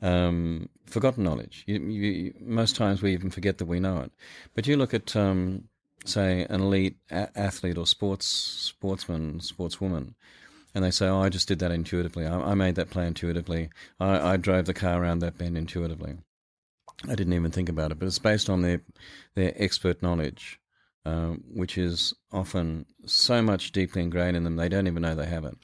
um, 0.02 0.68
forgotten 0.86 1.24
knowledge. 1.24 1.64
You, 1.66 1.80
you, 1.80 2.34
most 2.40 2.76
times 2.76 3.02
we 3.02 3.12
even 3.12 3.30
forget 3.30 3.58
that 3.58 3.66
we 3.66 3.80
know 3.80 4.00
it. 4.00 4.12
But 4.54 4.66
you 4.66 4.76
look 4.76 4.94
at, 4.94 5.14
um, 5.14 5.68
say, 6.04 6.46
an 6.48 6.60
elite 6.62 6.96
a- 7.10 7.36
athlete 7.38 7.78
or 7.78 7.86
sports 7.86 8.26
sportsman, 8.26 9.40
sportswoman, 9.40 10.14
and 10.74 10.84
they 10.84 10.90
say, 10.90 11.08
"Oh, 11.08 11.20
I 11.20 11.28
just 11.28 11.48
did 11.48 11.58
that 11.58 11.72
intuitively. 11.72 12.26
I, 12.26 12.38
I 12.38 12.54
made 12.54 12.76
that 12.76 12.90
play 12.90 13.06
intuitively. 13.06 13.70
I, 13.98 14.32
I 14.32 14.36
drove 14.36 14.66
the 14.66 14.74
car 14.74 15.02
around 15.02 15.18
that 15.20 15.36
bend 15.36 15.58
intuitively. 15.58 16.18
I 17.04 17.14
didn't 17.14 17.32
even 17.32 17.50
think 17.50 17.68
about 17.68 17.92
it." 17.92 17.98
But 17.98 18.06
it's 18.06 18.18
based 18.18 18.50
on 18.50 18.62
their 18.62 18.82
their 19.34 19.52
expert 19.56 20.02
knowledge, 20.02 20.60
um, 21.04 21.44
which 21.52 21.78
is 21.78 22.14
often 22.32 22.86
so 23.06 23.42
much 23.42 23.72
deeply 23.72 24.02
ingrained 24.02 24.36
in 24.36 24.44
them 24.44 24.56
they 24.56 24.68
don't 24.68 24.86
even 24.86 25.02
know 25.02 25.14
they 25.14 25.26
have 25.26 25.44
it. 25.44 25.56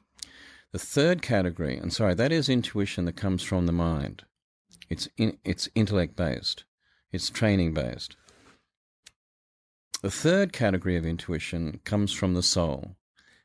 The 0.72 0.78
third 0.78 1.22
category, 1.22 1.76
and 1.76 1.92
sorry, 1.92 2.14
that 2.14 2.32
is 2.32 2.48
intuition 2.48 3.04
that 3.06 3.16
comes 3.16 3.42
from 3.42 3.66
the 3.66 3.72
mind. 3.72 4.24
It's 4.88 5.08
in, 5.16 5.38
it's 5.44 5.68
intellect 5.74 6.16
based. 6.16 6.64
It's 7.12 7.30
training 7.30 7.74
based. 7.74 8.16
The 10.02 10.10
third 10.10 10.52
category 10.52 10.96
of 10.96 11.06
intuition 11.06 11.80
comes 11.84 12.12
from 12.12 12.34
the 12.34 12.42
soul, 12.42 12.96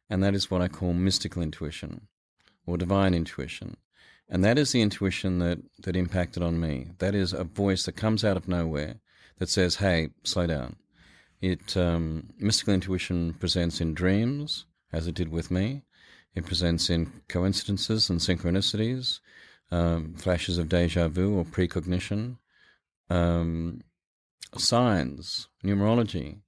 and 0.09 0.21
that 0.23 0.35
is 0.35 0.51
what 0.51 0.61
I 0.61 0.67
call 0.67 0.93
mystical 0.93 1.41
intuition 1.41 2.07
or 2.65 2.77
divine 2.77 3.13
intuition. 3.13 3.77
And 4.31 4.45
that 4.45 4.57
is 4.57 4.71
the 4.71 4.81
intuition 4.81 5.39
that, 5.39 5.59
that 5.83 5.97
impacted 5.97 6.41
on 6.41 6.59
me. 6.59 6.87
That 6.99 7.13
is 7.13 7.33
a 7.33 7.43
voice 7.43 7.85
that 7.85 7.97
comes 7.97 8.23
out 8.23 8.37
of 8.37 8.47
nowhere 8.47 9.01
that 9.39 9.49
says, 9.49 9.75
hey, 9.75 10.09
slow 10.23 10.47
down. 10.47 10.77
It 11.41 11.75
um, 11.75 12.29
mystical 12.39 12.73
intuition 12.73 13.33
presents 13.33 13.81
in 13.81 13.93
dreams, 13.93 14.65
as 14.93 15.05
it 15.05 15.15
did 15.15 15.29
with 15.29 15.51
me. 15.51 15.83
It 16.33 16.45
presents 16.45 16.89
in 16.89 17.11
coincidences 17.27 18.09
and 18.09 18.19
synchronicities, 18.21 19.19
um, 19.69 20.13
flashes 20.15 20.57
of 20.57 20.69
deja 20.69 21.09
vu 21.09 21.37
or 21.37 21.43
precognition, 21.43 22.37
um, 23.09 23.81
signs, 24.57 25.49
numerology, 25.63 26.39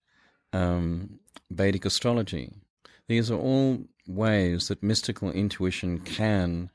um, 0.54 1.20
Vedic 1.52 1.84
astrology. 1.84 2.54
These 3.10 3.30
are 3.30 3.38
all 3.40 3.86
ways 4.08 4.70
that 4.70 4.84
mystical 4.84 5.32
intuition 5.32 6.00
can 6.00 6.70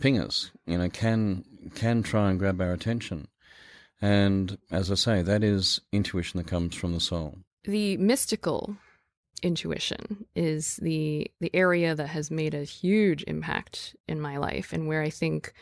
ping 0.00 0.18
us, 0.18 0.50
you 0.66 0.78
know, 0.78 0.88
can 0.88 1.44
can 1.74 2.02
try 2.02 2.30
and 2.30 2.38
grab 2.38 2.60
our 2.60 2.72
attention. 2.72 3.28
And 4.00 4.58
as 4.70 4.90
I 4.90 4.94
say, 4.94 5.22
that 5.22 5.42
is 5.42 5.80
intuition 5.92 6.38
that 6.38 6.46
comes 6.46 6.74
from 6.74 6.92
the 6.92 7.00
soul. 7.00 7.38
The 7.64 7.96
mystical 7.96 8.76
intuition 9.42 10.26
is 10.34 10.76
the 10.76 11.30
the 11.40 11.54
area 11.54 11.94
that 11.94 12.08
has 12.08 12.30
made 12.30 12.54
a 12.54 12.64
huge 12.64 13.24
impact 13.26 13.96
in 14.08 14.20
my 14.20 14.36
life 14.36 14.72
and 14.72 14.88
where 14.88 15.02
I 15.02 15.10
think 15.10 15.52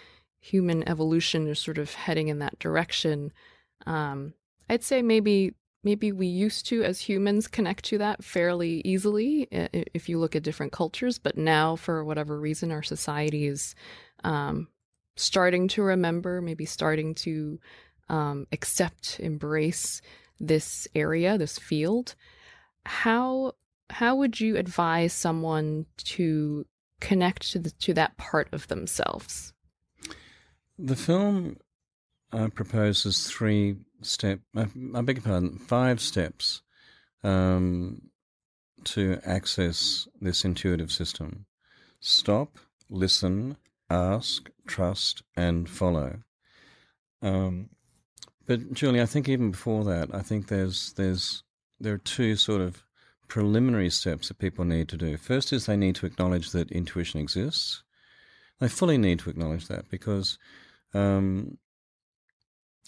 human 0.40 0.88
evolution 0.88 1.48
is 1.48 1.58
sort 1.58 1.78
of 1.78 1.92
heading 1.94 2.28
in 2.28 2.38
that 2.38 2.58
direction. 2.58 3.32
Um, 3.86 4.34
I'd 4.68 4.84
say 4.84 5.02
maybe 5.02 5.54
maybe 5.82 6.10
we 6.12 6.26
used 6.26 6.66
to 6.66 6.82
as 6.82 7.00
humans 7.00 7.46
connect 7.46 7.84
to 7.86 7.98
that 7.98 8.24
fairly 8.24 8.82
easily 8.84 9.48
if 9.50 10.08
you 10.08 10.18
look 10.18 10.34
at 10.34 10.42
different 10.42 10.72
cultures, 10.72 11.18
but 11.18 11.38
now 11.38 11.76
for 11.76 12.04
whatever 12.04 12.38
reason 12.38 12.72
our 12.72 12.82
society 12.82 13.46
is 13.46 13.74
um, 14.26 14.68
starting 15.14 15.68
to 15.68 15.82
remember, 15.82 16.42
maybe 16.42 16.66
starting 16.66 17.14
to 17.14 17.58
um, 18.08 18.46
accept, 18.52 19.18
embrace 19.20 20.02
this 20.38 20.86
area, 20.94 21.38
this 21.38 21.58
field. 21.58 22.14
How 22.84 23.52
how 23.88 24.16
would 24.16 24.40
you 24.40 24.56
advise 24.56 25.12
someone 25.12 25.86
to 25.96 26.66
connect 27.00 27.52
to 27.52 27.60
the, 27.60 27.70
to 27.70 27.94
that 27.94 28.16
part 28.16 28.48
of 28.52 28.66
themselves? 28.66 29.52
The 30.76 30.96
film 30.96 31.58
uh, 32.32 32.48
proposes 32.48 33.28
three 33.28 33.76
step. 34.02 34.40
I, 34.56 34.66
I 34.94 35.02
beg 35.02 35.18
your 35.18 35.22
pardon, 35.22 35.58
five 35.58 36.00
steps 36.00 36.62
um, 37.22 38.02
to 38.84 39.20
access 39.24 40.08
this 40.20 40.44
intuitive 40.44 40.90
system. 40.90 41.46
Stop, 42.00 42.58
listen, 42.90 43.56
ask, 43.90 44.50
trust, 44.66 45.22
and 45.36 45.68
follow. 45.68 46.20
Um, 47.22 47.70
but 48.46 48.72
Julie, 48.72 49.00
I 49.00 49.06
think 49.06 49.28
even 49.28 49.50
before 49.50 49.84
that, 49.84 50.14
I 50.14 50.22
think 50.22 50.48
there's 50.48 50.92
there's 50.94 51.42
there 51.80 51.94
are 51.94 51.98
two 51.98 52.36
sort 52.36 52.60
of 52.60 52.84
preliminary 53.28 53.90
steps 53.90 54.28
that 54.28 54.38
people 54.38 54.64
need 54.64 54.88
to 54.88 54.96
do. 54.96 55.16
First 55.16 55.52
is 55.52 55.66
they 55.66 55.76
need 55.76 55.96
to 55.96 56.06
acknowledge 56.06 56.50
that 56.50 56.70
intuition 56.70 57.20
exists. 57.20 57.82
They 58.60 58.68
fully 58.68 58.98
need 58.98 59.18
to 59.20 59.30
acknowledge 59.30 59.68
that 59.68 59.90
because 59.90 60.38
um, 60.94 61.58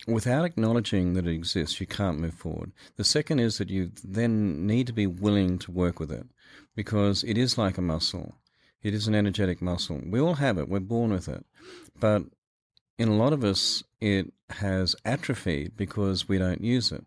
without 0.07 0.45
acknowledging 0.45 1.15
that 1.15 1.27
it 1.27 1.35
exists, 1.35 1.81
you 1.81 1.87
can't 1.87 2.21
move 2.21 2.35
forward. 2.35 2.73
The 2.97 3.05
second 3.05 3.41
is 3.41 3.59
that 3.59 3.69
you 3.69 3.91
then 4.05 4.67
need 4.67 4.87
to 4.87 4.93
be 4.93 5.07
willing 5.07 5.59
to 5.61 5.73
work 5.73 5.99
with 5.99 6.11
it 6.11 6.27
because 6.77 7.25
it 7.25 7.37
is 7.37 7.59
like 7.59 7.77
a 7.77 7.83
muscle. 7.83 8.35
It 8.83 8.95
is 8.95 9.09
an 9.09 9.15
energetic 9.15 9.61
muscle. 9.61 10.01
We 10.05 10.21
all 10.21 10.35
have 10.35 10.59
it, 10.59 10.69
we're 10.69 10.81
born 10.81 11.13
with 11.13 11.29
it. 11.29 11.45
But 11.99 12.23
in 12.99 13.09
a 13.09 13.17
lot 13.17 13.33
of 13.33 13.45
us, 13.45 13.83
it 14.01 14.33
has 14.51 14.97
atrophied 15.05 15.77
because 15.77 16.29
we 16.29 16.39
don't 16.39 16.63
use 16.63 16.93
it. 16.93 17.05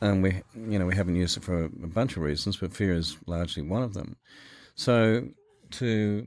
And 0.00 0.22
we, 0.22 0.42
you 0.56 0.78
know, 0.78 0.86
we 0.86 0.96
haven't 0.96 1.16
used 1.16 1.36
it 1.36 1.44
for 1.44 1.64
a 1.64 1.68
bunch 1.68 2.16
of 2.16 2.22
reasons, 2.22 2.56
but 2.56 2.74
fear 2.74 2.92
is 2.92 3.16
largely 3.26 3.62
one 3.62 3.82
of 3.82 3.94
them. 3.94 4.16
So 4.74 5.28
to 5.72 6.26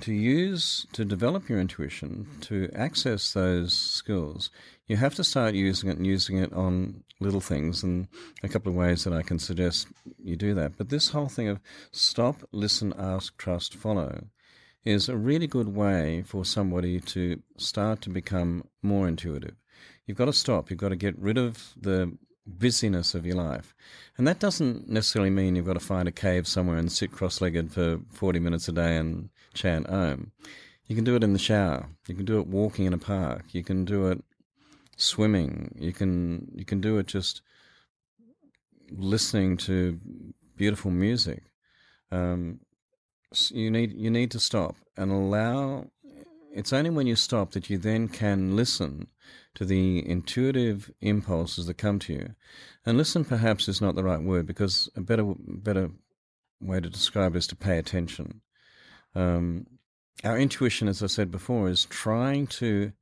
to 0.00 0.12
use 0.12 0.86
to 0.92 1.04
develop 1.04 1.48
your 1.48 1.60
intuition 1.60 2.26
to 2.40 2.68
access 2.74 3.32
those 3.32 3.72
skills 3.72 4.50
you 4.86 4.96
have 4.96 5.14
to 5.14 5.24
start 5.24 5.54
using 5.54 5.90
it 5.90 5.96
and 5.96 6.06
using 6.06 6.38
it 6.38 6.52
on 6.52 7.04
little 7.20 7.40
things 7.40 7.82
and 7.82 8.08
a 8.42 8.48
couple 8.48 8.70
of 8.70 8.76
ways 8.76 9.04
that 9.04 9.12
i 9.12 9.22
can 9.22 9.38
suggest 9.38 9.86
you 10.32 10.36
do 10.36 10.54
that. 10.54 10.76
But 10.76 10.88
this 10.88 11.10
whole 11.10 11.28
thing 11.28 11.48
of 11.48 11.60
stop 11.90 12.42
listen 12.52 12.94
ask 12.98 13.36
trust 13.36 13.74
follow 13.74 14.24
is 14.84 15.08
a 15.08 15.16
really 15.16 15.46
good 15.46 15.68
way 15.68 16.22
for 16.26 16.44
somebody 16.44 17.00
to 17.00 17.40
start 17.56 18.00
to 18.02 18.10
become 18.10 18.64
more 18.82 19.06
intuitive. 19.06 19.54
You've 20.06 20.18
got 20.18 20.24
to 20.24 20.32
stop. 20.32 20.70
You've 20.70 20.80
got 20.80 20.88
to 20.88 20.96
get 20.96 21.18
rid 21.18 21.38
of 21.38 21.74
the 21.80 22.16
busyness 22.44 23.14
of 23.14 23.24
your 23.24 23.36
life. 23.36 23.72
And 24.18 24.26
that 24.26 24.40
doesn't 24.40 24.88
necessarily 24.88 25.30
mean 25.30 25.54
you've 25.54 25.66
got 25.66 25.74
to 25.74 25.80
find 25.80 26.08
a 26.08 26.12
cave 26.12 26.48
somewhere 26.48 26.76
and 26.76 26.90
sit 26.90 27.12
cross 27.12 27.40
legged 27.40 27.72
for 27.72 28.00
40 28.12 28.40
minutes 28.40 28.68
a 28.68 28.72
day 28.72 28.96
and 28.96 29.28
chant 29.52 29.88
Om. 29.88 30.32
You 30.86 30.96
can 30.96 31.04
do 31.04 31.16
it 31.16 31.24
in 31.24 31.32
the 31.32 31.38
shower. 31.38 31.88
You 32.06 32.14
can 32.14 32.24
do 32.24 32.38
it 32.38 32.46
walking 32.46 32.84
in 32.86 32.92
a 32.92 32.98
park. 32.98 33.46
You 33.52 33.62
can 33.62 33.84
do 33.84 34.08
it 34.08 34.22
swimming. 34.96 35.74
You 35.78 35.92
can 35.92 36.50
you 36.54 36.64
can 36.64 36.80
do 36.80 36.98
it 36.98 37.06
just 37.06 37.42
listening 38.90 39.56
to 39.58 39.98
beautiful 40.56 40.90
music. 40.90 41.42
Um, 42.10 42.60
you 43.50 43.70
need 43.70 43.92
you 43.94 44.10
need 44.10 44.30
to 44.32 44.40
stop 44.40 44.76
and 44.96 45.10
allow. 45.10 45.86
It's 46.54 46.72
only 46.72 46.90
when 46.90 47.06
you 47.06 47.16
stop 47.16 47.52
that 47.52 47.70
you 47.70 47.78
then 47.78 48.08
can 48.08 48.54
listen 48.54 49.06
to 49.54 49.64
the 49.64 50.06
intuitive 50.06 50.90
impulses 51.00 51.66
that 51.66 51.78
come 51.78 51.98
to 52.00 52.12
you. 52.12 52.34
And 52.84 52.98
listen, 52.98 53.24
perhaps, 53.24 53.68
is 53.68 53.80
not 53.80 53.94
the 53.94 54.04
right 54.04 54.20
word 54.20 54.46
because 54.46 54.90
a 54.94 55.00
better 55.00 55.34
better 55.38 55.90
way 56.60 56.80
to 56.80 56.90
describe 56.90 57.34
it 57.34 57.38
is 57.38 57.46
to 57.48 57.56
pay 57.56 57.78
attention. 57.78 58.42
Um, 59.14 59.66
our 60.24 60.38
intuition, 60.38 60.88
as 60.88 61.02
I 61.02 61.06
said 61.06 61.30
before, 61.30 61.68
is 61.68 61.84
trying 61.86 62.46
to 62.48 62.92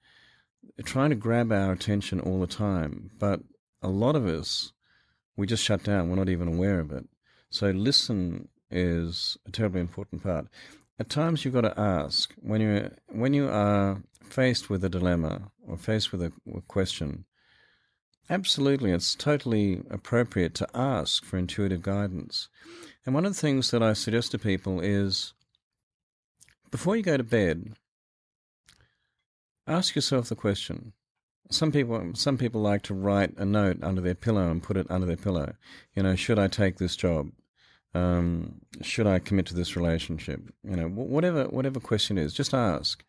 trying 0.84 1.10
to 1.10 1.16
grab 1.16 1.52
our 1.52 1.72
attention 1.72 2.20
all 2.20 2.40
the 2.40 2.46
time, 2.46 3.10
but 3.18 3.40
a 3.82 3.88
lot 3.88 4.16
of 4.16 4.26
us 4.26 4.72
we 5.36 5.46
just 5.46 5.64
shut 5.64 5.82
down. 5.82 6.08
We're 6.08 6.16
not 6.16 6.28
even 6.28 6.48
aware 6.48 6.80
of 6.80 6.92
it. 6.92 7.06
So 7.50 7.70
listen 7.70 8.48
is 8.70 9.36
a 9.46 9.50
terribly 9.50 9.80
important 9.80 10.22
part. 10.22 10.46
At 10.98 11.08
times, 11.08 11.44
you've 11.44 11.54
got 11.54 11.62
to 11.62 11.80
ask 11.80 12.34
when 12.40 12.60
you 12.60 12.90
when 13.08 13.32
you 13.32 13.48
are 13.48 14.02
faced 14.22 14.70
with 14.70 14.84
a 14.84 14.88
dilemma 14.88 15.50
or 15.66 15.76
faced 15.76 16.12
with 16.12 16.22
a, 16.22 16.32
a 16.54 16.60
question, 16.62 17.24
absolutely, 18.28 18.92
it's 18.92 19.14
totally 19.14 19.82
appropriate 19.90 20.54
to 20.56 20.68
ask 20.74 21.24
for 21.24 21.38
intuitive 21.38 21.82
guidance. 21.82 22.48
And 23.04 23.14
one 23.14 23.24
of 23.24 23.34
the 23.34 23.40
things 23.40 23.70
that 23.70 23.82
I 23.82 23.94
suggest 23.94 24.32
to 24.32 24.38
people 24.38 24.80
is 24.80 25.32
before 26.70 26.96
you 26.96 27.02
go 27.02 27.16
to 27.16 27.24
bed, 27.24 27.74
ask 29.66 29.94
yourself 29.94 30.28
the 30.28 30.36
question. 30.36 30.92
Some 31.50 31.72
people, 31.72 32.12
some 32.14 32.38
people 32.38 32.60
like 32.60 32.82
to 32.82 32.94
write 32.94 33.36
a 33.36 33.44
note 33.44 33.82
under 33.82 34.00
their 34.00 34.14
pillow 34.14 34.50
and 34.50 34.62
put 34.62 34.76
it 34.76 34.86
under 34.88 35.06
their 35.06 35.16
pillow. 35.16 35.54
You 35.94 36.04
know, 36.04 36.14
should 36.14 36.38
I 36.38 36.46
take 36.46 36.78
this 36.78 36.94
job? 36.94 37.30
Um, 37.92 38.60
should 38.82 39.08
I 39.08 39.18
commit 39.18 39.46
to 39.46 39.54
this 39.54 39.74
relationship? 39.74 40.40
You 40.62 40.76
know, 40.76 40.88
whatever 40.88 41.44
whatever 41.44 41.80
question 41.80 42.18
is, 42.18 42.32
just 42.32 42.54
ask. 42.54 43.04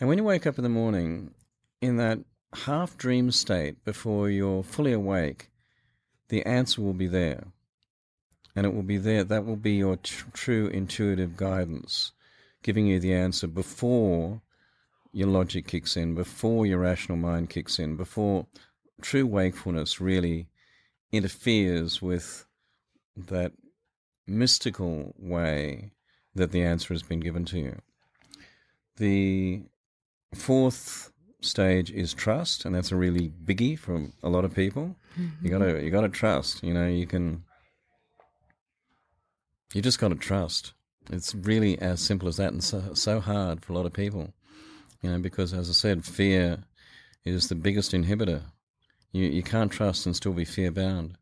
And 0.00 0.08
when 0.08 0.16
you 0.16 0.24
wake 0.24 0.46
up 0.46 0.56
in 0.56 0.64
the 0.64 0.70
morning, 0.70 1.34
in 1.82 1.96
that 1.98 2.20
half 2.64 2.96
dream 2.96 3.30
state 3.30 3.84
before 3.84 4.30
you're 4.30 4.62
fully 4.62 4.92
awake, 4.92 5.50
the 6.28 6.44
answer 6.46 6.80
will 6.80 6.94
be 6.94 7.06
there. 7.06 7.44
And 8.54 8.64
it 8.64 8.74
will 8.74 8.82
be 8.82 8.96
there. 8.96 9.22
That 9.22 9.44
will 9.44 9.56
be 9.56 9.72
your 9.72 9.96
tr- 9.96 10.30
true 10.32 10.68
intuitive 10.68 11.36
guidance, 11.36 12.12
giving 12.66 12.88
you 12.88 12.98
the 12.98 13.14
answer 13.14 13.46
before 13.46 14.42
your 15.12 15.28
logic 15.28 15.68
kicks 15.68 15.96
in, 15.96 16.16
before 16.16 16.66
your 16.66 16.80
rational 16.80 17.16
mind 17.16 17.48
kicks 17.48 17.78
in, 17.78 17.94
before 17.96 18.44
true 19.00 19.24
wakefulness 19.24 20.00
really 20.00 20.48
interferes 21.12 22.02
with 22.02 22.44
that 23.16 23.52
mystical 24.26 25.14
way 25.16 25.92
that 26.34 26.50
the 26.50 26.60
answer 26.60 26.92
has 26.92 27.04
been 27.04 27.20
given 27.20 27.44
to 27.44 27.58
you. 27.60 27.80
The 28.96 29.62
Fourth 30.34 31.12
stage 31.40 31.92
is 31.92 32.12
trust, 32.12 32.64
and 32.64 32.74
that's 32.74 32.90
a 32.90 32.96
really 32.96 33.30
biggie 33.44 33.78
for 33.78 34.08
a 34.24 34.28
lot 34.28 34.44
of 34.44 34.52
people. 34.54 34.96
Mm-hmm. 35.16 35.46
You 35.46 35.50
gotta 35.50 35.84
you 35.84 35.90
gotta 35.90 36.08
trust. 36.08 36.64
You 36.64 36.74
know, 36.74 36.88
you 36.88 37.06
can. 37.06 37.44
You 39.72 39.82
just 39.82 40.00
gotta 40.00 40.16
trust. 40.16 40.74
It's 41.10 41.34
really 41.34 41.78
as 41.80 42.00
simple 42.00 42.28
as 42.28 42.36
that, 42.36 42.52
and 42.52 42.62
so 42.62 42.94
so 42.94 43.20
hard 43.20 43.64
for 43.64 43.72
a 43.72 43.76
lot 43.76 43.86
of 43.86 43.92
people. 43.92 44.32
You 45.02 45.10
know, 45.10 45.18
because 45.18 45.52
as 45.52 45.68
I 45.68 45.72
said, 45.72 46.04
fear 46.04 46.64
is 47.24 47.48
the 47.48 47.54
biggest 47.54 47.92
inhibitor. 47.92 48.42
You 49.12 49.26
you 49.26 49.42
can't 49.42 49.70
trust 49.70 50.06
and 50.06 50.16
still 50.16 50.32
be 50.32 50.44
fear 50.44 50.70
bound. 50.70 51.16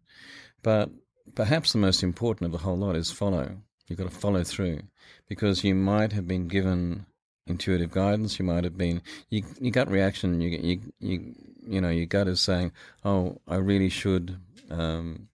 But 0.63 0.91
perhaps 1.35 1.73
the 1.73 1.79
most 1.79 2.03
important 2.03 2.47
of 2.47 2.53
the 2.53 2.65
whole 2.65 2.79
lot 2.79 2.97
is 2.97 3.11
follow. 3.11 3.59
You've 3.87 3.99
got 3.99 4.11
to 4.11 4.17
follow 4.17 4.45
through 4.45 4.81
because 5.29 5.63
you 5.63 5.75
might 5.75 6.13
have 6.13 6.27
been 6.27 6.49
given 6.49 7.07
intuitive 7.47 7.91
guidance. 7.91 8.39
You 8.39 8.45
might 8.45 8.65
have 8.65 8.77
been 8.77 9.03
you, 9.29 9.45
your 9.61 9.73
gut 9.73 9.91
reaction. 9.91 10.41
You 10.41 10.51
you 10.51 10.81
you 11.01 11.35
you 11.67 11.81
know 11.81 11.91
your 11.91 12.07
gut 12.07 12.29
is 12.29 12.41
saying, 12.41 12.73
"Oh, 13.05 13.41
I 13.47 13.57
really 13.57 13.91
should, 13.91 14.39
um, 14.71 15.29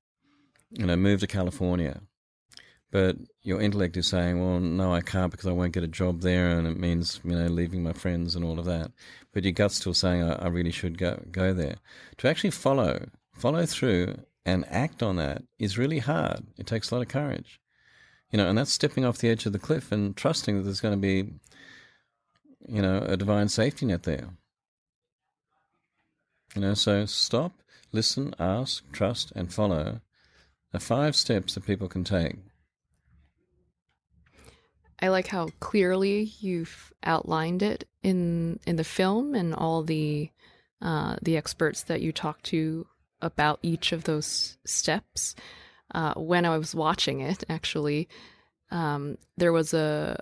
you 0.70 0.86
know, 0.86 0.96
move 0.96 1.20
to 1.20 1.26
California," 1.26 2.00
but 2.90 3.16
your 3.42 3.60
intellect 3.60 3.96
is 3.96 4.06
saying, 4.06 4.40
"Well, 4.40 4.60
no, 4.60 4.92
I 4.94 5.00
can't 5.00 5.30
because 5.30 5.46
I 5.46 5.52
won't 5.52 5.72
get 5.72 5.84
a 5.84 5.88
job 5.88 6.20
there, 6.20 6.50
and 6.50 6.66
it 6.66 6.78
means 6.78 7.20
you 7.24 7.32
know 7.32 7.46
leaving 7.46 7.82
my 7.82 7.92
friends 7.92 8.36
and 8.36 8.44
all 8.44 8.58
of 8.58 8.66
that." 8.66 8.92
But 9.32 9.44
your 9.44 9.52
gut's 9.52 9.76
still 9.76 9.94
saying, 9.94 10.22
"I, 10.22 10.32
I 10.34 10.48
really 10.48 10.72
should 10.72 10.98
go 10.98 11.22
go 11.30 11.52
there." 11.52 11.76
To 12.18 12.28
actually 12.28 12.50
follow 12.50 13.08
follow 13.34 13.66
through 13.66 14.16
and 14.44 14.64
act 14.68 15.02
on 15.02 15.16
that 15.16 15.42
is 15.58 15.78
really 15.78 15.98
hard. 15.98 16.46
It 16.58 16.66
takes 16.66 16.90
a 16.90 16.94
lot 16.94 17.02
of 17.02 17.08
courage. 17.08 17.60
You 18.30 18.38
know, 18.38 18.48
and 18.48 18.56
that's 18.56 18.72
stepping 18.72 19.04
off 19.04 19.18
the 19.18 19.28
edge 19.28 19.46
of 19.46 19.52
the 19.52 19.58
cliff 19.58 19.90
and 19.90 20.16
trusting 20.16 20.56
that 20.56 20.62
there's 20.62 20.80
going 20.80 20.94
to 20.94 21.00
be 21.00 21.32
you 22.68 22.82
know, 22.82 22.98
a 22.98 23.16
divine 23.16 23.48
safety 23.48 23.86
net 23.86 24.02
there. 24.02 24.28
You 26.54 26.62
know, 26.62 26.74
so 26.74 27.06
stop, 27.06 27.52
listen, 27.92 28.34
ask, 28.38 28.90
trust, 28.92 29.32
and 29.34 29.52
follow 29.52 30.00
are 30.72 30.80
five 30.80 31.16
steps 31.16 31.54
that 31.54 31.66
people 31.66 31.88
can 31.88 32.04
take. 32.04 32.36
I 35.02 35.08
like 35.08 35.26
how 35.26 35.48
clearly 35.60 36.32
you've 36.40 36.92
outlined 37.02 37.62
it 37.62 37.88
in 38.02 38.60
in 38.66 38.76
the 38.76 38.84
film 38.84 39.34
and 39.34 39.54
all 39.54 39.82
the 39.82 40.30
uh, 40.82 41.16
the 41.22 41.36
experts 41.36 41.84
that 41.84 42.00
you 42.00 42.12
talk 42.12 42.42
to 42.42 42.86
about 43.20 43.58
each 43.62 43.92
of 43.92 44.04
those 44.04 44.56
steps. 44.64 45.34
Uh, 45.92 46.14
when 46.14 46.44
I 46.44 46.56
was 46.56 46.74
watching 46.74 47.20
it, 47.20 47.44
actually, 47.48 48.08
um, 48.70 49.18
there 49.36 49.52
was 49.52 49.74
a 49.74 50.18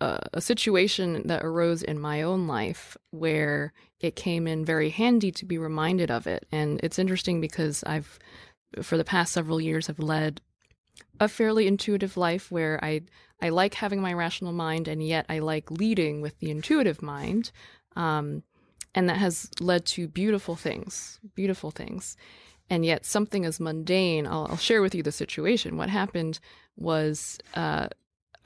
a, 0.00 0.28
a 0.34 0.40
situation 0.40 1.26
that 1.26 1.44
arose 1.44 1.82
in 1.82 1.98
my 1.98 2.22
own 2.22 2.46
life 2.46 2.96
where 3.10 3.72
it 4.00 4.16
came 4.16 4.46
in 4.46 4.64
very 4.64 4.90
handy 4.90 5.30
to 5.32 5.46
be 5.46 5.58
reminded 5.58 6.10
of 6.10 6.26
it. 6.26 6.46
And 6.52 6.80
it's 6.82 6.98
interesting 6.98 7.40
because 7.40 7.82
I've, 7.84 8.18
for 8.82 8.96
the 8.96 9.04
past 9.04 9.32
several 9.32 9.60
years, 9.60 9.86
have 9.86 9.98
led 9.98 10.40
a 11.20 11.28
fairly 11.28 11.66
intuitive 11.66 12.16
life 12.16 12.50
where 12.50 12.82
I 12.84 13.02
I 13.40 13.50
like 13.50 13.74
having 13.74 14.00
my 14.00 14.14
rational 14.14 14.52
mind 14.52 14.88
and 14.88 15.06
yet 15.06 15.26
I 15.28 15.40
like 15.40 15.70
leading 15.70 16.22
with 16.22 16.38
the 16.38 16.50
intuitive 16.50 17.02
mind. 17.02 17.52
Um, 17.94 18.42
and 18.94 19.10
that 19.10 19.18
has 19.18 19.50
led 19.60 19.84
to 19.86 20.08
beautiful 20.08 20.56
things, 20.56 21.20
beautiful 21.34 21.70
things. 21.70 22.16
And 22.70 22.84
yet 22.84 23.04
something 23.04 23.44
as 23.44 23.60
mundane, 23.60 24.26
I'll, 24.26 24.46
I'll 24.50 24.56
share 24.56 24.80
with 24.80 24.94
you 24.94 25.02
the 25.02 25.12
situation. 25.12 25.76
What 25.76 25.90
happened 25.90 26.40
was 26.76 27.38
uh, 27.54 27.88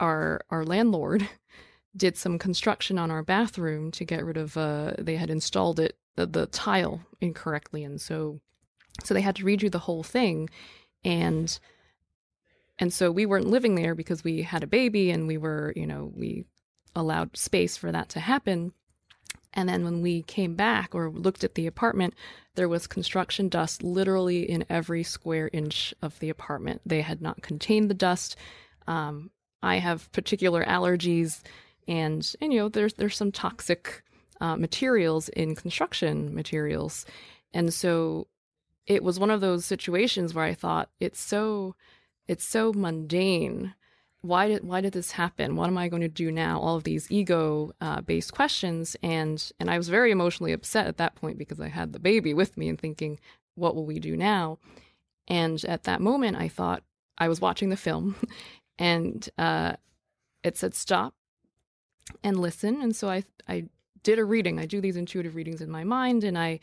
our 0.01 0.41
our 0.49 0.65
landlord 0.65 1.29
did 1.95 2.17
some 2.17 2.37
construction 2.37 2.97
on 2.97 3.11
our 3.11 3.23
bathroom 3.23 3.91
to 3.91 4.03
get 4.03 4.25
rid 4.25 4.37
of 4.37 4.57
uh 4.57 4.93
they 4.97 5.15
had 5.15 5.29
installed 5.29 5.79
it 5.79 5.97
the, 6.15 6.25
the 6.25 6.45
tile 6.47 7.01
incorrectly 7.19 7.83
and 7.83 8.01
so 8.01 8.39
so 9.03 9.13
they 9.13 9.21
had 9.21 9.35
to 9.35 9.43
redo 9.43 9.69
the 9.71 9.79
whole 9.79 10.03
thing 10.03 10.49
and 11.03 11.59
and 12.81 12.93
so 12.93 13.11
we 13.11 13.25
weren't 13.27 13.47
living 13.47 13.75
there 13.75 13.95
because 13.95 14.25
we 14.25 14.43
had 14.43 14.63
a 14.63 14.67
baby 14.67 15.11
and 15.11 15.27
we 15.27 15.37
were 15.37 15.73
you 15.77 15.87
know 15.87 16.11
we 16.17 16.45
allowed 16.95 17.37
space 17.37 17.77
for 17.77 17.91
that 17.93 18.09
to 18.09 18.19
happen 18.21 18.73
And 19.53 19.69
then 19.69 19.83
when 19.83 20.01
we 20.01 20.23
came 20.23 20.55
back 20.55 20.95
or 20.95 21.11
looked 21.11 21.43
at 21.43 21.55
the 21.55 21.67
apartment, 21.67 22.15
there 22.55 22.69
was 22.69 22.87
construction 22.87 23.49
dust 23.49 23.83
literally 23.83 24.49
in 24.49 24.65
every 24.69 25.03
square 25.03 25.49
inch 25.53 25.93
of 26.01 26.19
the 26.19 26.29
apartment. 26.29 26.81
They 26.85 27.01
had 27.01 27.21
not 27.21 27.43
contained 27.43 27.89
the 27.89 27.95
dust. 27.95 28.37
Um, 28.87 29.31
I 29.63 29.77
have 29.77 30.11
particular 30.13 30.63
allergies, 30.65 31.41
and, 31.87 32.29
and 32.41 32.53
you 32.53 32.59
know 32.59 32.69
there's 32.69 32.95
there's 32.95 33.17
some 33.17 33.31
toxic 33.33 34.03
uh, 34.41 34.55
materials 34.57 35.29
in 35.29 35.55
construction 35.55 36.33
materials, 36.35 37.05
and 37.53 37.73
so 37.73 38.27
it 38.87 39.03
was 39.03 39.19
one 39.19 39.31
of 39.31 39.41
those 39.41 39.65
situations 39.65 40.33
where 40.33 40.45
I 40.45 40.55
thought 40.55 40.89
it's 40.99 41.19
so 41.21 41.75
it's 42.31 42.45
so 42.45 42.71
mundane 42.71 43.73
why 44.21 44.47
did 44.47 44.63
why 44.63 44.81
did 44.81 44.93
this 44.93 45.11
happen? 45.11 45.55
What 45.55 45.67
am 45.67 45.77
I 45.77 45.87
going 45.87 46.03
to 46.03 46.07
do 46.07 46.31
now? 46.31 46.59
All 46.59 46.75
of 46.75 46.83
these 46.83 47.11
ego 47.11 47.71
uh, 47.81 48.01
based 48.01 48.33
questions, 48.33 48.95
and 49.01 49.51
and 49.59 49.69
I 49.69 49.77
was 49.77 49.89
very 49.89 50.11
emotionally 50.11 50.53
upset 50.53 50.85
at 50.85 50.97
that 50.97 51.15
point 51.15 51.39
because 51.39 51.59
I 51.59 51.69
had 51.69 51.91
the 51.91 51.99
baby 51.99 52.33
with 52.33 52.55
me 52.55 52.69
and 52.69 52.79
thinking, 52.79 53.19
what 53.55 53.75
will 53.75 53.85
we 53.85 53.99
do 53.99 54.15
now? 54.15 54.59
And 55.27 55.63
at 55.65 55.83
that 55.83 56.01
moment, 56.01 56.37
I 56.37 56.49
thought 56.49 56.83
I 57.17 57.27
was 57.27 57.41
watching 57.41 57.69
the 57.69 57.77
film, 57.77 58.15
and 58.77 59.27
uh, 59.39 59.73
it 60.43 60.55
said 60.55 60.75
stop 60.75 61.15
and 62.23 62.39
listen, 62.39 62.79
and 62.79 62.95
so 62.95 63.09
I 63.09 63.23
I 63.47 63.65
did 64.03 64.19
a 64.19 64.25
reading. 64.25 64.59
I 64.59 64.67
do 64.67 64.81
these 64.81 64.97
intuitive 64.97 65.35
readings 65.35 65.61
in 65.61 65.71
my 65.71 65.83
mind, 65.83 66.23
and 66.23 66.37
I 66.37 66.59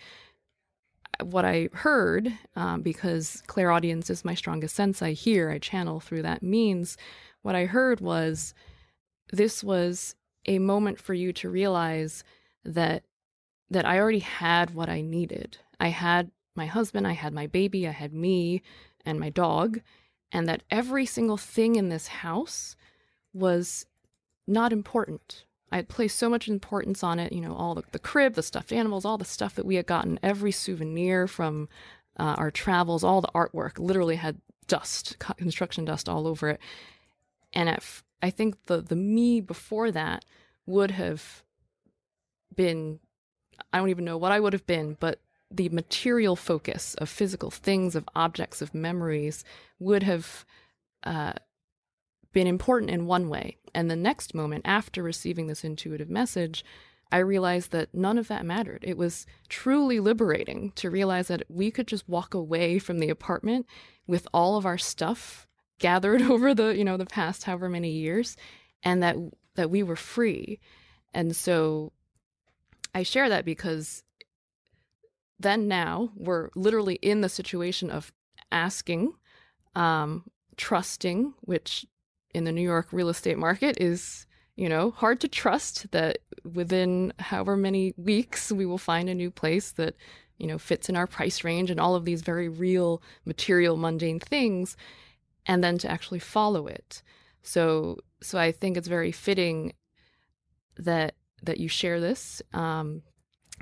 what 1.23 1.45
I 1.45 1.69
heard, 1.73 2.33
um, 2.57 2.83
because 2.83 3.43
clairaudience 3.47 4.11
is 4.11 4.25
my 4.25 4.35
strongest 4.35 4.75
sense, 4.75 5.03
I 5.03 5.13
hear, 5.13 5.51
I 5.51 5.59
channel 5.59 6.01
through 6.01 6.23
that 6.23 6.43
means 6.43 6.97
what 7.43 7.55
I 7.55 7.67
heard 7.67 8.01
was 8.01 8.55
this 9.33 9.63
was 9.63 10.15
a 10.47 10.59
moment 10.59 10.99
for 10.99 11.15
you 11.15 11.33
to 11.35 11.49
realize 11.49 12.25
that 12.65 13.05
that 13.71 13.85
I 13.85 13.99
already 13.99 14.21
had 14.21 14.75
what 14.75 14.89
I 14.89 15.03
needed. 15.03 15.59
I 15.79 15.89
had 15.89 16.31
my 16.57 16.65
husband, 16.65 17.07
I 17.07 17.13
had 17.13 17.35
my 17.35 17.47
baby, 17.47 17.87
I 17.87 17.91
had 17.91 18.15
me 18.15 18.63
and 19.05 19.21
my 19.21 19.29
dog, 19.29 19.81
and 20.33 20.49
that 20.49 20.63
every 20.71 21.05
single 21.05 21.37
thing 21.37 21.77
in 21.77 21.91
this 21.91 22.09
house 22.09 22.77
was 23.35 23.85
not 24.47 24.73
important. 24.73 25.45
I 25.71 25.77
had 25.77 25.89
placed 25.89 26.19
so 26.19 26.29
much 26.31 26.49
importance 26.49 27.05
on 27.05 27.19
it, 27.19 27.33
you 27.33 27.41
know, 27.41 27.55
all 27.55 27.75
the, 27.75 27.83
the 27.93 27.99
crib, 27.99 28.35
the 28.35 28.43
stuffed 28.43 28.73
animals, 28.73 29.05
all 29.05 29.19
the 29.19 29.25
stuff 29.25 29.55
that 29.57 29.67
we 29.67 29.75
had 29.75 29.87
gotten, 29.87 30.19
every 30.23 30.53
souvenir 30.53 31.27
from 31.27 31.69
uh, 32.19 32.35
our 32.39 32.51
travels, 32.51 33.05
all 33.05 33.21
the 33.21 33.31
artwork 33.35 33.79
literally 33.79 34.17
had 34.17 34.41
dust, 34.67 35.19
construction 35.19 35.85
dust 35.85 36.09
all 36.09 36.27
over 36.27 36.49
it. 36.51 36.61
And 37.53 37.79
I 38.23 38.31
think 38.31 38.67
the 38.67 38.81
the 38.81 38.97
me 38.97 39.41
before 39.41 39.91
that 39.91 40.25
would 40.67 40.91
have 40.93 41.43
been 42.55 43.01
I 43.73 43.79
don't 43.79 43.91
even 43.91 44.05
know 44.05 44.17
what 44.17 44.33
I 44.33 44.41
would 44.41 44.53
have 44.53 44.67
been, 44.67 44.97
but 45.01 45.21
the 45.51 45.69
material 45.71 46.37
focus 46.37 46.95
of 46.95 47.09
physical 47.09 47.51
things, 47.51 47.97
of 47.97 48.09
objects, 48.15 48.61
of 48.61 48.75
memories 48.75 49.45
would 49.79 50.03
have 50.03 50.45
uh, 51.05 51.33
been 52.33 52.47
important 52.47 52.91
in 52.91 53.07
one 53.07 53.29
way. 53.29 53.57
And 53.75 53.91
the 53.91 53.97
next 53.97 54.35
moment, 54.35 54.63
after 54.67 55.03
receiving 55.03 55.47
this 55.47 55.65
intuitive 55.65 56.11
message, 56.11 56.65
I 57.11 57.19
realized 57.19 57.71
that 57.73 57.95
none 57.95 58.19
of 58.19 58.29
that 58.29 58.45
mattered. 58.45 58.85
It 58.87 58.99
was 58.99 59.27
truly 59.49 59.99
liberating 59.99 60.73
to 60.77 60.91
realize 60.91 61.29
that 61.29 61.45
we 61.49 61.71
could 61.71 61.89
just 61.89 62.09
walk 62.09 62.35
away 62.35 62.79
from 62.79 62.99
the 62.99 63.09
apartment 63.09 63.67
with 64.07 64.29
all 64.35 64.57
of 64.57 64.67
our 64.67 64.79
stuff 64.79 65.47
gathered 65.79 66.23
over 66.31 66.55
the 66.55 66.77
you 66.77 66.85
know 66.85 66.97
the 66.97 67.07
past 67.07 67.45
however 67.45 67.69
many 67.69 67.91
years 67.91 68.37
and 68.83 69.03
that 69.03 69.17
that 69.55 69.71
we 69.71 69.83
were 69.83 69.97
free 69.97 70.59
and 71.15 71.35
so 71.35 71.93
i 72.95 73.03
share 73.03 73.29
that 73.29 73.45
because 73.45 74.03
then 75.39 75.69
now 75.69 76.11
we're 76.17 76.51
literally 76.57 76.97
in 76.97 77.21
the 77.21 77.29
situation 77.29 77.91
of 77.91 78.13
asking 78.51 79.13
um, 79.77 80.25
trusting 80.57 81.33
which 81.43 81.87
in 82.35 82.45
the 82.45 82.53
new 82.53 82.63
york 82.63 82.89
real 82.93 83.09
estate 83.09 83.39
market 83.39 83.81
is 83.81 84.27
you 84.57 84.69
know 84.69 84.91
hard 84.91 85.21
to 85.21 85.29
trust 85.29 85.91
that 85.93 86.19
within 86.45 87.13
however 87.19 87.57
many 87.57 87.95
weeks 87.97 88.53
we 88.53 88.67
will 88.67 88.79
find 88.79 89.09
a 89.09 89.15
new 89.15 89.31
place 89.31 89.73
that 89.73 89.95
you 90.39 90.47
know 90.47 90.59
fits 90.59 90.89
in 90.89 90.97
our 90.97 91.07
price 91.07 91.45
range 91.45 91.71
and 91.71 91.81
all 91.81 91.95
of 91.95 92.05
these 92.05 92.23
very 92.23 92.49
real 92.49 93.03
material 93.25 93.77
mundane 93.77 94.21
things 94.21 94.77
and 95.49 95.65
then 95.65 95.79
to 95.79 95.91
actually 95.91 96.19
follow 96.19 96.67
it. 96.67 97.03
So 97.43 97.99
so 98.21 98.39
I 98.39 98.53
think 98.53 98.77
it's 98.77 98.89
very 98.89 99.11
fitting 99.11 99.73
that 100.77 101.15
that 101.43 101.59
you 101.59 101.69
share 101.69 101.99
this. 102.01 102.43
Um, 102.53 103.03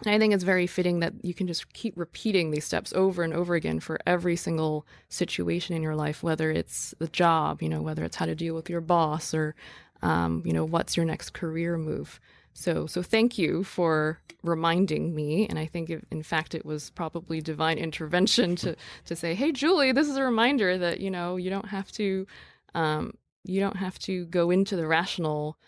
I 0.05 0.19
think 0.19 0.35
it's 0.35 0.45
very 0.45 0.67
fitting 0.67 1.01
that 1.01 1.15
you 1.23 1.33
can 1.33 1.47
just 1.47 1.73
keep 1.73 1.95
repeating 1.97 2.51
these 2.51 2.65
steps 2.65 2.93
over 2.93 3.23
and 3.23 3.33
over 3.33 3.55
again 3.55 3.81
for 3.81 3.99
every 4.07 4.37
single 4.37 4.87
situation 5.09 5.75
in 5.75 5.83
your 5.83 5.95
life, 5.97 6.23
whether 6.23 6.51
it's 6.51 6.95
the 6.99 7.09
job, 7.09 7.63
you 7.63 7.69
know, 7.69 7.81
whether 7.81 8.05
it's 8.05 8.17
how 8.17 8.27
to 8.27 8.35
deal 8.35 8.55
with 8.55 8.69
your 8.69 8.83
boss 8.83 9.33
or, 9.33 9.55
um, 10.03 10.43
you 10.45 10.53
know, 10.53 10.65
what's 10.65 10.97
your 10.97 11.07
next 11.07 11.33
career 11.33 11.79
move. 11.79 12.21
So, 12.53 12.87
so 12.87 13.03
thank 13.03 13.39
you 13.39 13.65
for 13.65 14.19
reminding 14.43 15.15
me. 15.15 15.47
And 15.47 15.59
I 15.59 15.67
think, 15.67 15.91
it, 15.91 16.05
in 16.11 16.23
fact, 16.23 16.55
it 16.55 16.65
was 16.65 16.91
probably 16.91 17.41
divine 17.41 17.79
intervention 17.87 18.57
to 18.57 18.77
to 19.07 19.17
say, 19.17 19.35
"Hey, 19.35 19.53
Julie, 19.53 19.93
this 19.93 20.09
is 20.09 20.17
a 20.17 20.23
reminder 20.23 20.79
that 20.79 21.01
you 21.01 21.11
know 21.11 21.37
you 21.37 21.51
don't 21.51 21.69
have 21.69 21.91
to, 21.93 22.27
um, 22.75 23.15
you 23.45 23.61
don't 23.61 23.77
have 23.77 23.99
to 24.01 24.27
go 24.27 24.51
into 24.51 24.77
the 24.77 24.87
rational 24.87 25.59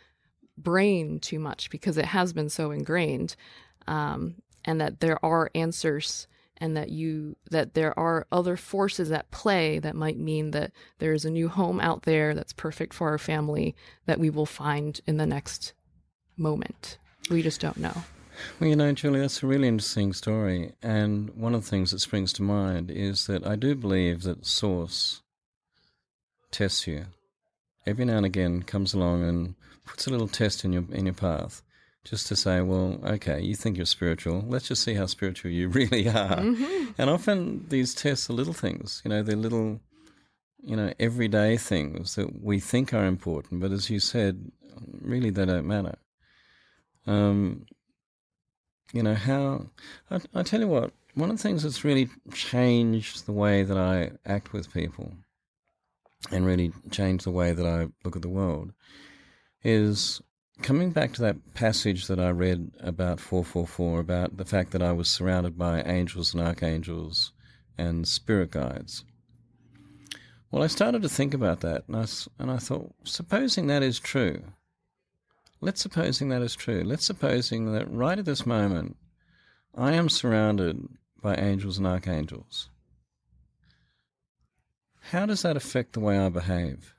brain 0.57 1.21
too 1.21 1.39
much 1.39 1.71
because 1.71 1.97
it 1.99 2.07
has 2.07 2.33
been 2.33 2.49
so 2.49 2.71
ingrained, 2.71 3.37
um, 3.89 4.37
and 4.65 4.81
that 4.81 5.01
there 5.01 5.23
are 5.25 5.51
answers." 5.55 6.27
and 6.61 6.77
that 6.77 6.91
you 6.91 7.37
that 7.51 7.75
there 7.75 7.99
are 7.99 8.27
other 8.31 8.57
forces 8.57 9.11
at 9.13 9.31
play 9.31 9.79
that 9.79 9.95
might 9.95 10.19
mean 10.19 10.51
that 10.51 10.73
there's 10.99 11.25
a 11.25 11.31
new 11.31 11.49
home 11.49 11.81
out 11.81 12.03
there 12.03 12.35
that's 12.35 12.53
perfect 12.53 12.93
for 12.93 13.09
our 13.09 13.19
family 13.19 13.75
that 14.07 14.19
we 14.19 14.29
will 14.29 14.47
find 14.47 15.01
in 15.07 15.17
the 15.17 15.27
next 15.27 15.73
moment. 16.37 16.99
We 17.31 17.43
just 17.43 17.61
don't 17.61 17.77
know. 17.77 17.95
Well, 18.61 18.71
you 18.71 18.77
know, 18.77 18.93
Julie, 18.93 19.21
that's 19.21 19.43
a 19.43 19.47
really 19.47 19.69
interesting 19.69 20.13
story. 20.13 20.73
And 20.83 21.31
one 21.31 21.55
of 21.55 21.65
the 21.65 21.71
things 21.71 21.91
that 21.91 21.99
springs 22.01 22.33
to 22.35 22.43
mind 22.43 22.91
is 22.91 23.27
that 23.27 23.47
I 23.47 23.57
do 23.57 23.75
believe 23.75 24.23
that 24.23 24.47
Source 24.47 25.23
tests 26.51 26.87
you. 26.87 27.07
Every 27.87 28.05
now 28.05 28.19
and 28.19 28.27
again 28.27 28.63
comes 28.63 28.95
along 28.95 29.25
and 29.25 29.55
puts 29.85 30.07
a 30.07 30.11
little 30.11 30.29
test 30.29 30.65
in 30.65 30.73
your 30.73 30.85
in 30.93 31.07
your 31.07 31.15
path 31.15 31.63
just 32.09 32.27
to 32.29 32.37
say, 32.37 32.61
well, 32.61 32.99
okay, 33.05 33.41
you 33.41 33.55
think 33.55 33.77
you're 33.77 33.87
spiritual. 33.87 34.45
Let's 34.47 34.69
just 34.69 34.83
see 34.83 34.95
how 34.95 35.07
spiritual 35.07 35.51
you 35.51 35.69
really 35.81 36.09
are. 36.09 36.39
Mm-hmm. 36.39 36.93
And 36.99 37.11
often 37.11 37.67
these 37.69 37.95
tests 37.95 38.31
are 38.31 38.35
little 38.35 38.55
things, 38.55 39.03
you 39.05 39.11
know, 39.11 39.23
they're 39.23 39.37
little, 39.37 39.81
you 40.63 40.77
know, 40.77 40.93
everyday 40.99 41.57
things 41.57 42.15
that 42.17 42.43
we 42.43 42.61
think 42.61 42.93
are 42.93 43.05
important. 43.05 43.61
But 43.61 43.73
as 43.73 43.91
you 43.91 44.01
said, 44.01 44.51
really 45.01 45.31
they 45.31 45.47
don't 45.47 45.67
matter. 45.67 45.97
Um, 47.07 47.67
you 48.93 49.03
know, 49.03 49.15
how. 49.15 49.67
I, 50.11 50.21
I 50.35 50.43
tell 50.43 50.61
you 50.61 50.69
what, 50.69 50.93
one 51.15 51.31
of 51.31 51.37
the 51.37 51.43
things 51.43 51.63
that's 51.63 51.85
really 51.85 52.09
changed 52.33 53.27
the 53.27 53.33
way 53.33 53.63
that 53.63 53.77
I 53.77 54.13
act 54.25 54.53
with 54.53 54.73
people 54.73 55.13
and 56.31 56.47
really 56.47 56.73
changed 56.91 57.25
the 57.25 57.31
way 57.31 57.53
that 57.53 57.67
I 57.67 57.89
look 58.05 58.17
at 58.17 58.23
the 58.23 58.29
world 58.29 58.73
is 59.63 60.21
coming 60.63 60.91
back 60.91 61.13
to 61.15 61.23
that 61.23 61.55
passage 61.55 62.07
that 62.07 62.19
I 62.19 62.31
read 62.31 62.71
about 62.81 63.21
444 63.21 64.01
about 64.01 64.37
the 64.37 64.45
fact 64.45 64.73
that 64.73 64.83
I 64.83 64.93
was 64.93 65.09
surrounded 65.09 65.59
by 65.59 65.83
angels 65.83 66.35
and 66.35 66.43
archangels 66.43 67.33
and 67.77 68.07
spirit 68.07 68.51
guides. 68.51 69.05
Well, 70.51 70.63
I 70.63 70.67
started 70.67 71.03
to 71.03 71.09
think 71.09 71.35
about 71.35 71.61
that 71.61 71.85
and 71.87 71.97
I, 71.97 72.07
and 72.39 72.51
I 72.51 72.57
thought, 72.57 72.95
supposing 73.05 73.67
that 73.67 73.83
is 73.83 73.99
true, 73.99 74.43
Let's 75.61 75.81
supposing 75.81 76.29
that 76.29 76.43
is 76.43 76.55
true. 76.55 76.85
Let's 76.85 77.05
supposing 77.05 77.73
that 77.73 77.91
right 77.91 78.19
at 78.19 78.25
this 78.25 78.47
moment, 78.47 78.97
I 79.75 79.93
am 79.93 80.09
surrounded 80.09 80.89
by 81.21 81.35
angels 81.35 81.79
and 81.79 81.87
archangels. 81.87 82.71
How 85.11 85.27
does 85.27 85.43
that 85.43 85.57
affect 85.57 85.95
the 85.95 86.01
way 86.01 86.17
I 86.17 86.29
behave? 86.29 86.95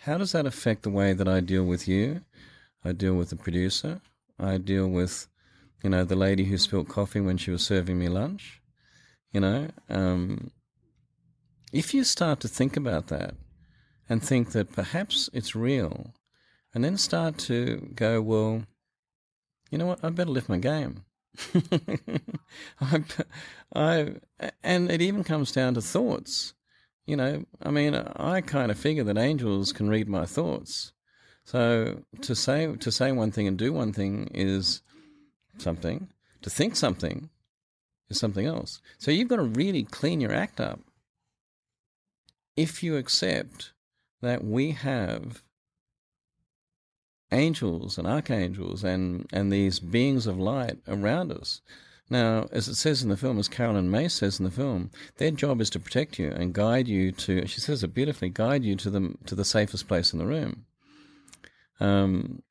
How 0.00 0.18
does 0.18 0.32
that 0.32 0.46
affect 0.46 0.82
the 0.82 0.90
way 0.90 1.12
that 1.12 1.28
I 1.28 1.38
deal 1.38 1.64
with 1.64 1.86
you? 1.86 2.22
I 2.84 2.92
deal 2.92 3.14
with 3.14 3.30
the 3.30 3.36
producer. 3.36 4.00
I 4.38 4.58
deal 4.58 4.88
with, 4.88 5.28
you 5.82 5.90
know, 5.90 6.04
the 6.04 6.16
lady 6.16 6.44
who 6.44 6.58
spilt 6.58 6.88
coffee 6.88 7.20
when 7.20 7.36
she 7.36 7.50
was 7.50 7.64
serving 7.64 7.98
me 7.98 8.08
lunch. 8.08 8.60
You 9.32 9.40
know, 9.40 9.68
um, 9.88 10.50
if 11.72 11.94
you 11.94 12.04
start 12.04 12.40
to 12.40 12.48
think 12.48 12.76
about 12.76 13.06
that 13.06 13.34
and 14.08 14.22
think 14.22 14.52
that 14.52 14.72
perhaps 14.72 15.30
it's 15.32 15.54
real 15.54 16.12
and 16.74 16.84
then 16.84 16.96
start 16.96 17.38
to 17.38 17.90
go, 17.94 18.20
well, 18.20 18.64
you 19.70 19.78
know 19.78 19.86
what? 19.86 20.00
I 20.02 20.10
better 20.10 20.30
lift 20.30 20.48
my 20.48 20.58
game. 20.58 21.04
I, 22.80 23.04
I, 23.74 24.14
and 24.62 24.90
it 24.90 25.00
even 25.00 25.24
comes 25.24 25.52
down 25.52 25.74
to 25.74 25.82
thoughts. 25.82 26.52
You 27.06 27.16
know, 27.16 27.44
I 27.62 27.70
mean, 27.70 27.94
I 27.94 28.42
kind 28.42 28.70
of 28.70 28.78
figure 28.78 29.04
that 29.04 29.18
angels 29.18 29.72
can 29.72 29.88
read 29.88 30.08
my 30.08 30.26
thoughts. 30.26 30.92
So 31.44 32.02
to 32.20 32.34
say 32.34 32.74
to 32.74 32.92
say 32.92 33.12
one 33.12 33.32
thing 33.32 33.46
and 33.46 33.58
do 33.58 33.72
one 33.72 33.92
thing 33.92 34.30
is 34.32 34.82
something. 35.58 36.08
To 36.42 36.50
think 36.50 36.76
something 36.76 37.30
is 38.08 38.18
something 38.18 38.46
else. 38.46 38.80
So 38.98 39.10
you've 39.10 39.28
got 39.28 39.36
to 39.36 39.42
really 39.42 39.84
clean 39.84 40.20
your 40.20 40.32
act 40.32 40.60
up. 40.60 40.80
If 42.56 42.82
you 42.82 42.96
accept 42.96 43.72
that 44.20 44.44
we 44.44 44.72
have 44.72 45.42
angels 47.32 47.98
and 47.98 48.06
archangels 48.06 48.84
and, 48.84 49.26
and 49.32 49.52
these 49.52 49.80
beings 49.80 50.26
of 50.26 50.38
light 50.38 50.78
around 50.86 51.32
us. 51.32 51.60
Now, 52.10 52.46
as 52.52 52.68
it 52.68 52.74
says 52.74 53.02
in 53.02 53.08
the 53.08 53.16
film, 53.16 53.38
as 53.38 53.48
Carolyn 53.48 53.90
May 53.90 54.08
says 54.08 54.38
in 54.38 54.44
the 54.44 54.50
film, 54.50 54.90
their 55.16 55.30
job 55.30 55.60
is 55.60 55.70
to 55.70 55.80
protect 55.80 56.18
you 56.18 56.30
and 56.30 56.52
guide 56.52 56.86
you 56.86 57.10
to. 57.12 57.46
She 57.46 57.60
says 57.60 57.82
it 57.82 57.94
beautifully. 57.94 58.28
Guide 58.28 58.64
you 58.64 58.76
to 58.76 58.90
the 58.90 59.14
to 59.24 59.34
the 59.34 59.46
safest 59.46 59.88
place 59.88 60.12
in 60.12 60.18
the 60.18 60.26
room. 60.26 60.66
Um, 61.80 62.42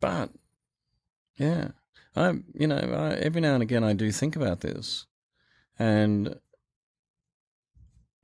but 0.00 0.30
yeah, 1.36 1.68
I 2.16 2.34
you 2.54 2.66
know 2.66 2.76
I, 2.76 3.14
every 3.16 3.40
now 3.40 3.54
and 3.54 3.62
again 3.62 3.84
I 3.84 3.92
do 3.92 4.10
think 4.10 4.36
about 4.36 4.60
this, 4.60 5.06
and 5.78 6.38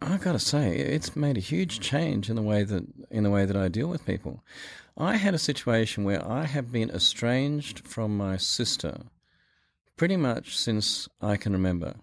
I 0.00 0.16
gotta 0.18 0.38
say 0.38 0.76
it's 0.76 1.16
made 1.16 1.36
a 1.36 1.40
huge 1.40 1.80
change 1.80 2.28
in 2.28 2.36
the 2.36 2.42
way 2.42 2.64
that 2.64 2.84
in 3.10 3.24
the 3.24 3.30
way 3.30 3.44
that 3.44 3.56
I 3.56 3.68
deal 3.68 3.88
with 3.88 4.06
people. 4.06 4.42
I 4.96 5.16
had 5.16 5.34
a 5.34 5.38
situation 5.38 6.04
where 6.04 6.24
I 6.26 6.44
have 6.44 6.70
been 6.70 6.90
estranged 6.90 7.80
from 7.80 8.16
my 8.16 8.36
sister 8.36 9.06
pretty 9.96 10.16
much 10.16 10.56
since 10.56 11.08
I 11.20 11.36
can 11.36 11.52
remember. 11.52 11.96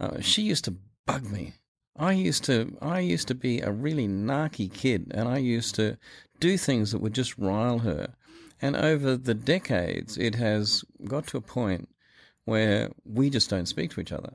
Uh, 0.00 0.20
she 0.20 0.42
used 0.42 0.64
to 0.64 0.76
bug 1.06 1.30
me. 1.30 1.54
I 1.98 2.12
used 2.12 2.44
to 2.44 2.76
I 2.80 3.00
used 3.00 3.28
to 3.28 3.34
be 3.34 3.60
a 3.60 3.72
really 3.72 4.06
narky 4.06 4.72
kid, 4.72 5.10
and 5.14 5.28
I 5.28 5.38
used 5.38 5.74
to 5.76 5.98
do 6.40 6.56
things 6.56 6.92
that 6.92 7.00
would 7.00 7.14
just 7.14 7.36
rile 7.38 7.80
her. 7.80 8.14
And 8.60 8.76
over 8.76 9.16
the 9.16 9.34
decades, 9.34 10.16
it 10.16 10.34
has 10.36 10.84
got 11.04 11.26
to 11.28 11.36
a 11.36 11.40
point 11.40 11.88
where 12.44 12.90
we 13.04 13.30
just 13.30 13.50
don't 13.50 13.66
speak 13.66 13.90
to 13.92 14.00
each 14.00 14.12
other. 14.12 14.34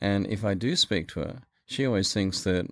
And 0.00 0.26
if 0.26 0.44
I 0.44 0.54
do 0.54 0.74
speak 0.74 1.08
to 1.08 1.20
her, 1.20 1.42
she 1.66 1.86
always 1.86 2.12
thinks 2.12 2.42
that 2.44 2.66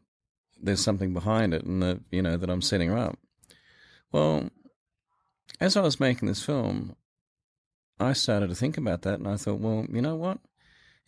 there's 0.61 0.83
something 0.83 1.13
behind 1.13 1.55
it, 1.55 1.65
and 1.65 1.83
that 1.83 2.01
you 2.11 2.23
know 2.23 2.37
that 2.37 2.51
I'm 2.51 2.63
setting 2.63 2.91
her 2.91 2.99
up. 2.99 3.19
Well, 4.13 4.51
as 5.61 5.77
I 5.77 5.81
was 5.81 6.01
making 6.01 6.29
this 6.29 6.43
film, 6.43 6.97
I 7.99 8.13
started 8.15 8.49
to 8.49 8.55
think 8.55 8.79
about 8.79 9.03
that 9.03 9.19
and 9.19 9.29
I 9.29 9.37
thought, 9.37 9.61
well, 9.61 9.87
you 9.91 10.01
know 10.01 10.17
what? 10.17 10.39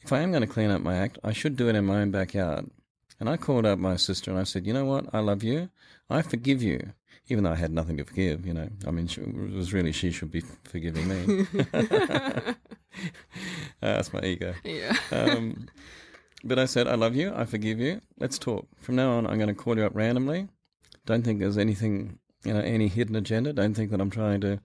If 0.02 0.12
I 0.12 0.20
am 0.20 0.30
going 0.30 0.42
to 0.42 0.52
clean 0.52 0.70
up 0.70 0.82
my 0.82 0.96
act, 0.96 1.18
I 1.24 1.32
should 1.32 1.56
do 1.56 1.68
it 1.68 1.76
in 1.76 1.86
my 1.86 2.00
own 2.00 2.10
backyard. 2.10 2.70
And 3.22 3.30
I 3.30 3.36
called 3.36 3.64
up 3.64 3.78
my 3.78 3.94
sister 3.94 4.32
and 4.32 4.40
I 4.40 4.42
said, 4.42 4.66
you 4.66 4.72
know 4.72 4.84
what? 4.84 5.04
I 5.12 5.20
love 5.20 5.44
you. 5.44 5.70
I 6.10 6.22
forgive 6.22 6.60
you. 6.60 6.92
Even 7.28 7.44
though 7.44 7.52
I 7.52 7.54
had 7.54 7.70
nothing 7.70 7.96
to 7.98 8.04
forgive, 8.04 8.44
you 8.44 8.52
know. 8.52 8.68
I 8.84 8.90
mean, 8.90 9.06
it 9.06 9.54
was 9.54 9.72
really 9.72 9.92
she 9.92 10.10
should 10.10 10.32
be 10.32 10.42
forgiving 10.64 11.06
me. 11.06 11.46
uh, 11.72 12.54
that's 13.80 14.12
my 14.12 14.22
ego. 14.22 14.54
Yeah. 14.64 14.96
um, 15.12 15.68
but 16.42 16.58
I 16.58 16.64
said, 16.64 16.88
I 16.88 16.96
love 16.96 17.14
you. 17.14 17.32
I 17.32 17.44
forgive 17.44 17.78
you. 17.78 18.00
Let's 18.18 18.40
talk. 18.40 18.66
From 18.80 18.96
now 18.96 19.12
on, 19.12 19.28
I'm 19.28 19.38
going 19.38 19.46
to 19.46 19.54
call 19.54 19.78
you 19.78 19.84
up 19.84 19.94
randomly. 19.94 20.48
Don't 21.06 21.22
think 21.22 21.38
there's 21.38 21.58
anything, 21.58 22.18
you 22.44 22.54
know, 22.54 22.60
any 22.60 22.88
hidden 22.88 23.14
agenda. 23.14 23.52
Don't 23.52 23.74
think 23.74 23.92
that 23.92 24.00
I'm 24.00 24.10
trying 24.10 24.40
to, 24.40 24.58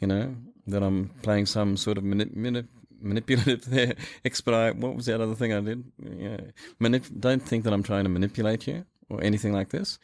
you 0.00 0.06
know, 0.06 0.36
that 0.68 0.84
I'm 0.84 1.08
playing 1.22 1.46
some 1.46 1.76
sort 1.76 1.98
of 1.98 2.04
mani- 2.04 2.30
mani- 2.32 2.68
manipulative 3.04 3.64
there. 3.70 3.94
Expedite. 4.24 4.76
What 4.76 4.94
was 4.94 5.06
that 5.06 5.20
other 5.20 5.34
thing 5.34 5.52
I 5.52 5.60
did? 5.60 5.84
Yeah. 6.02 6.40
Manip- 6.80 7.20
don't 7.20 7.42
think 7.42 7.64
that 7.64 7.72
I'm 7.72 7.82
trying 7.82 8.04
to 8.04 8.10
manipulate 8.10 8.66
you 8.66 8.84
or 9.08 9.22
anything 9.22 9.52
like 9.52 9.70
this. 9.70 9.98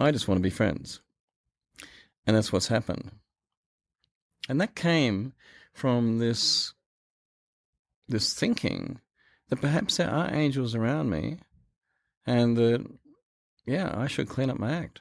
I 0.00 0.10
just 0.10 0.28
want 0.28 0.38
to 0.38 0.42
be 0.42 0.50
friends. 0.50 1.00
And 2.26 2.36
that's 2.36 2.52
what's 2.52 2.68
happened. 2.68 3.12
And 4.48 4.60
that 4.60 4.74
came 4.74 5.32
from 5.72 6.18
this 6.18 6.72
this 8.08 8.34
thinking 8.34 9.00
that 9.48 9.60
perhaps 9.60 9.96
there 9.96 10.10
are 10.10 10.32
angels 10.32 10.74
around 10.74 11.10
me 11.10 11.38
and 12.24 12.56
that 12.56 12.86
yeah, 13.66 13.92
I 13.96 14.06
should 14.06 14.28
clean 14.28 14.48
up 14.48 14.58
my 14.60 14.72
act. 14.72 15.00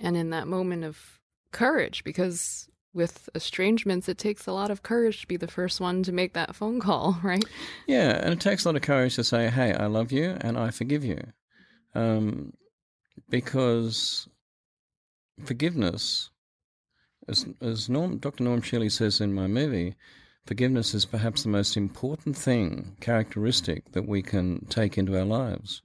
and 0.00 0.16
in 0.16 0.30
that 0.30 0.46
moment 0.46 0.84
of 0.84 1.20
courage 1.52 2.04
because 2.04 2.68
with 2.96 3.28
estrangements 3.34 4.08
it 4.08 4.18
takes 4.18 4.46
a 4.46 4.52
lot 4.52 4.70
of 4.70 4.82
courage 4.82 5.20
to 5.20 5.26
be 5.26 5.36
the 5.36 5.46
first 5.46 5.80
one 5.80 6.02
to 6.02 6.10
make 6.10 6.32
that 6.32 6.56
phone 6.56 6.80
call 6.80 7.20
right 7.22 7.44
Yeah, 7.86 8.18
and 8.22 8.32
it 8.32 8.40
takes 8.40 8.64
a 8.64 8.68
lot 8.68 8.76
of 8.76 8.82
courage 8.82 9.14
to 9.16 9.24
say, 9.24 9.48
"Hey, 9.50 9.72
I 9.72 9.86
love 9.86 10.10
you 10.10 10.36
and 10.40 10.58
I 10.58 10.70
forgive 10.70 11.04
you," 11.04 11.20
um, 11.94 12.52
because 13.28 14.28
forgiveness, 15.44 16.30
as 17.28 17.46
as 17.60 17.88
Norm, 17.88 18.18
Dr. 18.18 18.44
Norm 18.44 18.62
Shealy 18.62 18.90
says 18.90 19.20
in 19.20 19.32
my 19.34 19.46
movie, 19.46 19.94
forgiveness 20.46 20.94
is 20.94 21.04
perhaps 21.04 21.42
the 21.42 21.48
most 21.48 21.76
important 21.76 22.36
thing, 22.36 22.96
characteristic 23.00 23.92
that 23.92 24.08
we 24.08 24.22
can 24.22 24.66
take 24.66 24.96
into 24.96 25.16
our 25.16 25.24
lives. 25.24 25.82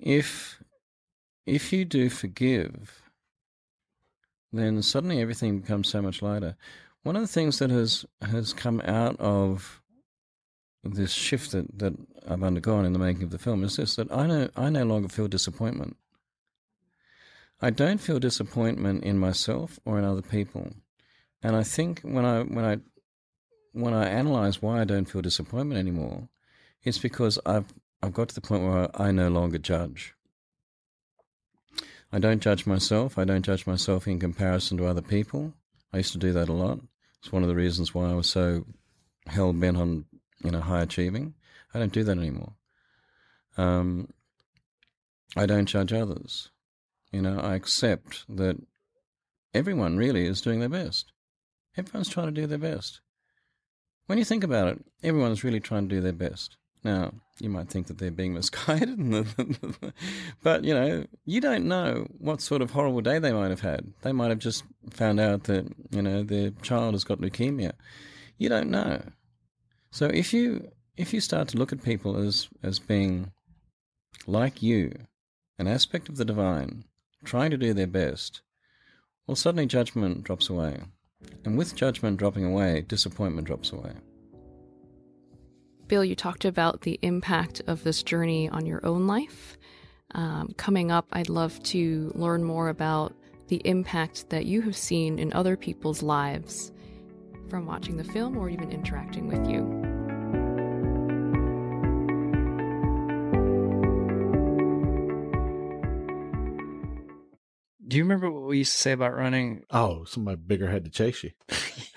If 0.00 0.62
if 1.46 1.72
you 1.72 1.84
do 1.84 2.10
forgive, 2.10 3.02
then 4.52 4.82
suddenly 4.82 5.20
everything 5.20 5.60
becomes 5.60 5.88
so 5.88 6.00
much 6.00 6.22
lighter. 6.22 6.56
One 7.02 7.16
of 7.16 7.22
the 7.22 7.28
things 7.28 7.58
that 7.58 7.70
has 7.70 8.04
has 8.22 8.52
come 8.52 8.80
out 8.82 9.18
of 9.20 9.82
this 10.82 11.12
shift 11.12 11.52
that, 11.52 11.78
that 11.78 11.94
I've 12.28 12.42
undergone 12.42 12.84
in 12.84 12.92
the 12.92 12.98
making 12.98 13.24
of 13.24 13.30
the 13.30 13.38
film 13.38 13.64
is 13.64 13.76
this 13.76 13.96
that 13.96 14.10
I 14.10 14.26
no 14.26 14.48
I 14.56 14.70
no 14.70 14.84
longer 14.84 15.08
feel 15.08 15.28
disappointment. 15.28 15.96
I 17.60 17.70
don't 17.70 18.00
feel 18.00 18.18
disappointment 18.18 19.04
in 19.04 19.18
myself 19.18 19.78
or 19.84 19.98
in 19.98 20.04
other 20.04 20.22
people. 20.22 20.72
And 21.42 21.56
I 21.56 21.62
think 21.62 22.00
when 22.00 22.24
I 22.24 22.42
when 22.42 22.64
I 22.64 22.78
when 23.72 23.94
I 23.94 24.08
analyze 24.08 24.60
why 24.60 24.80
I 24.80 24.84
don't 24.84 25.04
feel 25.04 25.22
disappointment 25.22 25.78
anymore, 25.78 26.28
it's 26.82 26.98
because 26.98 27.38
I've 27.46 27.72
I've 28.02 28.14
got 28.14 28.28
to 28.30 28.34
the 28.34 28.40
point 28.40 28.64
where 28.64 28.88
I 29.00 29.10
no 29.10 29.28
longer 29.28 29.58
judge. 29.58 30.15
I 32.16 32.18
don't 32.18 32.40
judge 32.40 32.64
myself. 32.64 33.18
I 33.18 33.24
don't 33.24 33.44
judge 33.44 33.66
myself 33.66 34.08
in 34.08 34.18
comparison 34.18 34.78
to 34.78 34.86
other 34.86 35.02
people. 35.02 35.52
I 35.92 35.98
used 35.98 36.12
to 36.12 36.18
do 36.18 36.32
that 36.32 36.48
a 36.48 36.52
lot. 36.54 36.80
It's 37.18 37.30
one 37.30 37.42
of 37.42 37.48
the 37.50 37.54
reasons 37.54 37.94
why 37.94 38.08
I 38.08 38.14
was 38.14 38.26
so 38.26 38.64
hell 39.26 39.52
bent 39.52 39.76
on 39.76 40.06
you 40.42 40.50
know 40.50 40.62
high 40.62 40.80
achieving. 40.80 41.34
I 41.74 41.78
don't 41.78 41.92
do 41.92 42.04
that 42.04 42.16
anymore. 42.16 42.54
Um, 43.58 44.08
I 45.36 45.44
don't 45.44 45.66
judge 45.66 45.92
others. 45.92 46.48
You 47.12 47.20
know, 47.20 47.38
I 47.38 47.54
accept 47.54 48.24
that 48.34 48.56
everyone 49.52 49.98
really 49.98 50.24
is 50.24 50.40
doing 50.40 50.60
their 50.60 50.70
best. 50.70 51.12
Everyone's 51.76 52.08
trying 52.08 52.34
to 52.34 52.40
do 52.40 52.46
their 52.46 52.56
best. 52.56 53.02
When 54.06 54.16
you 54.16 54.24
think 54.24 54.42
about 54.42 54.68
it, 54.68 54.82
everyone's 55.02 55.44
really 55.44 55.60
trying 55.60 55.86
to 55.86 55.94
do 55.94 56.00
their 56.00 56.14
best. 56.14 56.56
Now, 56.86 57.14
you 57.40 57.50
might 57.50 57.68
think 57.68 57.88
that 57.88 57.98
they're 57.98 58.12
being 58.12 58.32
misguided, 58.32 58.96
but 60.44 60.62
you 60.62 60.72
know, 60.72 61.04
you 61.24 61.40
don't 61.40 61.66
know 61.66 62.06
what 62.16 62.40
sort 62.40 62.62
of 62.62 62.70
horrible 62.70 63.00
day 63.00 63.18
they 63.18 63.32
might 63.32 63.50
have 63.50 63.62
had. 63.62 63.92
They 64.02 64.12
might 64.12 64.30
have 64.30 64.38
just 64.38 64.62
found 64.90 65.18
out 65.18 65.44
that 65.44 65.66
you 65.90 66.00
know 66.00 66.22
their 66.22 66.50
child 66.62 66.94
has 66.94 67.02
got 67.02 67.20
leukemia. 67.20 67.72
You 68.38 68.48
don't 68.48 68.70
know. 68.70 69.02
So 69.90 70.06
if 70.06 70.32
you 70.32 70.70
if 70.96 71.12
you 71.12 71.20
start 71.20 71.48
to 71.48 71.58
look 71.58 71.72
at 71.72 71.82
people 71.82 72.16
as 72.16 72.48
as 72.62 72.78
being 72.78 73.32
like 74.28 74.62
you, 74.62 74.92
an 75.58 75.66
aspect 75.66 76.08
of 76.08 76.18
the 76.18 76.24
divine, 76.24 76.84
trying 77.24 77.50
to 77.50 77.56
do 77.56 77.74
their 77.74 77.88
best, 77.88 78.42
well, 79.26 79.34
suddenly 79.34 79.66
judgment 79.66 80.22
drops 80.22 80.48
away, 80.48 80.82
and 81.44 81.58
with 81.58 81.74
judgment 81.74 82.16
dropping 82.16 82.44
away, 82.44 82.84
disappointment 82.86 83.48
drops 83.48 83.72
away. 83.72 83.94
Bill, 85.88 86.04
you 86.04 86.16
talked 86.16 86.44
about 86.44 86.80
the 86.80 86.98
impact 87.02 87.62
of 87.68 87.84
this 87.84 88.02
journey 88.02 88.48
on 88.48 88.66
your 88.66 88.84
own 88.84 89.06
life. 89.06 89.56
Um, 90.14 90.52
coming 90.56 90.90
up, 90.90 91.06
I'd 91.12 91.28
love 91.28 91.62
to 91.64 92.10
learn 92.16 92.42
more 92.42 92.68
about 92.68 93.14
the 93.46 93.62
impact 93.64 94.30
that 94.30 94.46
you 94.46 94.62
have 94.62 94.76
seen 94.76 95.20
in 95.20 95.32
other 95.32 95.56
people's 95.56 96.02
lives 96.02 96.72
from 97.48 97.66
watching 97.66 97.96
the 97.96 98.04
film 98.04 98.36
or 98.36 98.48
even 98.48 98.72
interacting 98.72 99.28
with 99.28 99.48
you. 99.48 99.62
Do 107.86 107.96
you 107.96 108.02
remember 108.02 108.28
what 108.32 108.42
we 108.42 108.58
used 108.58 108.72
to 108.72 108.78
say 108.78 108.90
about 108.90 109.14
running? 109.14 109.64
Oh, 109.70 110.02
somebody 110.02 110.38
bigger 110.44 110.68
had 110.68 110.84
to 110.84 110.90
chase 110.90 111.22
you. 111.22 111.30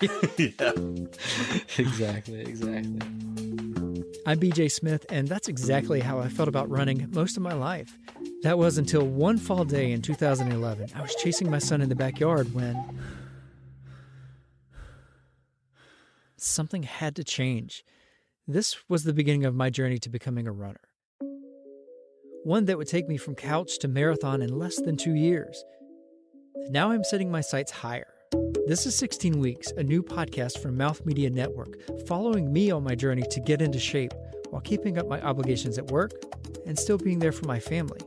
yeah. 0.38 0.72
exactly, 1.78 2.40
exactly. 2.42 3.49
I'm 4.30 4.38
BJ 4.38 4.70
Smith, 4.70 5.04
and 5.08 5.26
that's 5.26 5.48
exactly 5.48 5.98
how 5.98 6.20
I 6.20 6.28
felt 6.28 6.48
about 6.48 6.70
running 6.70 7.08
most 7.10 7.36
of 7.36 7.42
my 7.42 7.52
life. 7.52 7.98
That 8.44 8.58
was 8.58 8.78
until 8.78 9.04
one 9.04 9.38
fall 9.38 9.64
day 9.64 9.90
in 9.90 10.02
2011. 10.02 10.90
I 10.94 11.02
was 11.02 11.16
chasing 11.16 11.50
my 11.50 11.58
son 11.58 11.80
in 11.80 11.88
the 11.88 11.96
backyard 11.96 12.54
when 12.54 12.96
something 16.36 16.84
had 16.84 17.16
to 17.16 17.24
change. 17.24 17.82
This 18.46 18.76
was 18.88 19.02
the 19.02 19.12
beginning 19.12 19.46
of 19.46 19.56
my 19.56 19.68
journey 19.68 19.98
to 19.98 20.08
becoming 20.08 20.46
a 20.46 20.52
runner. 20.52 20.78
One 22.44 22.66
that 22.66 22.78
would 22.78 22.86
take 22.86 23.08
me 23.08 23.16
from 23.16 23.34
couch 23.34 23.80
to 23.80 23.88
marathon 23.88 24.42
in 24.42 24.56
less 24.56 24.80
than 24.80 24.96
two 24.96 25.16
years. 25.16 25.64
Now 26.68 26.92
I'm 26.92 27.02
setting 27.02 27.32
my 27.32 27.40
sights 27.40 27.72
higher. 27.72 28.14
This 28.70 28.86
is 28.86 28.94
16 28.94 29.40
Weeks, 29.40 29.72
a 29.72 29.82
new 29.82 30.00
podcast 30.00 30.60
from 30.60 30.76
Mouth 30.76 31.04
Media 31.04 31.28
Network, 31.28 31.76
following 32.06 32.52
me 32.52 32.70
on 32.70 32.84
my 32.84 32.94
journey 32.94 33.24
to 33.28 33.40
get 33.40 33.60
into 33.60 33.80
shape 33.80 34.12
while 34.50 34.60
keeping 34.60 34.96
up 34.96 35.08
my 35.08 35.20
obligations 35.22 35.76
at 35.76 35.90
work 35.90 36.12
and 36.66 36.78
still 36.78 36.96
being 36.96 37.18
there 37.18 37.32
for 37.32 37.46
my 37.46 37.58
family. 37.58 37.98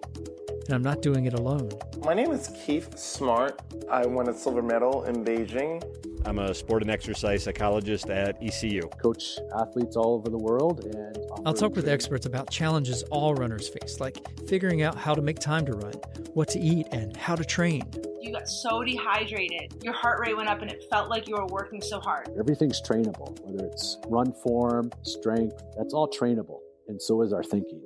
And 0.66 0.70
I'm 0.70 0.82
not 0.82 1.02
doing 1.02 1.26
it 1.26 1.34
alone. 1.34 1.70
My 2.06 2.14
name 2.14 2.32
is 2.32 2.50
Keith 2.66 2.98
Smart. 2.98 3.62
I 3.92 4.06
won 4.06 4.30
a 4.30 4.34
silver 4.34 4.62
medal 4.62 5.04
in 5.04 5.26
Beijing. 5.26 5.84
I'm 6.26 6.40
a 6.40 6.54
sport 6.54 6.82
and 6.82 6.92
exercise 6.92 7.44
psychologist 7.44 8.10
at 8.10 8.42
ECU. 8.42 8.82
Coach 9.02 9.38
athletes 9.60 9.96
all 9.96 10.16
over 10.16 10.30
the 10.30 10.38
world 10.38 10.86
and 10.86 11.18
I'll 11.46 11.54
talk 11.54 11.76
with 11.76 11.88
experts 11.90 12.26
about 12.26 12.50
challenges 12.50 13.04
all 13.12 13.36
runners 13.36 13.68
face, 13.68 14.00
like 14.00 14.18
figuring 14.48 14.82
out 14.82 14.96
how 14.96 15.14
to 15.14 15.22
make 15.22 15.40
time 15.40 15.66
to 15.66 15.74
run, 15.74 15.94
what 16.34 16.48
to 16.50 16.60
eat, 16.60 16.88
and 16.92 17.16
how 17.18 17.36
to 17.36 17.44
train. 17.44 17.84
You 18.22 18.32
got 18.32 18.48
so 18.48 18.84
dehydrated, 18.84 19.84
your 19.84 19.94
heart 19.94 20.22
rate 20.22 20.38
went 20.38 20.48
up, 20.48 20.62
and 20.62 20.72
it 20.72 20.86
felt 20.90 21.10
like 21.10 21.28
you 21.28 21.36
were 21.36 21.46
working 21.48 21.82
so 21.82 22.00
hard. 22.00 22.30
Everything's 22.40 22.82
trainable, 22.82 23.38
whether 23.42 23.66
it's 23.66 23.98
run 24.08 24.32
form, 24.32 24.92
strength, 25.02 25.62
that's 25.78 25.94
all 25.94 26.08
trainable. 26.08 26.60
And 26.88 27.02
so 27.02 27.22
is 27.22 27.34
our 27.34 27.44
thinking. 27.44 27.82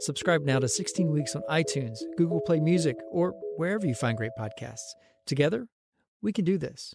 Subscribe 0.00 0.44
now 0.44 0.60
to 0.60 0.68
16 0.68 1.10
Weeks 1.10 1.34
on 1.34 1.42
iTunes, 1.50 1.98
Google 2.16 2.40
Play 2.40 2.60
Music, 2.60 2.96
or 3.10 3.34
wherever 3.56 3.86
you 3.86 3.94
find 3.94 4.16
great 4.16 4.32
podcasts. 4.38 4.94
Together, 5.26 5.66
we 6.20 6.32
can 6.32 6.44
do 6.44 6.58
this. 6.58 6.94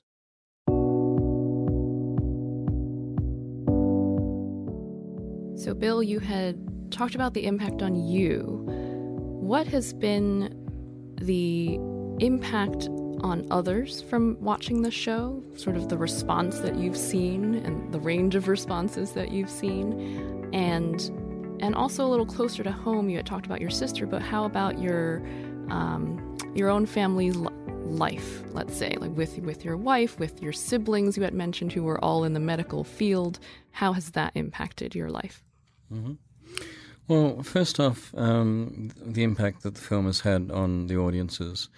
So, 5.58 5.74
Bill, 5.74 6.04
you 6.04 6.20
had 6.20 6.56
talked 6.92 7.16
about 7.16 7.34
the 7.34 7.48
impact 7.48 7.82
on 7.82 7.96
you. 7.96 8.64
What 9.42 9.66
has 9.68 9.92
been 9.92 10.54
the 11.20 11.80
impact 12.24 12.88
on 13.22 13.48
others 13.50 14.04
from 14.04 14.38
watching 14.40 14.84
the 14.84 14.92
show? 14.92 15.44
Sort 15.56 15.76
of 15.76 15.90
the 15.90 15.98
response 15.98 16.60
that 16.60 16.76
you've 16.76 16.96
seen 16.96 17.56
and 17.56 17.92
the 17.92 18.00
range 18.00 18.36
of 18.36 18.48
responses 18.48 19.14
that 19.14 19.32
you've 19.32 19.50
seen, 19.50 20.48
and 20.54 21.02
and 21.60 21.74
also 21.74 22.06
a 22.06 22.10
little 22.10 22.28
closer 22.28 22.64
to 22.64 22.72
home. 22.72 23.10
You 23.10 23.18
had 23.18 23.26
talked 23.26 23.48
about 23.48 23.60
your 23.60 23.72
sister, 23.72 24.06
but 24.06 24.22
how 24.22 24.46
about 24.46 24.80
your 24.80 25.26
um, 25.72 26.38
your 26.54 26.70
own 26.70 26.86
family 26.86 27.32
life? 27.32 28.44
Let's 28.52 28.78
say, 28.78 28.96
like 29.00 29.18
with 29.18 29.40
with 29.40 29.66
your 29.66 29.76
wife, 29.76 30.20
with 30.20 30.40
your 30.40 30.54
siblings. 30.54 31.18
You 31.18 31.24
had 31.24 31.34
mentioned 31.34 31.74
who 31.74 31.82
were 31.82 32.00
all 32.06 32.26
in 32.26 32.34
the 32.34 32.40
medical 32.40 32.84
field. 32.84 33.40
How 33.72 33.94
has 33.94 34.12
that 34.12 34.34
impacted 34.36 34.94
your 34.94 35.10
life? 35.10 35.44
Mm-hmm. 35.92 36.14
Well, 37.08 37.42
first 37.44 37.80
off, 37.80 38.14
um, 38.18 38.92
the 39.02 39.24
impact 39.24 39.64
that 39.64 39.76
the 39.76 39.82
film 39.82 40.06
has 40.08 40.22
had 40.22 40.52
on 40.52 40.88
the 40.88 40.98
audiences. 40.98 41.70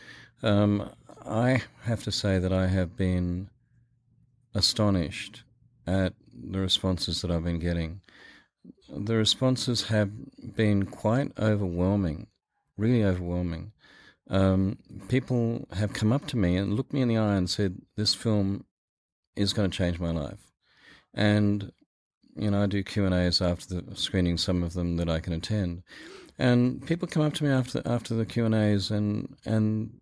Um, 0.41 0.89
I 1.23 1.61
have 1.83 2.03
to 2.03 2.11
say 2.11 2.39
that 2.39 2.51
I 2.51 2.67
have 2.67 2.97
been 2.97 3.49
astonished 4.55 5.43
at 5.85 6.13
the 6.33 6.59
responses 6.59 7.21
that 7.21 7.29
I've 7.29 7.43
been 7.43 7.59
getting. 7.59 8.01
The 8.89 9.15
responses 9.15 9.83
have 9.87 10.09
been 10.55 10.85
quite 10.85 11.31
overwhelming, 11.37 12.27
really 12.77 13.03
overwhelming. 13.03 13.73
Um, 14.29 14.77
people 15.09 15.67
have 15.73 15.93
come 15.93 16.11
up 16.11 16.25
to 16.27 16.37
me 16.37 16.55
and 16.55 16.73
looked 16.73 16.93
me 16.93 17.01
in 17.01 17.07
the 17.07 17.17
eye 17.17 17.35
and 17.35 17.49
said, 17.49 17.81
"This 17.95 18.15
film 18.15 18.65
is 19.35 19.53
going 19.53 19.69
to 19.69 19.77
change 19.77 19.99
my 19.99 20.11
life," 20.11 20.51
and 21.13 21.71
you 22.41 22.51
know, 22.51 22.63
I 22.63 22.67
do 22.67 22.83
Q 22.83 23.05
and 23.05 23.13
A's 23.13 23.41
after 23.41 23.81
the 23.81 23.95
screening, 23.95 24.37
some 24.37 24.63
of 24.63 24.73
them 24.73 24.97
that 24.97 25.09
I 25.09 25.19
can 25.19 25.33
attend, 25.33 25.83
and 26.37 26.85
people 26.85 27.07
come 27.07 27.23
up 27.23 27.33
to 27.35 27.43
me 27.43 27.49
after 27.49 27.81
after 27.85 28.15
the 28.15 28.25
Q 28.25 28.45
and 28.45 28.55
A's, 28.55 28.91
and 28.91 29.35
and 29.45 29.99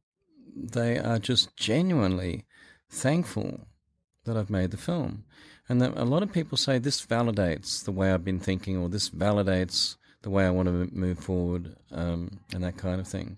they 0.56 0.98
are 0.98 1.20
just 1.20 1.56
genuinely 1.56 2.46
thankful 2.90 3.68
that 4.26 4.38
I've 4.38 4.50
made 4.50 4.72
the 4.72 4.78
film, 4.78 5.24
and 5.68 5.82
that 5.82 5.98
a 5.98 6.06
lot 6.06 6.24
of 6.24 6.32
people 6.32 6.58
say 6.58 6.78
this 6.78 7.06
validates 7.06 7.84
the 7.84 7.92
way 7.92 8.12
I've 8.12 8.26
been 8.26 8.40
thinking, 8.40 8.78
or 8.78 8.90
this 8.90 9.10
validates 9.10 9.96
the 10.22 10.30
way 10.30 10.46
I 10.46 10.52
want 10.52 10.68
to 10.68 10.96
move 10.96 11.20
forward, 11.20 11.76
um, 11.92 12.40
and 12.54 12.64
that 12.64 12.78
kind 12.78 13.00
of 13.00 13.08
thing. 13.08 13.38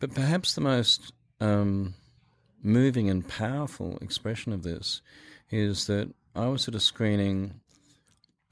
But 0.00 0.14
perhaps 0.14 0.54
the 0.54 0.60
most 0.60 1.12
um, 1.40 1.94
moving 2.62 3.08
and 3.08 3.26
powerful 3.26 3.98
expression 4.00 4.52
of 4.52 4.62
this 4.62 5.00
is 5.50 5.86
that 5.86 6.12
I 6.34 6.46
was 6.46 6.68
at 6.68 6.74
a 6.74 6.80
screening 6.80 7.60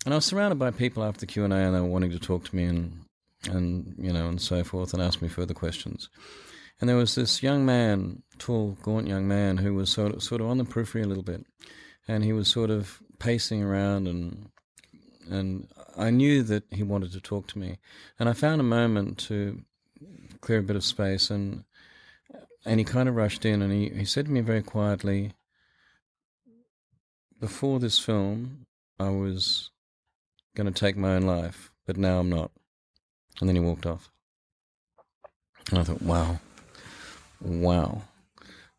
and 0.06 0.14
I 0.14 0.16
was 0.16 0.24
surrounded 0.24 0.58
by 0.58 0.70
people 0.70 1.02
after 1.02 1.20
the 1.20 1.26
Q 1.26 1.44
and 1.44 1.52
A, 1.52 1.56
and 1.56 1.74
they 1.74 1.80
were 1.80 1.86
wanting 1.86 2.12
to 2.12 2.18
talk 2.18 2.44
to 2.44 2.56
me 2.56 2.64
and 2.64 3.04
and 3.50 3.94
you 3.98 4.12
know 4.12 4.28
and 4.28 4.40
so 4.40 4.62
forth, 4.64 4.94
and 4.94 5.02
ask 5.02 5.20
me 5.20 5.28
further 5.28 5.52
questions. 5.52 6.08
And 6.80 6.88
there 6.88 6.96
was 6.96 7.16
this 7.16 7.42
young 7.42 7.66
man, 7.66 8.22
tall, 8.38 8.78
gaunt 8.82 9.08
young 9.08 9.26
man, 9.26 9.58
who 9.58 9.74
was 9.74 9.90
sort 9.90 10.14
of 10.14 10.22
sort 10.22 10.40
of 10.40 10.46
on 10.46 10.58
the 10.58 10.64
periphery 10.64 11.02
a 11.02 11.06
little 11.06 11.24
bit, 11.24 11.44
and 12.06 12.22
he 12.22 12.32
was 12.32 12.48
sort 12.48 12.70
of 12.70 13.02
pacing 13.18 13.64
around, 13.64 14.06
and 14.06 14.48
and 15.28 15.68
I 15.96 16.10
knew 16.10 16.44
that 16.44 16.62
he 16.70 16.84
wanted 16.84 17.10
to 17.12 17.20
talk 17.20 17.48
to 17.48 17.58
me, 17.58 17.78
and 18.18 18.28
I 18.28 18.32
found 18.32 18.60
a 18.60 18.64
moment 18.64 19.18
to 19.26 19.62
clear 20.40 20.60
a 20.60 20.62
bit 20.62 20.76
of 20.76 20.84
space, 20.84 21.30
and 21.30 21.64
and 22.64 22.78
he 22.78 22.84
kind 22.84 23.08
of 23.08 23.16
rushed 23.16 23.44
in, 23.44 23.60
and 23.60 23.72
he, 23.72 23.88
he 23.88 24.04
said 24.04 24.26
to 24.26 24.32
me 24.32 24.40
very 24.40 24.62
quietly, 24.62 25.32
before 27.40 27.80
this 27.80 27.98
film, 27.98 28.66
I 29.00 29.10
was 29.10 29.70
going 30.56 30.72
to 30.72 30.72
take 30.72 30.96
my 30.96 31.14
own 31.14 31.22
life, 31.22 31.70
but 31.86 31.96
now 31.96 32.18
I'm 32.18 32.30
not. 32.30 32.50
And 33.40 33.48
then 33.48 33.54
he 33.54 33.60
walked 33.60 33.86
off. 33.86 34.10
And 35.70 35.78
I 35.78 35.84
thought, 35.84 36.02
wow, 36.02 36.40
wow. 37.40 38.02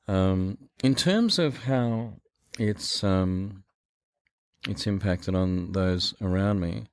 Um, 0.07 0.57
in 0.83 0.95
terms 0.95 1.37
of 1.37 1.63
how 1.63 2.13
it's 2.57 3.03
um, 3.03 3.63
it's 4.67 4.87
impacted 4.87 5.35
on 5.35 5.73
those 5.73 6.13
around 6.21 6.59
me, 6.59 6.85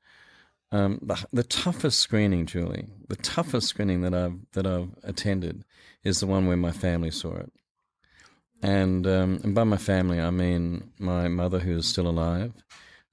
um, 0.72 0.99
the, 1.01 1.24
the 1.32 1.45
toughest 1.45 2.01
screening, 2.01 2.47
Julie, 2.47 2.87
the 3.09 3.16
toughest 3.16 3.68
screening 3.68 4.03
that 4.03 4.14
I've 4.14 4.39
that 4.53 4.66
I've 4.66 4.91
attended 5.03 5.64
is 6.03 6.20
the 6.20 6.26
one 6.26 6.47
where 6.47 6.57
my 6.57 6.72
family 6.72 7.11
saw 7.11 7.37
it. 7.37 7.53
And, 8.62 9.07
um, 9.07 9.41
and 9.45 9.55
by 9.55 9.64
my 9.64 9.76
family, 9.76 10.20
I 10.20 10.30
mean 10.30 10.91
my 10.99 11.28
mother, 11.28 11.59
who 11.59 11.76
is 11.76 11.87
still 11.87 12.09
alive, 12.09 12.53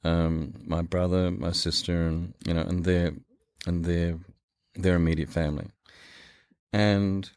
um, 0.04 0.54
my 0.66 0.82
brother, 0.82 1.32
my 1.32 1.52
sister, 1.52 2.08
and 2.08 2.34
you 2.46 2.54
know, 2.54 2.62
and 2.62 2.84
their 2.84 3.14
and 3.66 3.86
their 3.86 4.20
their 4.76 4.96
immediate 4.96 5.30
family. 5.30 5.68
And 6.74 7.30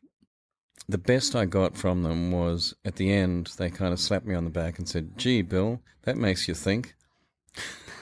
the 0.88 0.98
best 0.98 1.34
I 1.34 1.44
got 1.46 1.76
from 1.76 2.02
them 2.02 2.30
was 2.30 2.74
at 2.84 2.96
the 2.96 3.12
end 3.12 3.52
they 3.56 3.70
kind 3.70 3.92
of 3.92 4.00
slapped 4.00 4.26
me 4.26 4.34
on 4.34 4.44
the 4.44 4.50
back 4.50 4.78
and 4.78 4.88
said, 4.88 5.18
"Gee, 5.18 5.42
Bill, 5.42 5.80
that 6.02 6.16
makes 6.16 6.48
you 6.48 6.54
think." 6.54 6.94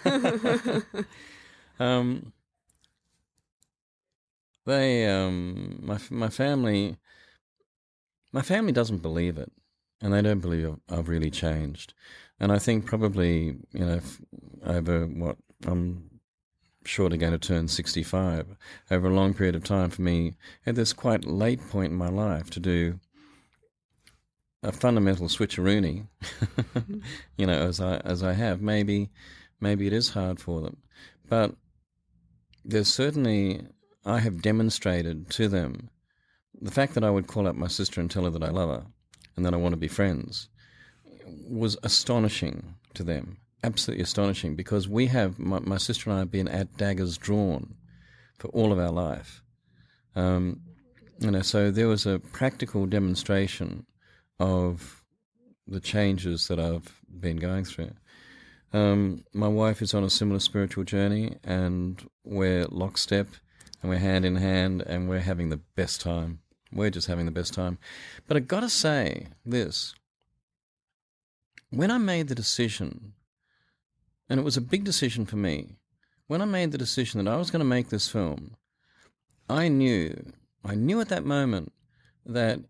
um, 1.79 2.33
they, 4.65 5.07
um, 5.07 5.81
my 5.83 5.99
my 6.11 6.29
family, 6.29 6.97
my 8.33 8.43
family 8.43 8.73
doesn't 8.73 9.03
believe 9.03 9.39
it, 9.39 9.53
and 10.01 10.13
they 10.13 10.23
don't 10.23 10.41
believe 10.41 10.77
I've 10.89 11.09
really 11.09 11.31
changed. 11.31 11.95
And 12.43 12.51
I 12.51 12.59
think 12.59 12.87
probably, 12.87 13.57
you 13.73 13.87
know, 13.87 14.01
over 14.67 15.07
what 15.07 15.37
I'm 15.65 16.11
shortly 16.85 17.17
going 17.17 17.31
to 17.31 17.39
turn 17.39 17.69
65, 17.69 18.57
over 18.91 19.07
a 19.07 19.15
long 19.15 19.33
period 19.33 19.55
of 19.55 19.63
time 19.63 19.91
for 19.91 20.03
me, 20.03 20.35
at 20.67 20.75
this 20.75 20.93
quite 20.93 21.25
late 21.25 21.61
point 21.71 21.93
in 21.93 21.97
my 21.97 22.09
life, 22.09 22.51
to 22.51 22.59
do 22.59 22.99
a 24.65 24.73
fundamental 24.73 25.29
switcheroony, 25.29 26.09
you 27.37 27.47
know, 27.47 27.53
as 27.53 27.81
I 27.81 27.99
as 27.99 28.25
I 28.25 28.33
have, 28.33 28.61
maybe 28.61 29.11
maybe 29.61 29.87
it 29.87 29.93
is 29.93 30.11
hard 30.11 30.41
for 30.41 30.61
them, 30.61 30.79
but 31.29 31.55
there's 32.65 32.93
certainly 32.93 33.61
I 34.05 34.19
have 34.19 34.43
demonstrated 34.43 35.31
to 35.31 35.47
them 35.47 35.91
the 36.61 36.73
fact 36.73 36.95
that 36.95 37.05
I 37.05 37.11
would 37.11 37.29
call 37.29 37.47
up 37.47 37.55
my 37.55 37.69
sister 37.69 38.01
and 38.01 38.11
tell 38.11 38.25
her 38.25 38.31
that 38.31 38.43
I 38.43 38.51
love 38.51 38.71
her 38.71 38.87
and 39.37 39.47
that 39.47 39.55
I 39.55 39.59
want 39.59 39.75
to 39.75 39.81
be 39.81 39.87
friends 39.87 40.49
was 41.49 41.77
astonishing 41.83 42.75
to 42.95 43.03
them, 43.03 43.39
absolutely 43.65 44.03
astonishing, 44.03 44.57
because 44.57 44.89
we 44.89 45.07
have 45.07 45.39
my, 45.39 45.59
my, 45.61 45.79
sister 45.79 46.11
and 46.11 46.17
I 46.17 46.21
have 46.21 46.31
been 46.31 46.49
at 46.49 46.77
daggers 46.77 47.17
drawn 47.17 47.75
for 48.39 48.49
all 48.49 48.73
of 48.73 48.79
our 48.79 48.91
life. 48.91 49.43
Um, 50.15 50.61
you 51.19 51.31
know, 51.31 51.43
so 51.43 51.71
there 51.71 51.89
was 51.89 52.07
a 52.07 52.19
practical 52.19 52.87
demonstration 52.87 53.87
of 54.41 55.03
the 55.67 55.81
changes 55.81 56.49
that 56.49 56.59
I've 56.59 57.01
been 57.21 57.37
going 57.37 57.65
through. 57.65 57.93
Um, 58.73 59.25
my 59.33 59.49
wife 59.49 59.83
is 59.83 59.95
on 59.95 60.03
a 60.03 60.11
similar 60.11 60.41
spiritual 60.41 60.85
journey, 60.85 61.37
and 61.45 62.03
we're 62.25 62.67
lockstep, 62.67 63.29
and 63.81 63.91
we're 63.91 63.99
hand 63.99 64.25
in 64.25 64.37
hand, 64.37 64.83
and 64.83 65.09
we're 65.09 65.21
having 65.21 65.51
the 65.51 65.61
best 65.77 66.01
time. 66.01 66.41
We're 66.73 66.91
just 66.91 67.07
having 67.07 67.27
the 67.27 67.33
best 67.33 67.53
time. 67.53 67.79
But 68.27 68.37
I 68.37 68.41
got 68.41 68.61
to 68.61 68.71
say 68.71 69.29
this 69.45 69.95
when 71.73 71.91
I 71.91 71.99
made 71.99 72.29
the 72.29 72.35
decision, 72.35 73.15
and 74.29 74.39
it 74.39 74.43
was 74.43 74.57
a 74.57 74.63
big 74.63 74.85
decision 74.85 75.27
for 75.27 75.37
me, 75.37 75.77
when 76.27 76.43
I 76.43 76.45
made 76.45 76.73
the 76.73 76.79
decision 76.79 77.25
that 77.25 77.33
I 77.33 77.37
was 77.37 77.51
going 77.51 77.61
to 77.61 77.65
make 77.65 77.89
this 77.89 78.09
film, 78.09 78.57
I 79.49 79.69
knew, 79.69 80.33
I 80.65 80.75
knew 80.75 81.01
at 81.01 81.09
that 81.09 81.25
moment 81.25 81.73
that 82.25 82.61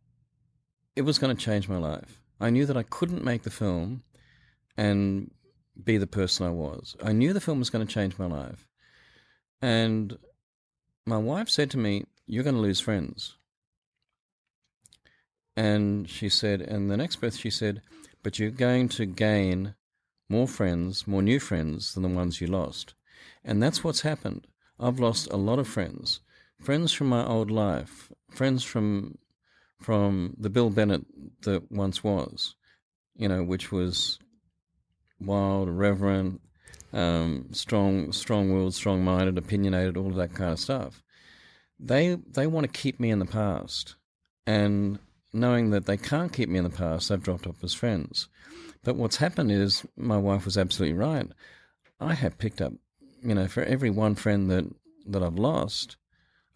it 0.96 1.02
was 1.02 1.18
going 1.18 1.36
to 1.36 1.42
change 1.42 1.68
my 1.68 1.78
life. 1.78 2.22
I 2.40 2.50
knew 2.50 2.64
that 2.66 2.76
I 2.76 2.82
couldn't 2.84 3.24
make 3.24 3.42
the 3.42 3.50
film 3.50 4.02
and 4.76 5.30
be 5.82 5.98
the 5.98 6.06
person 6.06 6.46
I 6.46 6.50
was. 6.50 6.96
I 7.02 7.12
knew 7.12 7.32
the 7.32 7.40
film 7.40 7.58
was 7.58 7.70
going 7.70 7.86
to 7.86 7.92
change 7.92 8.18
my 8.18 8.26
life. 8.26 8.66
And 9.60 10.18
my 11.06 11.18
wife 11.18 11.48
said 11.48 11.70
to 11.72 11.78
me, 11.78 12.04
You're 12.26 12.44
going 12.44 12.56
to 12.56 12.60
lose 12.60 12.80
friends. 12.80 13.36
And 15.56 16.08
she 16.08 16.28
said, 16.28 16.62
and 16.62 16.90
the 16.90 16.96
next 16.96 17.16
breath 17.16 17.36
she 17.36 17.50
said, 17.50 17.82
But 18.22 18.38
you're 18.38 18.50
going 18.50 18.88
to 18.90 19.06
gain 19.06 19.74
more 20.28 20.48
friends, 20.48 21.06
more 21.06 21.22
new 21.22 21.40
friends 21.40 21.94
than 21.94 22.02
the 22.02 22.08
ones 22.08 22.40
you 22.40 22.46
lost. 22.46 22.94
And 23.44 23.62
that's 23.62 23.82
what's 23.82 24.02
happened. 24.02 24.46
I've 24.78 25.00
lost 25.00 25.28
a 25.30 25.36
lot 25.36 25.58
of 25.58 25.68
friends. 25.68 26.20
Friends 26.60 26.92
from 26.92 27.08
my 27.08 27.24
old 27.24 27.50
life, 27.50 28.10
friends 28.30 28.62
from 28.64 29.18
from 29.80 30.34
the 30.38 30.48
Bill 30.48 30.70
Bennett 30.70 31.04
that 31.42 31.70
once 31.72 32.04
was, 32.04 32.54
you 33.16 33.26
know, 33.28 33.42
which 33.42 33.72
was 33.72 34.20
wild, 35.20 35.68
reverent, 35.68 36.40
um, 36.92 37.48
strong, 37.50 38.12
strong-willed, 38.12 38.74
strong-minded, 38.74 39.36
opinionated, 39.36 39.96
all 39.96 40.10
of 40.10 40.14
that 40.14 40.34
kind 40.34 40.52
of 40.52 40.60
stuff. 40.60 41.02
They 41.80 42.14
they 42.14 42.46
want 42.46 42.64
to 42.64 42.80
keep 42.80 43.00
me 43.00 43.10
in 43.10 43.18
the 43.18 43.24
past, 43.24 43.96
and 44.46 45.00
knowing 45.32 45.70
that 45.70 45.86
they 45.86 45.96
can't 45.96 46.32
keep 46.32 46.48
me 46.48 46.58
in 46.58 46.64
the 46.64 46.70
past, 46.70 47.08
they've 47.08 47.22
dropped 47.22 47.46
off 47.46 47.62
as 47.62 47.74
friends. 47.74 48.28
But 48.84 48.96
what's 48.96 49.16
happened 49.16 49.52
is 49.52 49.86
my 49.96 50.18
wife 50.18 50.44
was 50.44 50.58
absolutely 50.58 50.96
right. 50.98 51.28
I 52.00 52.14
have 52.14 52.38
picked 52.38 52.60
up, 52.60 52.72
you 53.22 53.34
know, 53.34 53.46
for 53.46 53.62
every 53.62 53.90
one 53.90 54.14
friend 54.14 54.50
that 54.50 54.64
that 55.06 55.22
I've 55.22 55.38
lost, 55.38 55.96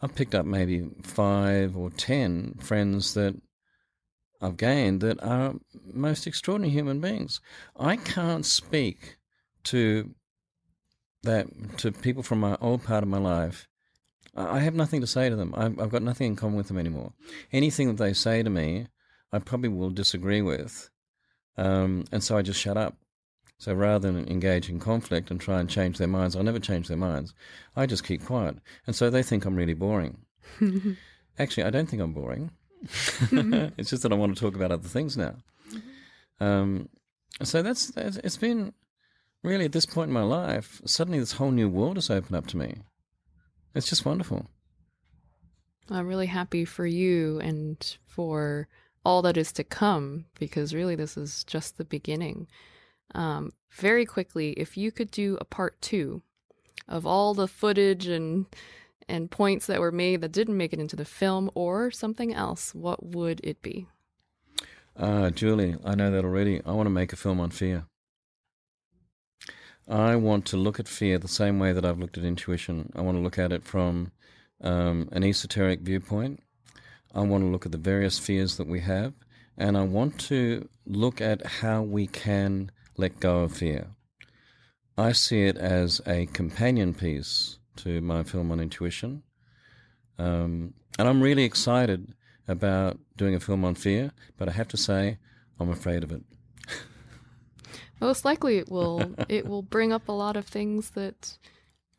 I've 0.01 0.14
picked 0.14 0.35
up 0.35 0.47
maybe 0.47 0.89
five 1.03 1.77
or 1.77 1.91
ten 1.91 2.55
friends 2.61 3.14
that 3.14 3.41
I've 4.41 4.57
gained 4.57 5.01
that 5.01 5.22
are 5.22 5.55
most 5.93 6.27
extraordinary 6.27 6.72
human 6.72 7.01
beings. 7.01 7.41
I 7.77 7.97
can't 7.97 8.45
speak 8.45 9.16
to 9.64 10.14
that 11.22 11.47
to 11.79 11.93
people 11.93 12.22
from 12.22 12.41
my 12.41 12.57
old 12.61 12.85
part 12.85 13.03
of 13.03 13.09
my 13.09 13.18
life. 13.18 13.66
I 14.37 14.61
have 14.61 14.74
nothing 14.74 15.01
to 15.01 15.07
say 15.07 15.28
to 15.28 15.37
them. 15.37 15.55
I've, 15.57 15.78
I've 15.80 15.91
got 15.91 16.03
nothing 16.03 16.28
in 16.28 16.37
common 16.37 16.57
with 16.57 16.68
them 16.68 16.78
anymore. 16.78 17.12
Anything 17.53 17.89
that 17.89 18.03
they 18.03 18.12
say 18.12 18.43
to 18.43 18.51
me, 18.51 18.87
I 19.32 19.39
probably 19.39 19.70
will 19.70 19.91
disagree 19.91 20.43
with, 20.43 20.91
um, 21.57 22.05
and 22.12 22.22
so 22.22 22.37
I 22.37 22.43
just 22.43 22.61
shut 22.61 22.76
up. 22.76 22.97
So 23.59 23.72
rather 23.72 24.12
than 24.12 24.28
engage 24.28 24.68
in 24.68 24.78
conflict 24.78 25.30
and 25.30 25.41
try 25.41 25.61
and 25.61 25.70
change 25.70 25.97
their 25.97 26.09
minds, 26.09 26.37
I'll 26.37 26.43
never 26.43 26.59
change 26.59 26.89
their 26.89 26.97
minds. 26.97 27.32
I 27.74 27.87
just 27.87 28.05
keep 28.05 28.24
quiet. 28.24 28.57
And 28.87 28.95
so 28.95 29.09
they 29.09 29.22
think 29.22 29.47
I'm 29.47 29.57
really 29.57 29.74
boring. 29.74 30.18
Actually, 31.39 31.64
I 31.64 31.70
don't 31.70 31.89
think 31.89 32.03
I'm 32.03 32.12
boring. 32.12 32.51
it's 32.82 33.91
just 33.91 34.03
that 34.03 34.12
I 34.12 34.16
want 34.16 34.37
to 34.37 34.41
talk 34.41 34.55
about 34.55 34.72
other 34.72 34.89
things 34.89 35.16
now. 35.16 35.37
Um, 36.39 36.91
so 37.43 37.62
that's, 37.62 37.87
that's, 37.93 38.18
it's 38.18 38.37
been 38.37 38.74
really 39.43 39.64
at 39.64 39.72
this 39.72 39.87
point 39.87 40.09
in 40.09 40.14
my 40.14 40.22
life, 40.22 40.82
suddenly 40.84 41.18
this 41.18 41.32
whole 41.32 41.51
new 41.51 41.68
world 41.68 41.97
has 41.97 42.11
opened 42.11 42.37
up 42.37 42.47
to 42.49 42.59
me. 42.59 42.76
It's 43.77 43.89
just 43.89 44.07
wonderful. 44.07 44.47
I'm 45.91 46.07
really 46.07 46.27
happy 46.27 46.64
for 46.64 46.87
you 46.87 47.39
and 47.41 47.97
for 48.07 48.68
all 49.05 49.22
that 49.22 49.37
is 49.37 49.53
to 49.53 49.64
come 49.64 50.24
because 50.39 50.74
really 50.74 50.97
this 50.97 51.16
is 51.16 51.45
just 51.45 51.77
the 51.77 51.85
beginning. 51.85 52.49
Um, 53.14 53.53
very 53.70 54.07
quickly, 54.07 54.53
if 54.53 54.77
you 54.77 54.91
could 54.91 55.11
do 55.11 55.37
a 55.41 55.45
part 55.45 55.81
two 55.81 56.22
of 56.89 57.07
all 57.07 57.35
the 57.35 57.47
footage 57.47 58.07
and 58.07 58.47
and 59.09 59.31
points 59.31 59.66
that 59.66 59.79
were 59.79 59.93
made 59.93 60.22
that 60.22 60.33
didn't 60.33 60.57
make 60.57 60.72
it 60.72 60.81
into 60.81 60.97
the 60.97 61.05
film 61.05 61.49
or 61.55 61.93
something 61.93 62.35
else, 62.35 62.74
what 62.74 63.05
would 63.05 63.41
it 63.45 63.62
be? 63.62 63.87
Uh, 64.97 65.31
Julie, 65.31 65.77
I 65.85 65.95
know 65.95 66.11
that 66.11 66.24
already. 66.24 66.61
I 66.64 66.72
want 66.72 66.87
to 66.87 66.91
make 66.91 67.12
a 67.12 67.16
film 67.16 67.39
on 67.39 67.51
fear. 67.51 67.85
I 69.89 70.16
want 70.16 70.47
to 70.47 70.57
look 70.57 70.80
at 70.80 70.89
fear 70.89 71.18
the 71.18 71.28
same 71.28 71.59
way 71.59 71.72
that 71.72 71.84
I've 71.84 71.99
looked 71.99 72.18
at 72.18 72.24
intuition. 72.24 72.93
I 72.97 73.03
want 73.03 73.16
to 73.18 73.22
look 73.22 73.39
at 73.39 73.53
it 73.53 73.64
from 73.64 74.11
um, 74.61 75.09
an 75.12 75.22
esoteric 75.22 75.80
viewpoint. 75.80 76.43
I 77.14 77.20
want 77.20 77.45
to 77.45 77.49
look 77.49 77.66
at 77.66 77.72
the 77.72 77.78
various 77.78 78.18
fears 78.18 78.57
that 78.57 78.66
we 78.66 78.80
have, 78.80 79.14
and 79.57 79.76
I 79.76 79.82
want 79.82 80.18
to 80.20 80.68
look 80.84 81.20
at 81.20 81.47
how 81.47 81.82
we 81.82 82.07
can 82.09 82.70
let 82.97 83.20
go 83.20 83.41
of 83.41 83.53
fear. 83.53 83.89
I 84.99 85.12
see 85.12 85.43
it 85.43 85.57
as 85.57 86.01
a 86.07 86.26
companion 86.26 86.93
piece 86.93 87.59
to 87.76 88.01
my 88.01 88.22
film 88.22 88.51
on 88.51 88.61
intuition. 88.61 89.22
Um, 90.18 90.74
and 90.99 91.07
I'm 91.07 91.20
really 91.20 91.45
excited 91.45 92.14
about 92.49 92.99
doing 93.16 93.34
a 93.34 93.41
film 93.41 93.64
on 93.64 93.74
fear, 93.74 94.12
but 94.37 94.49
I 94.49 94.53
have 94.53 94.68
to 94.68 94.76
say, 94.76 95.18
I'm 95.61 95.70
afraid 95.70 96.03
of 96.03 96.12
it. 96.12 96.22
Most 98.01 98.24
likely, 98.24 98.59
it 98.59 98.70
will 98.70 99.14
it 99.28 99.47
will 99.47 99.62
bring 99.62 99.92
up 99.92 100.09
a 100.09 100.12
lot 100.12 100.36
of 100.36 100.47
things 100.47 100.90
that 100.90 101.38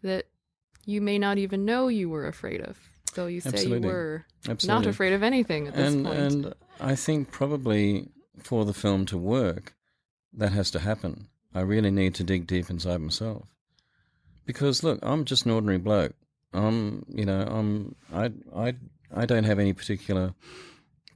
that 0.03 0.25
you 0.85 1.01
may 1.01 1.19
not 1.19 1.37
even 1.37 1.65
know 1.65 1.87
you 1.87 2.09
were 2.09 2.27
afraid 2.27 2.61
of. 2.61 2.77
Though 3.15 3.27
you 3.27 3.41
say 3.41 3.49
Absolutely. 3.49 3.87
you 3.87 3.93
were 3.93 4.25
Absolutely. 4.47 4.67
not 4.67 4.89
afraid 4.89 5.13
of 5.13 5.23
anything 5.23 5.67
at 5.67 5.75
this 5.75 5.93
and, 5.93 6.05
point. 6.05 6.19
And 6.19 6.53
I 6.79 6.95
think 6.95 7.31
probably 7.31 8.09
for 8.43 8.63
the 8.63 8.73
film 8.73 9.05
to 9.07 9.17
work, 9.17 9.75
that 10.33 10.51
has 10.51 10.71
to 10.71 10.79
happen. 10.79 11.27
I 11.53 11.61
really 11.61 11.91
need 11.91 12.15
to 12.15 12.23
dig 12.23 12.45
deep 12.45 12.69
inside 12.69 13.01
myself. 13.01 13.47
Because 14.45 14.83
look, 14.83 14.99
I'm 15.01 15.25
just 15.25 15.45
an 15.45 15.51
ordinary 15.51 15.79
bloke. 15.79 16.13
I'm, 16.53 17.05
you 17.09 17.25
know, 17.25 17.41
I'm, 17.41 17.95
I, 18.13 18.31
I, 18.55 18.75
I 19.13 19.25
don't 19.25 19.43
have 19.43 19.59
any 19.59 19.73
particular 19.73 20.33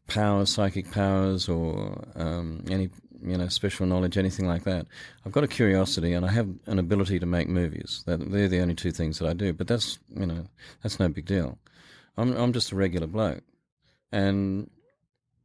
powers, 0.08 0.50
psychic 0.50 0.92
powers, 0.92 1.48
or 1.48 2.04
um, 2.16 2.66
any, 2.70 2.90
you 3.24 3.38
know, 3.38 3.48
special 3.48 3.86
knowledge, 3.86 4.18
anything 4.18 4.48
like 4.48 4.64
that. 4.64 4.88
I've 5.26 5.32
got 5.32 5.44
a 5.44 5.48
curiosity, 5.48 6.14
and 6.14 6.26
I 6.26 6.32
have 6.32 6.50
an 6.66 6.80
ability 6.80 7.20
to 7.20 7.26
make 7.26 7.48
movies. 7.48 8.04
They're 8.06 8.18
the 8.18 8.62
only 8.62 8.76
two 8.76 8.92
things 8.92 9.20
that 9.20 9.28
I 9.28 9.34
do. 9.34 9.54
But 9.54 9.68
that's, 9.68 10.00
you 10.10 10.26
know, 10.26 10.48
that's 10.82 11.00
no 11.00 11.08
big 11.10 11.26
deal. 11.26 11.58
I'm, 12.18 12.36
I'm 12.36 12.54
just 12.54 12.72
a 12.72 12.76
regular 12.76 13.08
bloke, 13.08 13.44
and, 14.12 14.70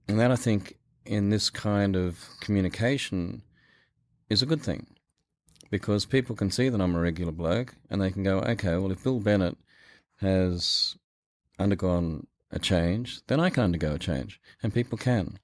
and 0.08 0.18
that 0.20 0.30
I 0.30 0.36
think 0.36 0.76
in 1.04 1.30
this 1.30 1.50
kind 1.50 1.96
of 1.96 2.18
communication 2.40 3.42
is 4.28 4.42
a 4.42 4.46
good 4.46 4.62
thing 4.62 4.86
because 5.70 6.04
people 6.04 6.36
can 6.36 6.50
see 6.50 6.68
that 6.68 6.80
I'm 6.80 6.94
a 6.94 7.00
regular 7.00 7.32
bloke 7.32 7.74
and 7.90 8.00
they 8.00 8.10
can 8.10 8.22
go, 8.22 8.38
okay, 8.40 8.76
well, 8.76 8.90
if 8.90 9.02
Bill 9.02 9.20
Bennett 9.20 9.56
has 10.16 10.96
undergone 11.58 12.26
a 12.50 12.58
change, 12.58 13.20
then 13.26 13.40
I 13.40 13.50
can 13.50 13.64
undergo 13.64 13.94
a 13.94 13.98
change. 13.98 14.40
And 14.62 14.74
people 14.74 14.98
can. 14.98 15.38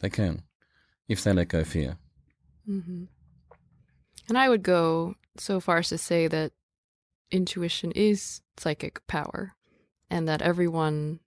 They 0.00 0.10
can, 0.10 0.42
if 1.08 1.22
they 1.22 1.32
let 1.32 1.48
go 1.48 1.64
fear. 1.64 1.96
hmm 2.66 3.04
And 4.28 4.38
I 4.38 4.48
would 4.48 4.62
go 4.62 5.14
so 5.36 5.60
far 5.60 5.78
as 5.78 5.88
to 5.88 5.98
say 5.98 6.28
that 6.28 6.52
intuition 7.30 7.92
is 7.92 8.42
psychic 8.56 9.04
power 9.06 9.54
and 10.10 10.28
that 10.28 10.42
everyone 10.42 11.20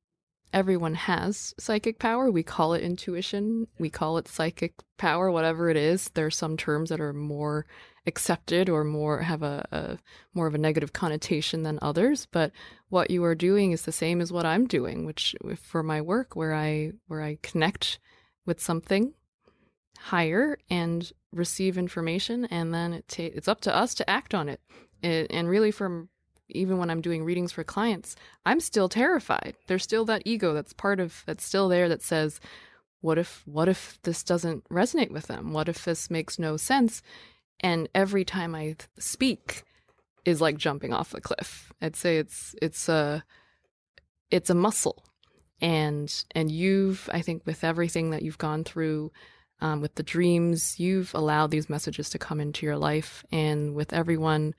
everyone 0.53 0.93
has 0.93 1.53
psychic 1.59 1.99
power. 1.99 2.31
We 2.31 2.43
call 2.43 2.73
it 2.73 2.81
intuition, 2.81 3.67
we 3.77 3.89
call 3.89 4.17
it 4.17 4.27
psychic 4.27 4.73
power, 4.97 5.29
whatever 5.29 5.69
it 5.69 5.75
is. 5.75 6.09
There 6.13 6.27
are 6.27 6.31
some 6.31 6.55
terms 6.55 6.89
that 6.89 7.01
are 7.01 7.11
more 7.11 7.65
accepted 8.07 8.69
or 8.69 8.83
more 8.85 9.21
have 9.21 9.43
a, 9.43 9.67
a 9.71 9.97
more 10.33 10.47
of 10.47 10.55
a 10.55 10.59
negative 10.59 10.93
connotation 10.93 11.63
than 11.63 11.79
others, 11.81 12.27
but 12.31 12.51
what 12.87 13.11
you 13.11 13.23
are 13.25 13.35
doing 13.35 13.71
is 13.73 13.81
the 13.81 13.91
same 13.91 14.21
as 14.21 14.31
what 14.31 14.45
I'm 14.45 14.65
doing, 14.65 15.05
which 15.05 15.35
for 15.61 15.83
my 15.83 15.99
work 16.01 16.35
where 16.35 16.53
I 16.53 16.93
where 17.07 17.21
I 17.21 17.39
connect 17.41 17.99
with 18.45 18.61
something 18.61 19.13
higher 20.05 20.55
and 20.69 21.11
receive 21.33 21.79
information 21.79 22.45
and 22.45 22.71
then 22.71 22.93
it 22.93 23.07
ta- 23.07 23.33
it's 23.33 23.47
up 23.47 23.59
to 23.59 23.75
us 23.75 23.95
to 23.95 24.07
act 24.07 24.35
on 24.35 24.47
it. 24.47 24.61
it 25.01 25.27
and 25.31 25.49
really 25.49 25.71
from 25.71 26.09
even 26.47 26.77
when 26.77 26.91
I'm 26.91 27.01
doing 27.01 27.23
readings 27.23 27.51
for 27.51 27.63
clients, 27.63 28.15
I'm 28.45 28.59
still 28.59 28.87
terrified. 28.87 29.55
There's 29.65 29.81
still 29.81 30.05
that 30.05 30.21
ego 30.23 30.53
that's 30.53 30.73
part 30.73 30.99
of 30.99 31.23
that's 31.25 31.43
still 31.43 31.67
there 31.69 31.89
that 31.89 32.03
says, 32.03 32.39
what 33.01 33.17
if 33.17 33.41
what 33.45 33.67
if 33.67 33.99
this 34.03 34.23
doesn't 34.23 34.69
resonate 34.69 35.09
with 35.09 35.25
them? 35.25 35.53
What 35.53 35.67
if 35.67 35.83
this 35.83 36.11
makes 36.11 36.37
no 36.37 36.55
sense? 36.55 37.01
And 37.59 37.89
every 37.95 38.23
time 38.23 38.53
I 38.53 38.75
speak 38.99 39.63
is 40.23 40.39
like 40.39 40.57
jumping 40.57 40.93
off 40.93 41.15
a 41.15 41.21
cliff. 41.21 41.73
I'd 41.81 41.95
say 41.95 42.17
it's 42.17 42.53
it's 42.61 42.87
a 42.87 43.23
it's 44.29 44.51
a 44.51 44.55
muscle. 44.55 45.03
And 45.61 46.13
and 46.35 46.51
you've 46.51 47.09
I 47.11 47.21
think 47.21 47.41
with 47.47 47.63
everything 47.63 48.11
that 48.11 48.21
you've 48.21 48.37
gone 48.37 48.63
through 48.63 49.11
um, 49.61 49.81
with 49.81 49.95
the 49.95 50.03
dreams, 50.03 50.79
you've 50.79 51.13
allowed 51.13 51.51
these 51.51 51.69
messages 51.69 52.09
to 52.09 52.19
come 52.19 52.39
into 52.39 52.65
your 52.65 52.77
life. 52.77 53.23
And 53.31 53.73
with 53.75 53.93
everyone 53.93 54.53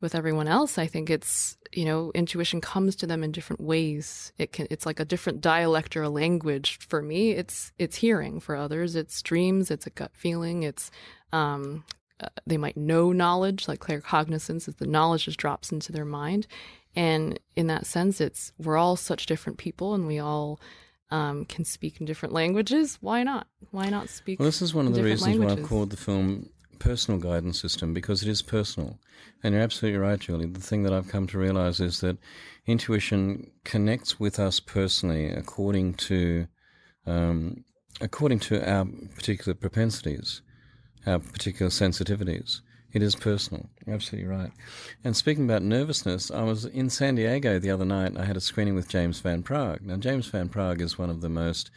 with 0.00 0.16
everyone 0.16 0.48
else 0.48 0.78
i 0.78 0.86
think 0.88 1.08
it's 1.08 1.56
you 1.72 1.84
know 1.84 2.12
intuition 2.14 2.60
comes 2.60 2.94
to 2.96 3.06
them 3.06 3.24
in 3.24 3.32
different 3.32 3.60
ways. 3.60 4.32
It 4.38 4.52
can 4.52 4.66
it's 4.70 4.86
like 4.86 5.00
a 5.00 5.04
different 5.04 5.40
dialect 5.40 5.96
or 5.96 6.02
a 6.02 6.08
language. 6.08 6.78
For 6.86 7.02
me 7.02 7.32
it's 7.32 7.72
it's 7.78 7.96
hearing. 7.96 8.40
For 8.40 8.54
others 8.54 8.94
it's 8.94 9.22
dreams. 9.22 9.70
It's 9.70 9.86
a 9.86 9.90
gut 9.90 10.12
feeling. 10.14 10.62
It's 10.62 10.90
um 11.32 11.84
uh, 12.20 12.28
they 12.46 12.56
might 12.56 12.76
know 12.76 13.12
knowledge 13.12 13.66
like 13.66 13.80
claircognizance 13.80 14.68
is 14.68 14.76
the 14.76 14.86
knowledge 14.86 15.24
just 15.24 15.38
drops 15.38 15.72
into 15.72 15.92
their 15.92 16.04
mind. 16.04 16.46
And 16.94 17.40
in 17.56 17.66
that 17.68 17.86
sense 17.86 18.20
it's 18.20 18.52
we're 18.58 18.76
all 18.76 18.96
such 18.96 19.26
different 19.26 19.58
people 19.58 19.94
and 19.94 20.06
we 20.06 20.18
all 20.18 20.60
um, 21.12 21.44
can 21.44 21.64
speak 21.64 22.00
in 22.00 22.06
different 22.06 22.32
languages. 22.32 22.98
Why 23.00 23.22
not? 23.22 23.46
Why 23.70 23.90
not 23.90 24.08
speak? 24.08 24.40
Well, 24.40 24.46
this 24.46 24.62
is 24.62 24.74
one 24.74 24.86
of 24.86 24.94
the 24.94 25.04
reasons 25.04 25.38
why? 25.38 25.52
I've 25.52 25.62
called 25.62 25.90
the 25.90 25.96
film 25.96 26.48
personal 26.78 27.20
guidance 27.20 27.60
system 27.60 27.94
because 27.94 28.22
it 28.22 28.28
is 28.28 28.42
personal. 28.42 28.98
And 29.42 29.54
you're 29.54 29.62
absolutely 29.62 30.00
right, 30.00 30.18
Julie. 30.18 30.46
The 30.46 30.60
thing 30.60 30.82
that 30.82 30.92
I've 30.92 31.08
come 31.08 31.26
to 31.28 31.38
realize 31.38 31.78
is 31.80 32.00
that 32.00 32.16
intuition 32.66 33.50
connects 33.64 34.18
with 34.18 34.40
us 34.40 34.58
personally 34.58 35.28
according 35.28 35.94
to 35.94 36.48
um, 37.06 37.64
according 38.00 38.40
to 38.40 38.68
our 38.68 38.86
particular 39.14 39.54
propensities, 39.54 40.40
our 41.06 41.18
particular 41.18 41.70
sensitivities. 41.70 42.62
It 42.92 43.02
is 43.02 43.14
personal. 43.14 43.68
Absolutely 43.88 44.28
right. 44.28 44.50
And 45.02 45.16
speaking 45.16 45.44
about 45.44 45.62
nervousness, 45.62 46.30
I 46.30 46.42
was 46.42 46.66
in 46.66 46.90
San 46.90 47.14
Diego 47.14 47.58
the 47.58 47.70
other 47.70 47.86
night 47.86 48.16
I 48.18 48.24
had 48.24 48.36
a 48.36 48.40
screening 48.40 48.74
with 48.74 48.88
James 48.88 49.20
Van 49.20 49.42
Praagh. 49.42 49.80
Now, 49.82 49.96
James 49.96 50.26
Van 50.26 50.48
Praagh 50.48 50.80
is 50.80 50.98
one 50.98 51.08
of 51.08 51.22
the 51.22 51.30
most 51.30 51.70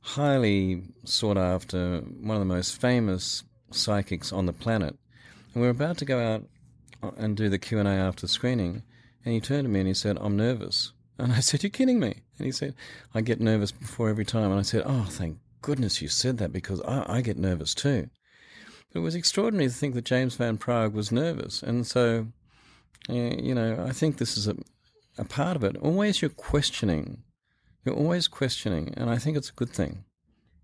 highly 0.00 0.82
sought 1.04 1.36
after, 1.36 1.98
one 1.98 2.36
of 2.36 2.40
the 2.40 2.54
most 2.54 2.80
famous 2.80 3.44
psychics 3.70 4.32
on 4.32 4.46
the 4.46 4.52
planet. 4.52 4.96
And 5.52 5.60
we 5.60 5.66
were 5.66 5.70
about 5.70 5.98
to 5.98 6.04
go 6.04 6.18
out 6.20 6.44
and 7.16 7.36
do 7.36 7.48
the 7.48 7.58
Q&A 7.58 7.84
after 7.84 8.22
the 8.22 8.28
screening, 8.28 8.82
and 9.24 9.34
he 9.34 9.40
turned 9.40 9.64
to 9.64 9.68
me 9.68 9.80
and 9.80 9.88
he 9.88 9.94
said, 9.94 10.16
I'm 10.20 10.36
nervous. 10.36 10.92
And 11.18 11.32
I 11.32 11.40
said, 11.40 11.62
You're 11.62 11.70
kidding 11.70 12.00
me. 12.00 12.22
And 12.38 12.46
he 12.46 12.52
said, 12.52 12.74
I 13.14 13.20
get 13.20 13.40
nervous 13.40 13.72
before 13.72 14.08
every 14.08 14.24
time. 14.24 14.50
And 14.50 14.58
I 14.58 14.62
said, 14.62 14.82
Oh, 14.86 15.06
thank 15.08 15.38
goodness 15.60 16.00
you 16.00 16.08
said 16.08 16.38
that 16.38 16.52
because 16.52 16.80
I, 16.82 17.04
I 17.16 17.20
get 17.20 17.36
nervous 17.36 17.74
too. 17.74 18.08
But 18.92 19.00
it 19.00 19.02
was 19.02 19.14
extraordinary 19.14 19.68
to 19.68 19.74
think 19.74 19.94
that 19.94 20.04
James 20.04 20.34
Van 20.34 20.58
Praagh 20.58 20.92
was 20.92 21.12
nervous. 21.12 21.62
And 21.62 21.86
so, 21.86 22.26
uh, 23.08 23.12
you 23.12 23.54
know, 23.54 23.84
I 23.86 23.92
think 23.92 24.18
this 24.18 24.36
is 24.36 24.48
a, 24.48 24.56
a 25.18 25.24
part 25.24 25.56
of 25.56 25.64
it. 25.64 25.76
Always 25.76 26.20
you're 26.20 26.30
questioning. 26.30 27.22
You're 27.84 27.94
always 27.94 28.28
questioning. 28.28 28.92
And 28.96 29.08
I 29.08 29.18
think 29.18 29.36
it's 29.36 29.50
a 29.50 29.54
good 29.54 29.70
thing. 29.70 30.04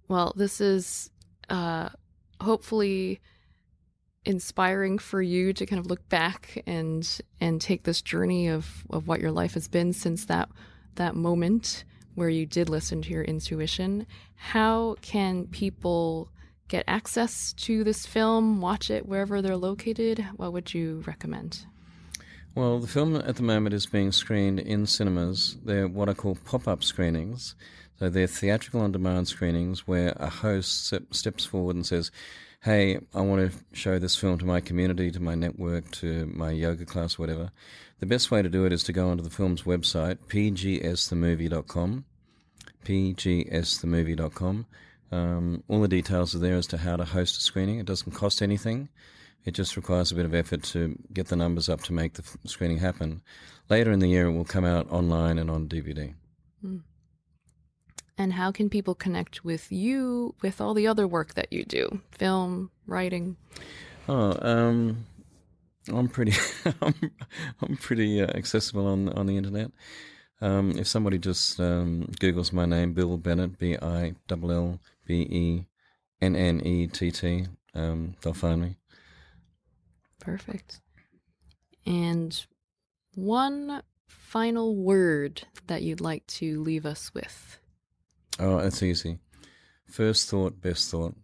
Well, 0.09 0.33
this 0.37 0.61
is 0.61 1.11
uh, 1.49 1.91
hopefully 2.41 3.20
inspiring 4.24 4.99
for 4.99 5.22
you 5.22 5.53
to 5.53 5.64
kind 5.66 5.79
of 5.79 5.87
look 5.87 6.09
back 6.09 6.61
and 6.66 7.20
and 7.41 7.61
take 7.61 7.85
this 7.85 8.03
journey 8.03 8.49
of 8.49 8.85
of 8.91 9.07
what 9.07 9.20
your 9.20 9.31
life 9.31 9.55
has 9.55 9.68
been 9.68 9.93
since 9.93 10.24
that 10.24 10.49
that 10.97 11.14
moment 11.14 11.85
where 12.16 12.29
you 12.29 12.45
did 12.45 12.68
listen 12.68 13.03
to 13.03 13.11
your 13.11 13.22
intuition. 13.22 14.07
How 14.35 14.97
can 15.03 15.47
people 15.47 16.31
get 16.69 16.85
access 16.87 17.53
to 17.55 17.85
this 17.85 18.07
film, 18.07 18.61
watch 18.61 18.91
it 18.91 19.07
wherever 19.07 19.41
they're 19.41 19.57
located? 19.57 20.27
What 20.37 20.53
would 20.53 20.75
you 20.75 21.03
recommend? 21.07 21.67
Well, 22.55 22.79
the 22.79 22.87
film 22.87 23.17
at 23.17 23.37
the 23.37 23.43
moment 23.43 23.75
is 23.75 23.85
being 23.87 24.12
screened 24.12 24.61
in 24.61 24.87
cinemas. 24.87 25.59
They're 25.64 25.89
what 25.89 26.09
I 26.09 26.14
call 26.14 26.39
pop 26.45 26.67
up 26.67 26.83
screenings. 26.83 27.55
So 27.99 28.09
they're 28.09 28.27
theatrical 28.27 28.81
on 28.81 28.93
demand 28.93 29.29
screenings 29.29 29.87
where 29.87 30.14
a 30.17 30.29
host 30.29 30.93
steps 31.11 31.45
forward 31.45 31.77
and 31.77 31.87
says, 31.87 32.11
Hey, 32.62 32.99
I 33.14 33.21
want 33.21 33.53
to 33.53 33.59
show 33.75 33.99
this 33.99 34.17
film 34.17 34.39
to 34.39 34.45
my 34.45 34.61
community, 34.61 35.11
to 35.11 35.21
my 35.21 35.35
network, 35.35 35.91
to 35.93 36.27
my 36.27 36.51
yoga 36.51 36.85
class, 36.85 37.19
whatever. 37.19 37.51
The 38.01 38.07
best 38.07 38.31
way 38.31 38.43
to 38.43 38.49
do 38.49 38.64
it 38.64 38.73
is 38.73 38.83
to 38.85 38.93
go 38.93 39.09
onto 39.09 39.23
the 39.23 39.31
film's 39.31 39.62
website, 39.62 40.17
pgsthemovie.com. 40.29 42.05
pgsthemovie.com. 42.85 44.67
Um, 45.13 45.63
all 45.69 45.81
the 45.81 45.89
details 45.89 46.35
are 46.35 46.39
there 46.39 46.57
as 46.57 46.67
to 46.69 46.79
how 46.79 46.97
to 46.97 47.05
host 47.05 47.37
a 47.37 47.41
screening. 47.41 47.79
It 47.79 47.87
doesn't 47.87 48.13
cost 48.13 48.43
anything. 48.43 48.89
It 49.45 49.53
just 49.53 49.77
requires 49.77 50.11
a 50.11 50.17
bit 50.17 50.25
of 50.25 50.35
effort 50.35 50.65
to 50.65 50.99
get 51.13 51.29
the 51.29 51.37
numbers 51.37 51.69
up 51.69 51.83
to 51.85 51.93
make 51.93 52.15
the 52.15 52.23
f- 52.23 52.37
screening 52.45 52.79
happen. 52.79 53.23
Later 53.71 53.93
in 53.93 54.01
the 54.01 54.09
year, 54.09 54.27
it 54.27 54.33
will 54.33 54.45
come 54.45 54.65
out 54.65 54.91
online 54.91 55.39
and 55.39 55.49
on 55.51 55.69
DVD. 55.69 56.15
Mm. 56.65 56.83
And 58.19 58.33
how 58.33 58.51
can 58.51 58.69
people 58.69 58.95
connect 58.95 59.45
with 59.45 59.71
you 59.71 60.35
with 60.43 60.61
all 60.61 60.75
the 60.75 60.89
other 60.89 61.07
work 61.07 61.35
that 61.35 61.53
you 61.53 61.65
do? 61.65 62.01
Film, 62.11 62.71
writing? 62.87 63.37
Oh, 64.09 64.37
um, 64.41 65.07
I'm 65.93 66.09
pretty, 66.09 66.33
I'm, 66.83 66.95
I'm 67.63 67.77
pretty 67.77 68.23
uh, 68.23 68.29
accessible 68.29 68.87
on 68.87 69.11
on 69.11 69.27
the 69.27 69.37
internet. 69.37 69.71
Um, 70.41 70.73
if 70.73 70.87
somebody 70.87 71.19
just 71.19 71.61
um, 71.61 72.09
Google's 72.19 72.53
my 72.53 72.67
name, 72.67 72.93
Bill 72.93 73.17
Bennett, 73.17 73.59
B 73.59 73.77
I 73.77 74.15
L 74.31 74.51
L 74.51 74.81
B 75.07 75.23
E 75.23 75.67
N 76.21 76.37
N 76.37 76.61
E 76.61 76.87
T 76.87 77.11
T, 77.11 77.47
um, 77.75 78.15
they'll 78.21 78.35
find 78.35 78.61
me. 78.61 78.77
Perfect. 80.21 80.81
And 81.87 82.45
one 83.15 83.83
final 84.07 84.75
word 84.77 85.43
that 85.67 85.83
you'd 85.83 86.01
like 86.01 86.27
to 86.27 86.63
leave 86.63 86.85
us 86.85 87.13
with. 87.15 87.59
Oh, 88.39 88.61
that's 88.61 88.83
easy. 88.83 89.19
First 89.89 90.29
thought, 90.29 90.61
best 90.61 90.91
thought. 90.91 91.15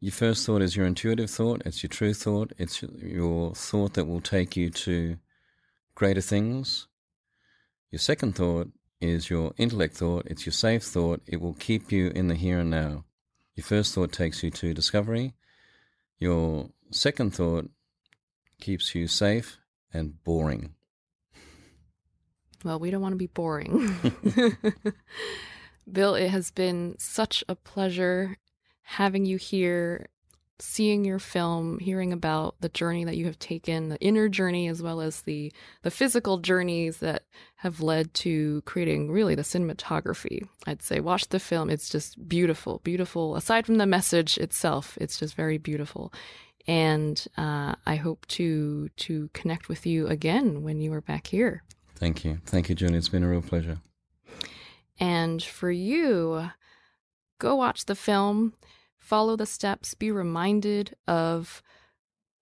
Your 0.00 0.12
first 0.12 0.46
thought 0.46 0.62
is 0.62 0.76
your 0.76 0.86
intuitive 0.86 1.30
thought, 1.30 1.62
it's 1.64 1.82
your 1.82 1.88
true 1.88 2.14
thought, 2.14 2.52
it's 2.58 2.82
your 2.82 3.54
thought 3.54 3.94
that 3.94 4.06
will 4.06 4.20
take 4.20 4.56
you 4.56 4.70
to 4.70 5.16
greater 5.94 6.20
things. 6.20 6.88
Your 7.90 8.00
second 8.00 8.34
thought 8.34 8.68
is 9.02 9.28
your 9.28 9.52
intellect 9.58 9.96
thought, 9.96 10.26
it's 10.26 10.46
your 10.46 10.52
safe 10.52 10.82
thought, 10.82 11.20
it 11.26 11.40
will 11.40 11.54
keep 11.54 11.90
you 11.90 12.12
in 12.14 12.28
the 12.28 12.34
here 12.34 12.60
and 12.60 12.70
now. 12.70 13.04
Your 13.54 13.64
first 13.64 13.94
thought 13.94 14.12
takes 14.12 14.42
you 14.42 14.50
to 14.50 14.72
discovery. 14.72 15.34
Your 16.18 16.70
second 16.90 17.34
thought 17.34 17.68
keeps 18.60 18.94
you 18.94 19.08
safe 19.08 19.58
and 19.92 20.22
boring. 20.24 20.74
Well, 22.64 22.78
we 22.78 22.90
don't 22.90 23.02
want 23.02 23.12
to 23.12 23.16
be 23.16 23.26
boring. 23.26 23.94
Bill, 25.90 26.14
it 26.14 26.28
has 26.28 26.50
been 26.50 26.94
such 26.98 27.42
a 27.48 27.56
pleasure 27.56 28.38
having 28.82 29.24
you 29.24 29.36
here, 29.36 30.06
seeing 30.62 31.04
your 31.04 31.18
film, 31.18 31.78
hearing 31.80 32.12
about 32.12 32.54
the 32.60 32.68
journey 32.68 33.04
that 33.04 33.16
you 33.16 33.26
have 33.26 33.38
taken, 33.38 33.88
the 33.88 34.00
inner 34.00 34.28
journey 34.28 34.68
as 34.68 34.80
well 34.80 35.00
as 35.00 35.22
the 35.22 35.52
the 35.82 35.90
physical 35.90 36.38
journeys 36.38 36.98
that 36.98 37.24
have 37.56 37.80
led 37.80 38.14
to 38.14 38.62
creating 38.62 39.10
really 39.10 39.34
the 39.34 39.42
cinematography. 39.42 40.46
I'd 40.66 40.82
say 40.82 41.00
watch 41.00 41.28
the 41.28 41.40
film. 41.40 41.68
It's 41.68 41.88
just 41.88 42.28
beautiful, 42.28 42.80
beautiful. 42.84 43.34
Aside 43.34 43.66
from 43.66 43.78
the 43.78 43.86
message 43.86 44.38
itself, 44.38 44.96
it's 45.00 45.18
just 45.18 45.34
very 45.34 45.58
beautiful. 45.58 46.12
And 46.68 47.22
uh, 47.36 47.74
I 47.84 47.96
hope 47.96 48.24
to 48.28 48.88
to 48.88 49.30
connect 49.34 49.68
with 49.68 49.84
you 49.84 50.06
again 50.06 50.62
when 50.62 50.80
you 50.80 50.92
are 50.92 51.00
back 51.00 51.26
here. 51.26 51.64
Thank 51.96 52.24
you. 52.24 52.40
Thank 52.46 52.68
you, 52.68 52.76
Julie. 52.76 52.98
It's 52.98 53.08
been 53.08 53.24
a 53.24 53.28
real 53.28 53.42
pleasure. 53.42 53.78
And 55.00 55.42
for 55.42 55.70
you, 55.70 56.50
go 57.40 57.56
watch 57.56 57.86
the 57.86 57.96
film, 57.96 58.54
follow 59.02 59.36
the 59.36 59.46
steps, 59.46 59.94
be 59.94 60.10
reminded 60.10 60.96
of 61.06 61.62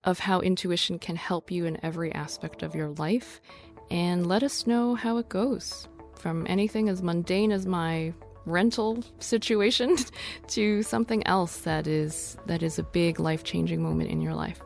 of 0.04 0.18
how 0.18 0.40
intuition 0.40 0.98
can 0.98 1.16
help 1.16 1.50
you 1.50 1.66
in 1.66 1.78
every 1.84 2.10
aspect 2.12 2.62
of 2.62 2.74
your 2.74 2.88
life, 2.90 3.40
and 3.90 4.26
let 4.26 4.42
us 4.42 4.66
know 4.66 4.94
how 4.94 5.18
it 5.18 5.28
goes. 5.28 5.88
From 6.14 6.46
anything 6.48 6.88
as 6.88 7.02
mundane 7.02 7.52
as 7.52 7.66
my 7.66 8.14
rental 8.46 9.02
situation 9.18 9.96
to 10.48 10.82
something 10.82 11.26
else 11.26 11.58
that 11.58 11.86
is 11.86 12.36
that 12.46 12.62
is 12.62 12.78
a 12.78 12.82
big 12.82 13.18
life-changing 13.18 13.82
moment 13.82 14.10
in 14.10 14.20
your 14.20 14.34
life. 14.34 14.60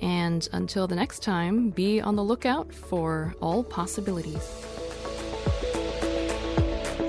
And 0.00 0.48
until 0.52 0.86
the 0.86 0.94
next 0.94 1.22
time, 1.22 1.70
be 1.70 2.00
on 2.00 2.14
the 2.14 2.22
lookout 2.22 2.72
for 2.72 3.34
all 3.40 3.64
possibilities. 3.64 4.44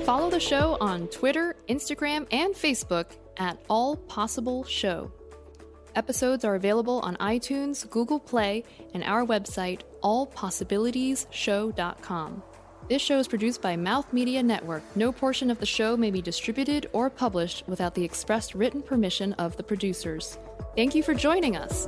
Follow 0.09 0.31
the 0.31 0.39
show 0.39 0.75
on 0.81 1.07
Twitter, 1.09 1.55
Instagram, 1.67 2.25
and 2.31 2.55
Facebook 2.55 3.11
at 3.37 3.59
All 3.69 3.95
Possible 3.95 4.63
Show. 4.63 5.11
Episodes 5.95 6.45
are 6.45 6.55
available 6.55 6.99
on 6.99 7.15
iTunes, 7.17 7.89
Google 7.89 8.19
Play, 8.19 8.63
and 8.93 9.03
our 9.03 9.25
website, 9.25 9.81
allpossibilitiesshow.com. 10.03 12.43
This 12.87 13.01
show 13.01 13.19
is 13.19 13.27
produced 13.27 13.61
by 13.61 13.75
Mouth 13.75 14.13
Media 14.13 14.41
Network. 14.41 14.83
No 14.95 15.11
portion 15.11 15.51
of 15.51 15.59
the 15.59 15.65
show 15.65 15.95
may 15.95 16.09
be 16.09 16.21
distributed 16.21 16.89
or 16.91 17.09
published 17.09 17.63
without 17.67 17.93
the 17.93 18.03
expressed 18.03 18.55
written 18.55 18.81
permission 18.81 19.33
of 19.33 19.55
the 19.57 19.63
producers. 19.63 20.39
Thank 20.75 20.95
you 20.95 21.03
for 21.03 21.13
joining 21.13 21.55
us. 21.55 21.87